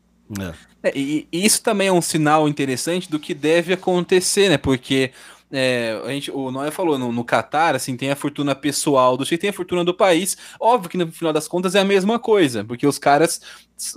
[0.82, 0.98] É.
[0.98, 4.58] e, e isso também é um sinal interessante do que deve acontecer, né?
[4.58, 5.12] Porque
[5.57, 9.26] é, a gente, o Noé falou, no, no Qatar, assim, tem a fortuna pessoal do
[9.26, 10.38] Sheik, tem a fortuna do país.
[10.60, 13.41] Óbvio que no final das contas é a mesma coisa, porque os caras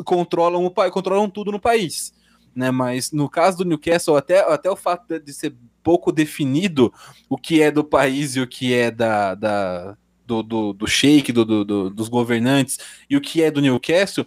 [0.04, 2.14] controlam, o, controlam tudo no país.
[2.54, 2.70] Né?
[2.70, 6.92] Mas no caso do Newcastle, até, até o fato de ser pouco definido
[7.28, 11.32] o que é do país e o que é da, da do, do, do Sheik,
[11.32, 12.78] do, do, dos governantes,
[13.08, 14.26] e o que é do Newcastle,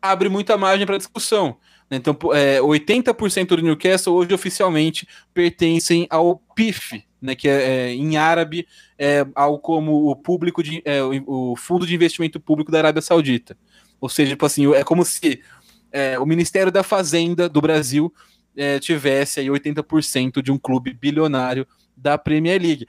[0.00, 1.56] abre muita margem para discussão.
[1.96, 8.16] Então, é, 80% do Newcastle hoje oficialmente pertencem ao PIF, né, que é, é, em
[8.16, 8.66] árabe
[8.98, 13.02] é algo como o público de, é, o, o, Fundo de Investimento Público da Arábia
[13.02, 13.56] Saudita.
[14.00, 15.40] Ou seja, tipo assim, é como se
[15.90, 18.12] é, o Ministério da Fazenda do Brasil
[18.56, 21.66] é, tivesse aí 80% de um clube bilionário
[21.96, 22.86] da Premier League.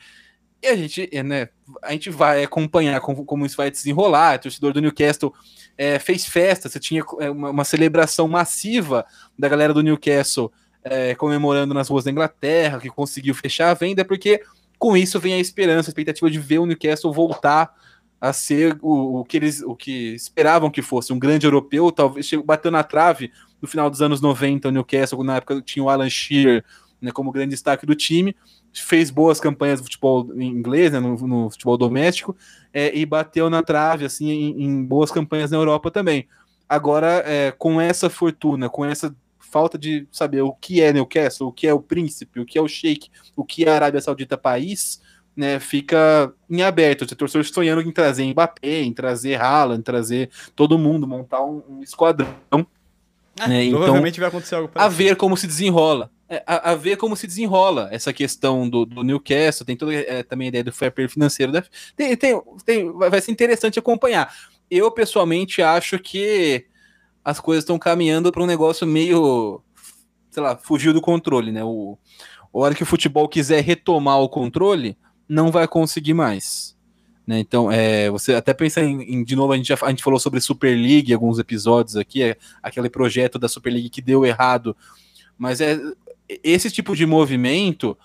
[0.66, 1.50] E a gente, é, né,
[1.84, 4.38] a gente vai acompanhar como, como isso vai desenrolar.
[4.38, 5.32] O torcedor do Newcastle
[5.78, 9.06] é, fez festa, você tinha é, uma, uma, celebração massiva
[9.38, 10.52] da galera do Newcastle
[10.84, 14.42] é, comemorando nas ruas da Inglaterra, que conseguiu fechar a venda, porque
[14.80, 17.72] com isso vem a esperança, a expectativa de ver o Newcastle voltar
[18.20, 22.28] a ser o, o que eles o que esperavam que fosse um grande europeu, talvez
[22.44, 23.32] bateu na trave
[23.62, 26.66] no final dos anos 90, o Newcastle, na época tinha o Alan Shearer
[27.06, 28.36] né, como grande destaque do time,
[28.74, 32.36] fez boas campanhas do futebol inglês, né, no, no futebol doméstico,
[32.74, 36.28] é, e bateu na trave assim em, em, boas campanhas na Europa também.
[36.68, 41.52] Agora, é, com essa fortuna, com essa falta de saber o que é Newcastle, o
[41.52, 44.38] que é o príncipe, o que é o sheik, o que é a Arábia Saudita
[44.38, 45.00] país,
[45.36, 47.04] né, fica em aberto.
[47.04, 51.62] O torcedor sonhando em trazer Mbappé, em trazer Haaland, em trazer todo mundo, montar um,
[51.70, 52.28] um esquadrão.
[53.40, 54.72] É, né, então, provavelmente vai acontecer algo.
[54.74, 56.10] A ver como se desenrola.
[56.28, 60.24] É, a, a, ver como se desenrola essa questão do, do Newcastle, tem toda é,
[60.24, 61.52] também a ideia do fair play financeiro.
[61.52, 61.64] Né?
[61.96, 64.34] Tem, tem, tem, vai ser interessante acompanhar.
[64.70, 66.66] Eu, pessoalmente, acho que
[67.24, 69.62] as coisas estão caminhando para um negócio meio
[70.36, 71.64] sei lá, fugiu do controle, né?
[71.64, 71.98] O,
[72.54, 74.98] a hora que o futebol quiser retomar o controle,
[75.30, 76.76] não vai conseguir mais.
[77.26, 77.40] Né?
[77.40, 80.20] Então, é, você até pensa em, em, de novo, a gente, já, a gente falou
[80.20, 84.76] sobre Super League alguns episódios aqui, é, aquele projeto da Super League que deu errado,
[85.38, 85.80] mas é
[86.28, 87.98] esse tipo de movimento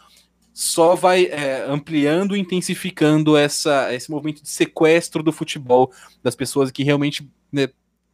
[0.53, 5.91] só vai é, ampliando e intensificando essa, esse movimento de sequestro do futebol
[6.23, 7.69] das pessoas que realmente né,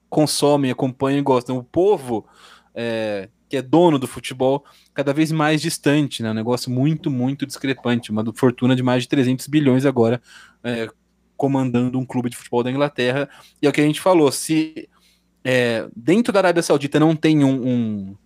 [0.08, 1.58] consomem, acompanham e gostam.
[1.58, 2.26] O povo
[2.74, 6.30] é, que é dono do futebol cada vez mais distante, né?
[6.30, 8.10] Um negócio muito, muito discrepante.
[8.10, 10.20] Uma fortuna de mais de 300 bilhões agora
[10.62, 10.88] é,
[11.36, 13.28] comandando um clube de futebol da Inglaterra.
[13.60, 14.88] E é o que a gente falou: se
[15.44, 18.16] é, dentro da Arábia Saudita não tem um, um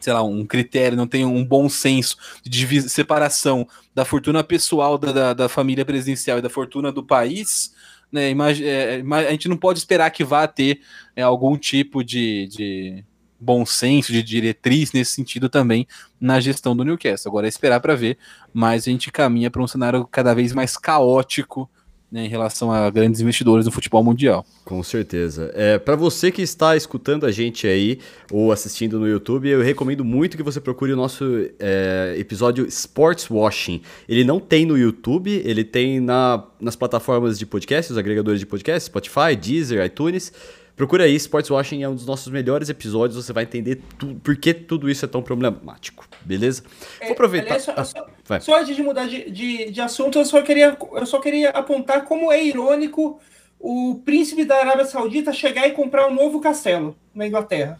[0.00, 5.12] sei lá, um critério, não tem um bom senso de separação da fortuna pessoal da,
[5.12, 7.74] da, da família presidencial e da fortuna do país,
[8.10, 10.80] né, é, a gente não pode esperar que vá ter
[11.14, 13.04] é, algum tipo de, de
[13.38, 15.86] bom senso, de diretriz nesse sentido também
[16.20, 17.30] na gestão do Newcastle.
[17.30, 18.18] Agora é esperar para ver,
[18.52, 21.70] mas a gente caminha para um cenário cada vez mais caótico
[22.10, 24.44] né, em relação a grandes investidores no futebol mundial.
[24.64, 25.50] Com certeza.
[25.54, 27.98] É, para você que está escutando a gente aí
[28.32, 31.24] ou assistindo no YouTube, eu recomendo muito que você procure o nosso
[31.58, 33.80] é, episódio Sports Washing.
[34.08, 38.46] Ele não tem no YouTube, ele tem na, nas plataformas de podcast, os agregadores de
[38.46, 40.32] podcast, Spotify, Deezer, iTunes.
[40.80, 44.34] Procura aí, Sports Washing é um dos nossos melhores episódios, você vai entender tu, por
[44.34, 46.62] que tudo isso é tão problemático, beleza?
[46.98, 47.56] É, Vou aproveitar.
[47.56, 48.06] Aliás, só, ah,
[48.38, 51.50] só, só, antes de mudar de, de, de, assunto, eu só, queria, eu só queria
[51.50, 53.18] apontar como é irônico
[53.58, 57.78] o príncipe da Arábia Saudita chegar e comprar um novo castelo na Inglaterra.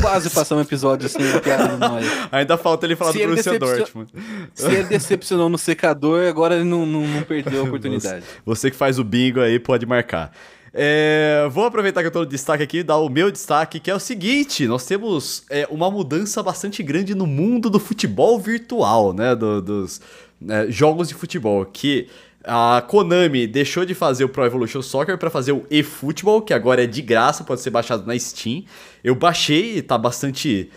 [0.00, 2.08] Quase passou um episódio sem a piada do Noia.
[2.32, 3.76] Ainda falta ele falar se do Borussia decepcion...
[3.78, 4.12] Dortmund.
[4.54, 8.24] Se ele decepcionou no secador, agora ele não, não, não perdeu a oportunidade.
[8.24, 10.32] Você, você, que faz o bingo aí pode marcar.
[10.76, 13.88] É, vou aproveitar que eu tô no destaque aqui e dar o meu destaque, que
[13.88, 19.12] é o seguinte: nós temos é, uma mudança bastante grande no mundo do futebol virtual,
[19.12, 19.36] né?
[19.36, 20.00] Do, dos
[20.48, 21.64] é, jogos de futebol.
[21.64, 22.08] Que
[22.42, 26.82] a Konami deixou de fazer o Pro Evolution Soccer para fazer o eFootball, que agora
[26.82, 28.64] é de graça, pode ser baixado na Steam.
[29.04, 30.70] Eu baixei e tá bastante.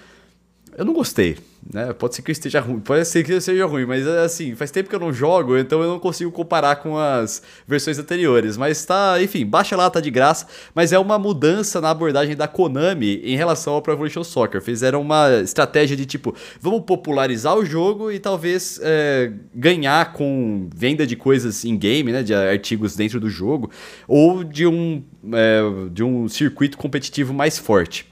[0.78, 1.36] Eu não gostei.
[1.74, 1.92] Né?
[1.92, 4.96] Pode ser que esteja ruim, pode ser que seja ruim, mas assim, faz tempo que
[4.96, 8.56] eu não jogo, então eu não consigo comparar com as versões anteriores.
[8.56, 10.46] Mas tá, enfim, baixa lá, tá de graça.
[10.76, 14.62] Mas é uma mudança na abordagem da Konami em relação ao Pro Evolution Soccer.
[14.62, 21.08] Fizeram uma estratégia de tipo, vamos popularizar o jogo e talvez é, ganhar com venda
[21.08, 22.22] de coisas em game, né?
[22.22, 23.72] De artigos dentro do jogo,
[24.08, 28.06] ou de um, é, de um circuito competitivo mais forte.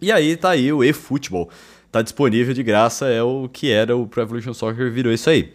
[0.00, 1.50] E aí tá aí o eFootball
[1.98, 5.52] tá disponível de graça, é o que era o Pro Evolution Soccer, virou isso aí.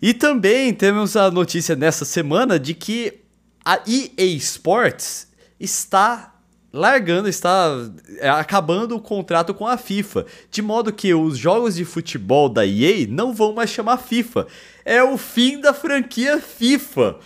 [0.00, 3.20] E também temos a notícia nessa semana de que
[3.64, 5.28] a EA Sports
[5.58, 6.34] está
[6.72, 7.70] largando, está
[8.18, 12.66] é, acabando o contrato com a FIFA, de modo que os jogos de futebol da
[12.66, 14.46] EA não vão mais chamar FIFA.
[14.84, 17.16] É o fim da franquia FIFA.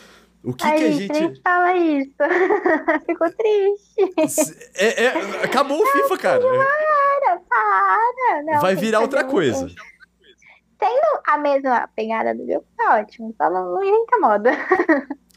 [0.44, 1.40] O que, Aí, que a gente.
[1.43, 2.15] fala isso.
[3.06, 4.70] Ficou triste.
[4.77, 5.09] É, é,
[5.44, 6.40] acabou o FIFA, cara.
[6.40, 8.43] Para, para.
[8.44, 9.66] Não, Vai virar outra coisa.
[9.66, 9.74] Um...
[10.78, 13.35] Tendo a mesma pegada do jogo, tá ótimo.
[13.36, 14.51] Só não, não inventa moda.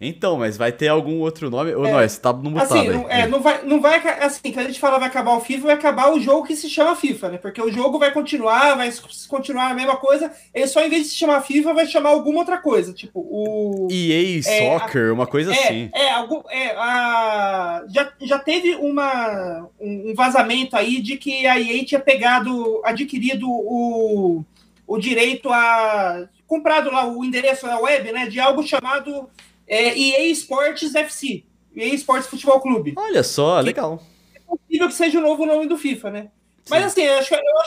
[0.00, 1.74] Então, mas vai ter algum outro nome?
[1.74, 3.04] Ou é, não, esse tá no mutado assim, aí.
[3.08, 5.74] É, não vai, não vai, assim, quando a gente fala vai acabar o FIFA, vai
[5.74, 7.38] acabar o jogo que se chama FIFA, né?
[7.38, 8.92] Porque o jogo vai continuar, vai
[9.26, 12.38] continuar a mesma coisa, ele só em vez de se chamar FIFA, vai chamar alguma
[12.38, 13.88] outra coisa, tipo o...
[13.90, 15.90] EA é, Soccer, a, uma coisa é, assim.
[15.92, 21.84] É, algo, é a, já, já teve uma, um vazamento aí de que a EA
[21.84, 24.44] tinha pegado, adquirido o,
[24.86, 26.28] o direito a...
[26.46, 29.28] comprado lá o endereço na web, né, de algo chamado
[29.68, 31.44] é EA Sports FC,
[31.76, 32.94] EA Sports Futebol Clube.
[32.96, 34.02] Olha só, legal.
[34.34, 36.22] É possível que seja o novo nome do FIFA, né?
[36.22, 36.70] Sim.
[36.70, 37.58] Mas assim, eu acho, eu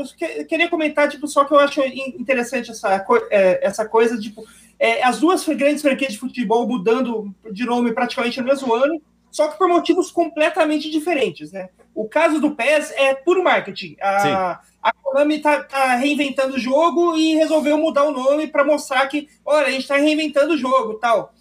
[0.00, 4.44] acho, eu queria comentar, tipo, só que eu acho interessante essa, é, essa coisa, tipo,
[4.78, 9.00] é, as duas grandes franquias de futebol mudando de nome praticamente no mesmo ano,
[9.30, 11.68] só que por motivos completamente diferentes, né?
[11.94, 13.96] O caso do PES é puro marketing.
[14.00, 19.06] A, a Konami tá, tá, reinventando o jogo e resolveu mudar o nome para mostrar
[19.08, 21.32] que, olha, a gente está reinventando o jogo tal.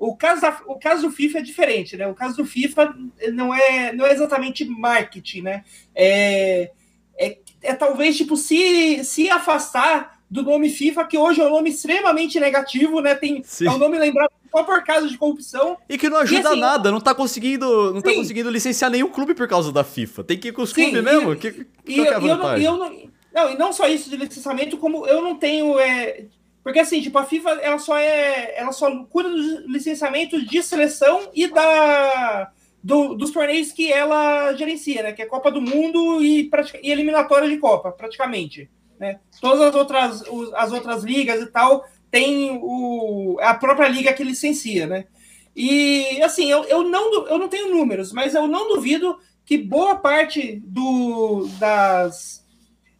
[0.00, 2.08] O caso, da, o caso do FIFA é diferente, né?
[2.08, 2.96] O caso do FIFA
[3.34, 5.62] não é, não é exatamente marketing, né?
[5.94, 6.70] É,
[7.18, 11.68] é, é talvez tipo se, se afastar do nome FIFA, que hoje é um nome
[11.68, 13.14] extremamente negativo, né?
[13.14, 15.76] Tem, é um nome lembrado só por causa de corrupção.
[15.86, 19.08] E que não ajuda e, assim, nada, não tá conseguindo, não tá conseguindo licenciar nenhum
[19.08, 20.24] clube por causa da FIFA.
[20.24, 21.36] Tem que ir com os sim, clubes mesmo.
[21.36, 24.78] Que, que e, é eu, não, eu não, não, e não só isso de licenciamento,
[24.78, 25.78] como eu não tenho.
[25.78, 26.24] É,
[26.62, 28.58] porque assim, tipo, a FIFA ela só é.
[28.58, 32.52] Ela só cuida dos licenciamentos de seleção e da.
[32.82, 35.12] do, dos torneios que ela gerencia, né?
[35.12, 36.50] Que é Copa do Mundo e,
[36.82, 38.70] e eliminatória de Copa, praticamente.
[38.98, 39.18] Né?
[39.40, 40.22] Todas as outras,
[40.54, 45.06] as outras ligas e tal tem o, a própria liga que licencia, né?
[45.54, 49.96] E assim, eu, eu, não, eu não tenho números, mas eu não duvido que boa
[49.96, 52.44] parte do, das,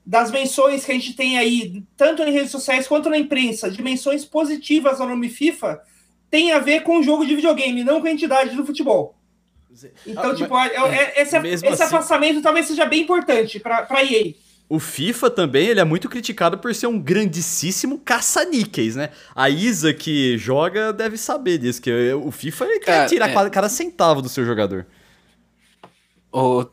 [0.04, 3.82] das menções que a gente tem aí, tanto em redes sociais quanto na imprensa, de
[3.82, 5.80] menções positivas ao nome FIFA,
[6.30, 9.16] tem a ver com o jogo de videogame, não com a entidade do futebol.
[10.06, 14.04] Então, ah, tipo, mas, é, esse, esse assim, afastamento talvez seja bem importante para a
[14.04, 14.34] EA.
[14.68, 19.10] O FIFA também, ele é muito criticado por ser um grandíssimo caça-níqueis, né?
[19.34, 23.50] A Isa que joga deve saber disso, que o FIFA ele quer tirar é...
[23.50, 24.86] cada centavo do seu jogador.
[26.30, 26.64] O,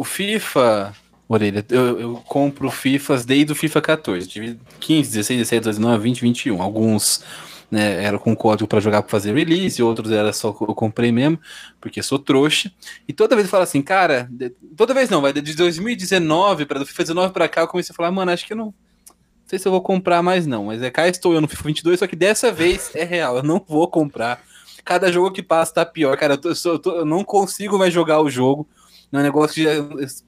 [0.00, 0.92] o FIFA,
[1.28, 4.26] Orelha, eu, eu compro FIFAs desde o FIFA 14.
[4.28, 6.62] Tive 15, 16, 17, 19, 20, 21.
[6.62, 7.24] Alguns
[7.70, 11.38] né, era com código para jogar para fazer release, outros era só eu comprei mesmo,
[11.80, 12.70] porque sou trouxa.
[13.08, 14.30] E toda vez eu falo assim, cara,
[14.76, 17.96] toda vez não, vai de 2019 para do FIFA 19 para cá, eu comecei a
[17.96, 18.74] falar, mano, acho que eu não, não
[19.46, 21.98] sei se eu vou comprar mais não, mas é cá estou eu no FIFA 22,
[21.98, 24.40] só que dessa vez é real, eu não vou comprar.
[24.84, 27.92] Cada jogo que passa tá pior, cara, eu, tô, eu, tô, eu não consigo mais
[27.92, 28.68] jogar o jogo.
[29.14, 29.70] Não é um negócio que já,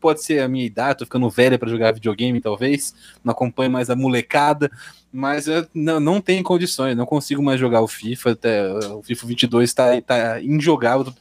[0.00, 2.94] pode ser a minha idade, tô ficando velha para jogar videogame, talvez.
[3.24, 4.70] Não acompanho mais a molecada,
[5.12, 8.30] mas eu não, não tenho condições, não consigo mais jogar o FIFA.
[8.30, 11.12] Até, o FIFA 22 está tá injogável.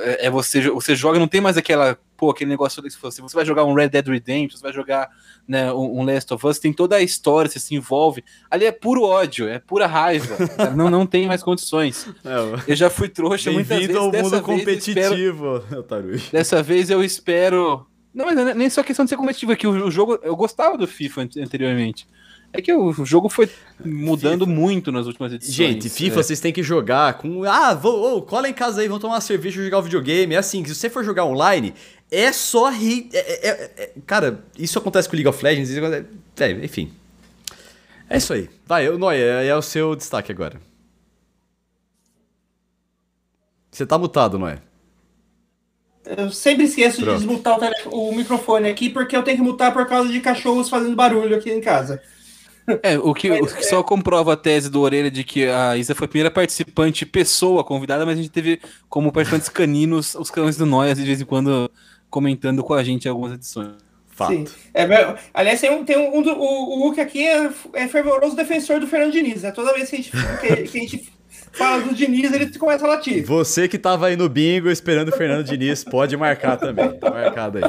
[0.00, 3.34] É, é você, você joga, não tem mais aquela pô, aquele negócio que você, você
[3.34, 5.10] vai jogar um Red Dead Redemption, você vai jogar
[5.46, 8.24] né, um, um Last of Us, tem toda a história, você se envolve.
[8.50, 10.36] Ali é puro ódio, é pura raiva.
[10.74, 12.08] não, não tem mais condições.
[12.24, 13.96] É, eu já fui trouxa muitas vezes.
[13.96, 17.86] ao mundo competitivo, espero, Dessa vez eu espero.
[18.12, 20.18] Não, mas é nem só questão de ser competitivo, é que o, o jogo.
[20.22, 22.06] Eu gostava do FIFA anteriormente.
[22.52, 23.50] É que o jogo foi
[23.84, 24.58] mudando FIFA.
[24.58, 25.54] muito nas últimas edições.
[25.54, 26.22] Gente, FIFA é.
[26.22, 27.44] vocês têm que jogar com.
[27.44, 30.34] Ah, vou, oh, cola em casa aí, vamos tomar uma cerveja e jogar o videogame.
[30.34, 31.74] É assim, se você for jogar online,
[32.10, 33.08] é só rir.
[33.12, 35.70] É, é, é, é, cara, isso acontece com League of Legends.
[36.38, 36.92] É, enfim.
[38.08, 38.48] É isso aí.
[38.64, 40.60] Vai, Noia, é, é o seu destaque agora.
[43.70, 44.60] Você tá mutado, Noé.
[46.06, 47.18] Eu sempre esqueço Pronto.
[47.18, 50.68] de desmutar o, o, microfone aqui, porque eu tenho que mutar por causa de cachorros
[50.68, 52.00] fazendo barulho aqui em casa.
[52.82, 55.94] É, o que, o que só comprova a tese do Orelha de que a Isa
[55.94, 60.56] foi a primeira participante, pessoa convidada, mas a gente teve como participantes caninos os cães
[60.56, 61.70] do Noia de vez em quando
[62.10, 63.74] comentando com a gente em algumas edições.
[64.08, 64.32] Fato.
[64.32, 64.46] Sim.
[64.72, 64.86] É,
[65.34, 68.86] aliás, tem um, tem um, um o, o Hulk aqui é, é fervoroso defensor do
[68.86, 69.42] Fernando Diniz.
[69.42, 69.50] Né?
[69.50, 71.12] Toda vez que a gente, que, que a gente
[71.56, 73.24] fala do Diniz, ele começa a latir.
[73.24, 76.92] Você que tava aí no bingo esperando o Fernando Diniz, pode marcar também.
[76.98, 77.64] Tá marcado aí.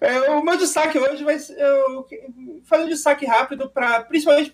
[0.00, 1.56] É, o meu destaque hoje vai ser.
[1.58, 2.06] Eu,
[2.64, 4.52] fazer um destaque rápido, pra, principalmente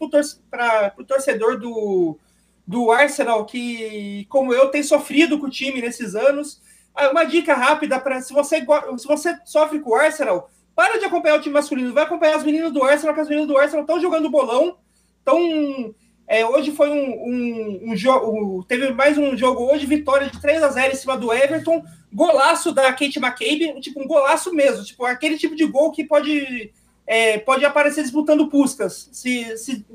[0.50, 2.18] para o torcedor do,
[2.66, 6.60] do Arsenal, que, como eu, tem sofrido com o time nesses anos.
[6.94, 11.04] Ah, uma dica rápida para se você se você sofre com o Arsenal, para de
[11.04, 13.82] acompanhar o time masculino, vai acompanhar as meninas do Arsenal, que as meninas do Arsenal
[13.82, 14.76] estão jogando bolão.
[15.22, 15.94] Então,
[16.28, 20.62] é, hoje foi um, um, um jogo, teve mais um jogo hoje, vitória de 3
[20.62, 21.82] a 0 em cima do Everton,
[22.12, 26.70] golaço da Kate McCabe, tipo um golaço mesmo, tipo aquele tipo de gol que pode
[27.06, 29.86] é, pode aparecer disputando Puscas se, se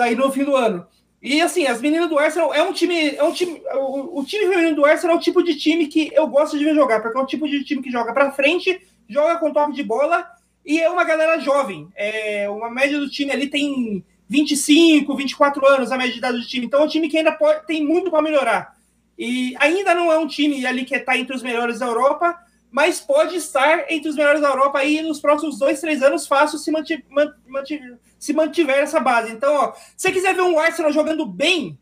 [0.00, 0.86] aí no fim do ano.
[1.22, 3.16] E assim, as meninas do Arsenal é um time.
[3.16, 6.10] É um time o, o, time feminino do Arsenal é o tipo de time que
[6.14, 8.80] eu gosto de ver jogar, porque é um tipo de time que joga para frente,
[9.08, 10.28] joga com toque de bola
[10.64, 11.88] e é uma galera jovem.
[11.96, 16.46] É, uma média do time ali tem 25, 24 anos a média de idade do
[16.46, 16.66] time.
[16.66, 18.76] Então é um time que ainda pode, tem muito para melhorar.
[19.18, 22.38] E ainda não é um time ali que está entre os melhores da Europa,
[22.70, 26.58] mas pode estar entre os melhores da Europa aí nos próximos dois, três anos, fácil
[26.58, 27.04] se mantiver,
[27.46, 29.32] mantiver se mantiver essa base.
[29.32, 31.78] Então, ó, se você quiser ver um Arsenal jogando bem,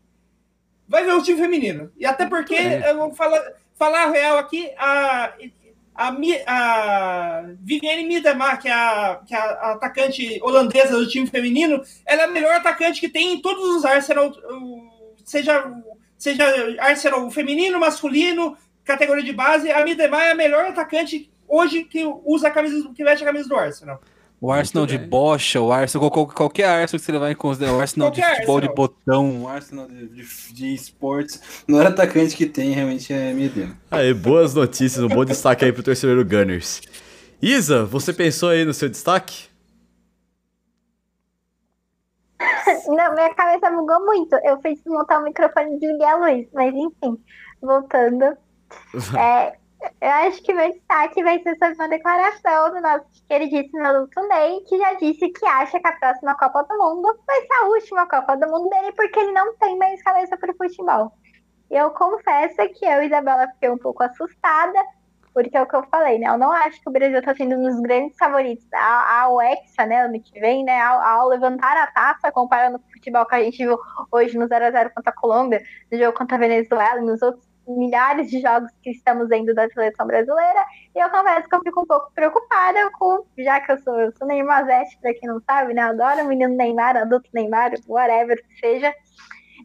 [0.87, 1.91] vai ver o time feminino.
[1.97, 2.91] E até porque, é.
[2.91, 3.41] eu vou falar,
[3.73, 5.33] falar a real aqui, a,
[5.95, 6.13] a,
[6.47, 12.23] a Viviane Miedemar, que é a, que é a atacante holandesa do time feminino, ela
[12.23, 14.31] é a melhor atacante que tem em todos os Arsenal,
[15.23, 15.71] seja,
[16.17, 16.45] seja
[16.79, 22.49] Arsenal feminino, masculino, categoria de base, a Miedemar é a melhor atacante hoje que usa
[22.49, 24.01] a camisa, que veste a camisa do Arsenal.
[24.39, 28.07] O Arsenal de bocha, o Arsenal, qualquer Arsenal que você levar em consideração, o Arsenal
[28.09, 28.69] qualquer de futebol Arsenal.
[28.69, 33.33] de botão, o Arsenal de, de, de esportes, não era atacante que tem, realmente é
[33.33, 33.75] medeno.
[33.89, 36.81] Aí, boas notícias, um bom destaque aí pro torcedor do Gunners.
[37.41, 39.47] Isa, você pensou aí no seu destaque?
[42.87, 44.35] Não, minha cabeça bugou muito.
[44.43, 47.17] Eu fiz montar o microfone de Miguel Luiz, mas enfim,
[47.61, 48.37] voltando.
[49.17, 49.57] É,
[50.01, 54.61] eu acho que meu destaque vai ser sobre uma declaração do nosso queridíssimo Luto Ney,
[54.67, 58.07] que já disse que acha que a próxima Copa do Mundo vai ser a última
[58.07, 61.11] Copa do Mundo dele, porque ele não tem mais cabeça para o futebol.
[61.69, 64.79] Eu confesso que eu e Isabela fiquei um pouco assustada,
[65.33, 66.29] porque é o que eu falei, né?
[66.29, 70.05] Eu não acho que o Brasil está sendo um dos grandes favoritos ao Hexa, né?
[70.05, 70.79] Ano que vem, né?
[70.79, 73.77] Ao, ao, levantar a taça, comparando o futebol que a gente viu
[74.11, 78.29] hoje no 0x0 contra a Colômbia, no jogo contra a Venezuela e nos outros milhares
[78.29, 80.65] de jogos que estamos vendo da seleção brasileira.
[80.95, 84.11] E eu confesso que eu fico um pouco preocupada com, já que eu sou, eu
[84.17, 85.81] sou Neymar Zeste, pra quem não sabe, né?
[85.81, 88.93] Adoro o menino Neymar, adulto Neymar, whatever que seja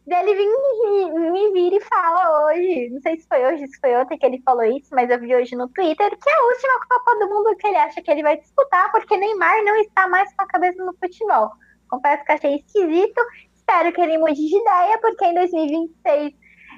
[0.05, 4.17] dele me, me vir e fala hoje, não sei se foi hoje, se foi ontem
[4.17, 7.19] que ele falou isso, mas eu vi hoje no Twitter, que é a última Copa
[7.19, 10.43] do Mundo que ele acha que ele vai disputar, porque Neymar não está mais com
[10.43, 11.51] a cabeça no futebol.
[11.89, 13.21] Confesso que achei esquisito,
[13.55, 16.33] espero que ele mude de ideia, porque em 2026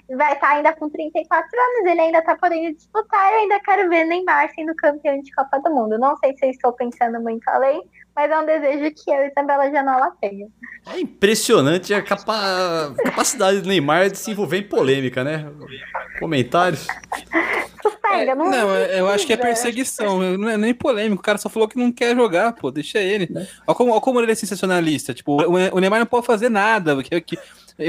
[0.10, 4.06] vai estar ainda com 34 anos, ele ainda está podendo disputar, eu ainda quero ver
[4.06, 5.98] Neymar sendo campeão de Copa do Mundo.
[5.98, 7.82] Não sei se eu estou pensando muito além,
[8.16, 10.52] mas é um desejo que eu e Isabela Janola tenho.
[10.94, 12.94] É impressionante a capa...
[13.04, 15.52] capacidade do Neymar de se envolver em polêmica, né?
[16.20, 16.86] Comentários.
[18.14, 21.22] É, não, não eu acho que é perseguição, não é nem polêmico.
[21.22, 23.28] O cara só falou que não quer jogar, pô, deixa ele.
[23.32, 23.48] Né?
[23.68, 25.14] Olha como, olha como ele é sensacionalista.
[25.14, 27.02] Tipo, o Neymar não pode fazer nada.
[27.04, 27.38] Que, que,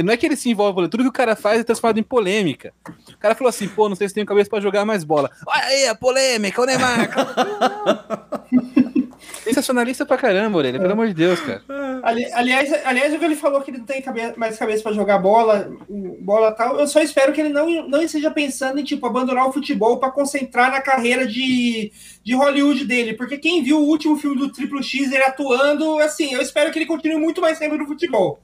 [0.02, 2.72] não é que ele se envolve, tudo que o cara faz é transformado em polêmica.
[3.08, 5.30] O cara falou assim, pô, não sei se tenho cabeça pra jogar mais bola.
[5.46, 7.10] Olha aí a polêmica, o Neymar.
[9.42, 11.62] Sensacionalista pra caramba, Orelha, pelo amor de Deus, cara.
[12.02, 14.92] Ali, aliás, aliás, o que ele falou que ele não tem cabeça, mais cabeça pra
[14.92, 19.06] jogar bola, bola tal, eu só espero que ele não, não esteja pensando em, tipo,
[19.06, 21.92] abandonar o futebol pra concentrar na carreira de,
[22.22, 26.32] de Hollywood dele, porque quem viu o último filme do Triplo X, ele atuando, assim,
[26.32, 28.40] eu espero que ele continue muito mais tempo no futebol.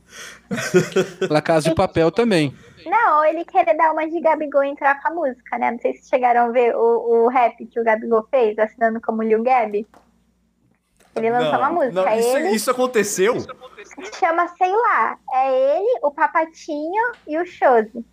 [1.31, 2.55] La Casa de Papel também.
[2.86, 5.70] Não, ele queria dar uma de Gabigol entrar com a música, né?
[5.70, 9.23] Não sei se chegaram a ver o, o rap que o Gabigol fez, assinando como
[9.23, 9.86] Lil Gabi.
[11.16, 11.93] Ele lançou não, uma música.
[11.93, 12.49] Não, isso, ele...
[12.51, 13.35] isso aconteceu?
[14.19, 18.05] Chama, sei lá, é ele, o Papatinho e o Chose.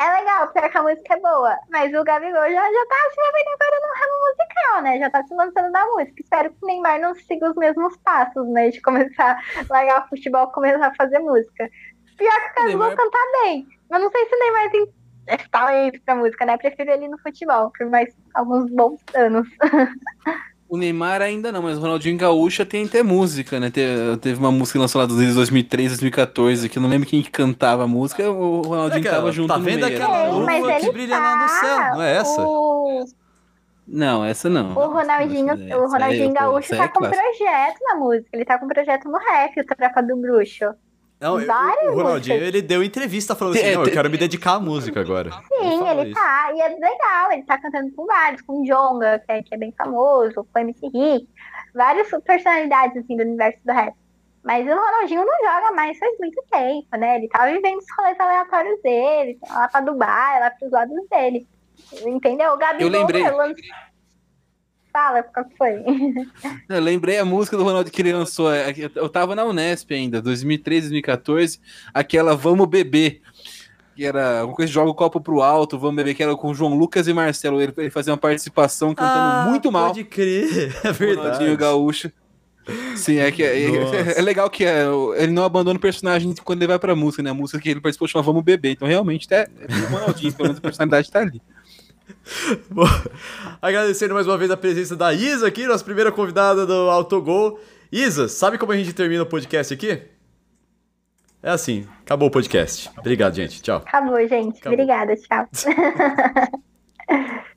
[0.00, 3.48] É legal, porque a música é boa, mas o Gabigol já, já tá se movendo
[3.54, 4.98] agora no ramo musical, né?
[5.00, 6.22] Já tá se lançando na música.
[6.22, 8.70] Espero que o Neymar não siga os mesmos passos, né?
[8.70, 11.68] De começar a largar o futebol e começar a fazer música.
[12.16, 12.96] Pior que o Gabigol Neymar...
[12.96, 13.66] cantar bem.
[13.90, 14.94] Mas não sei se o Neymar tem
[15.50, 16.56] talento pra música, né?
[16.56, 19.48] Prefiro ele no futebol, por mais alguns bons anos.
[20.68, 23.70] O Neymar ainda não, mas o Ronaldinho Gaúcha tem até música, né?
[23.70, 27.86] Teve, teve uma música lançada desde 2003, 2014, que eu não lembro quem cantava a
[27.86, 31.22] música, o Ronaldinho é tava junto tá vendo aquela lua que brilha tá...
[31.22, 32.42] lá no céu, não é essa?
[32.42, 33.04] O...
[33.86, 34.76] Não, essa não.
[34.76, 38.68] O Ronaldinho, essa, o Ronaldinho Gaúcho tá é com projeto na música, ele tá com
[38.68, 40.66] projeto no rap, o Trapa do Bruxo.
[41.20, 45.00] Não, o Ronaldinho, ele deu entrevista falando assim, não, eu quero me dedicar à música
[45.00, 45.32] agora.
[45.32, 49.18] Sim, ele, ele tá, e é legal, ele tá cantando com vários, com o Jonga,
[49.18, 51.28] que é, que é bem famoso, com o MC Rick,
[51.74, 53.94] várias personalidades, assim, do universo do rap.
[54.44, 57.16] Mas o Ronaldinho não joga mais faz muito tempo, né?
[57.16, 61.46] Ele tá vivendo os rolês aleatórios dele, lá pra Dubai, lá pros lados dele.
[62.06, 62.52] Entendeu?
[62.52, 63.22] O Gabigol, eu lembrei.
[64.92, 65.82] Fala, qual foi?
[66.68, 68.52] Eu lembrei a música do Ronaldo que ele lançou.
[68.52, 71.60] É, eu tava na Unesp ainda, 2013, 2014,
[71.92, 73.20] aquela Vamos Beber.
[73.94, 76.54] Que era uma coisa joga o copo pro alto, vamos beber, que era com o
[76.54, 77.60] João Lucas e Marcelo.
[77.60, 79.88] Ele, ele fazia uma participação cantando ah, muito mal.
[79.88, 81.26] Pode crer, é verdade.
[81.26, 82.12] Ronaldinho Gaúcho.
[82.96, 84.84] Sim, é que é, é, é, legal que é,
[85.16, 87.30] ele não abandona o personagem quando ele vai pra música, né?
[87.30, 88.72] A música que ele participou chama Vamos Beber.
[88.72, 91.40] Então, realmente, é, é o Ronaldinho, pelo menos a personalidade tá ali.
[92.70, 92.86] Bom,
[93.60, 97.60] agradecendo mais uma vez a presença da Isa aqui, nossa primeira convidada do Autogol.
[97.90, 100.02] Isa, sabe como a gente termina o podcast aqui?
[101.42, 102.90] É assim, acabou o podcast.
[102.98, 103.62] Obrigado, gente.
[103.62, 103.78] Tchau.
[103.78, 104.58] Acabou, gente.
[104.58, 104.72] Acabou.
[104.72, 105.48] Obrigada, tchau.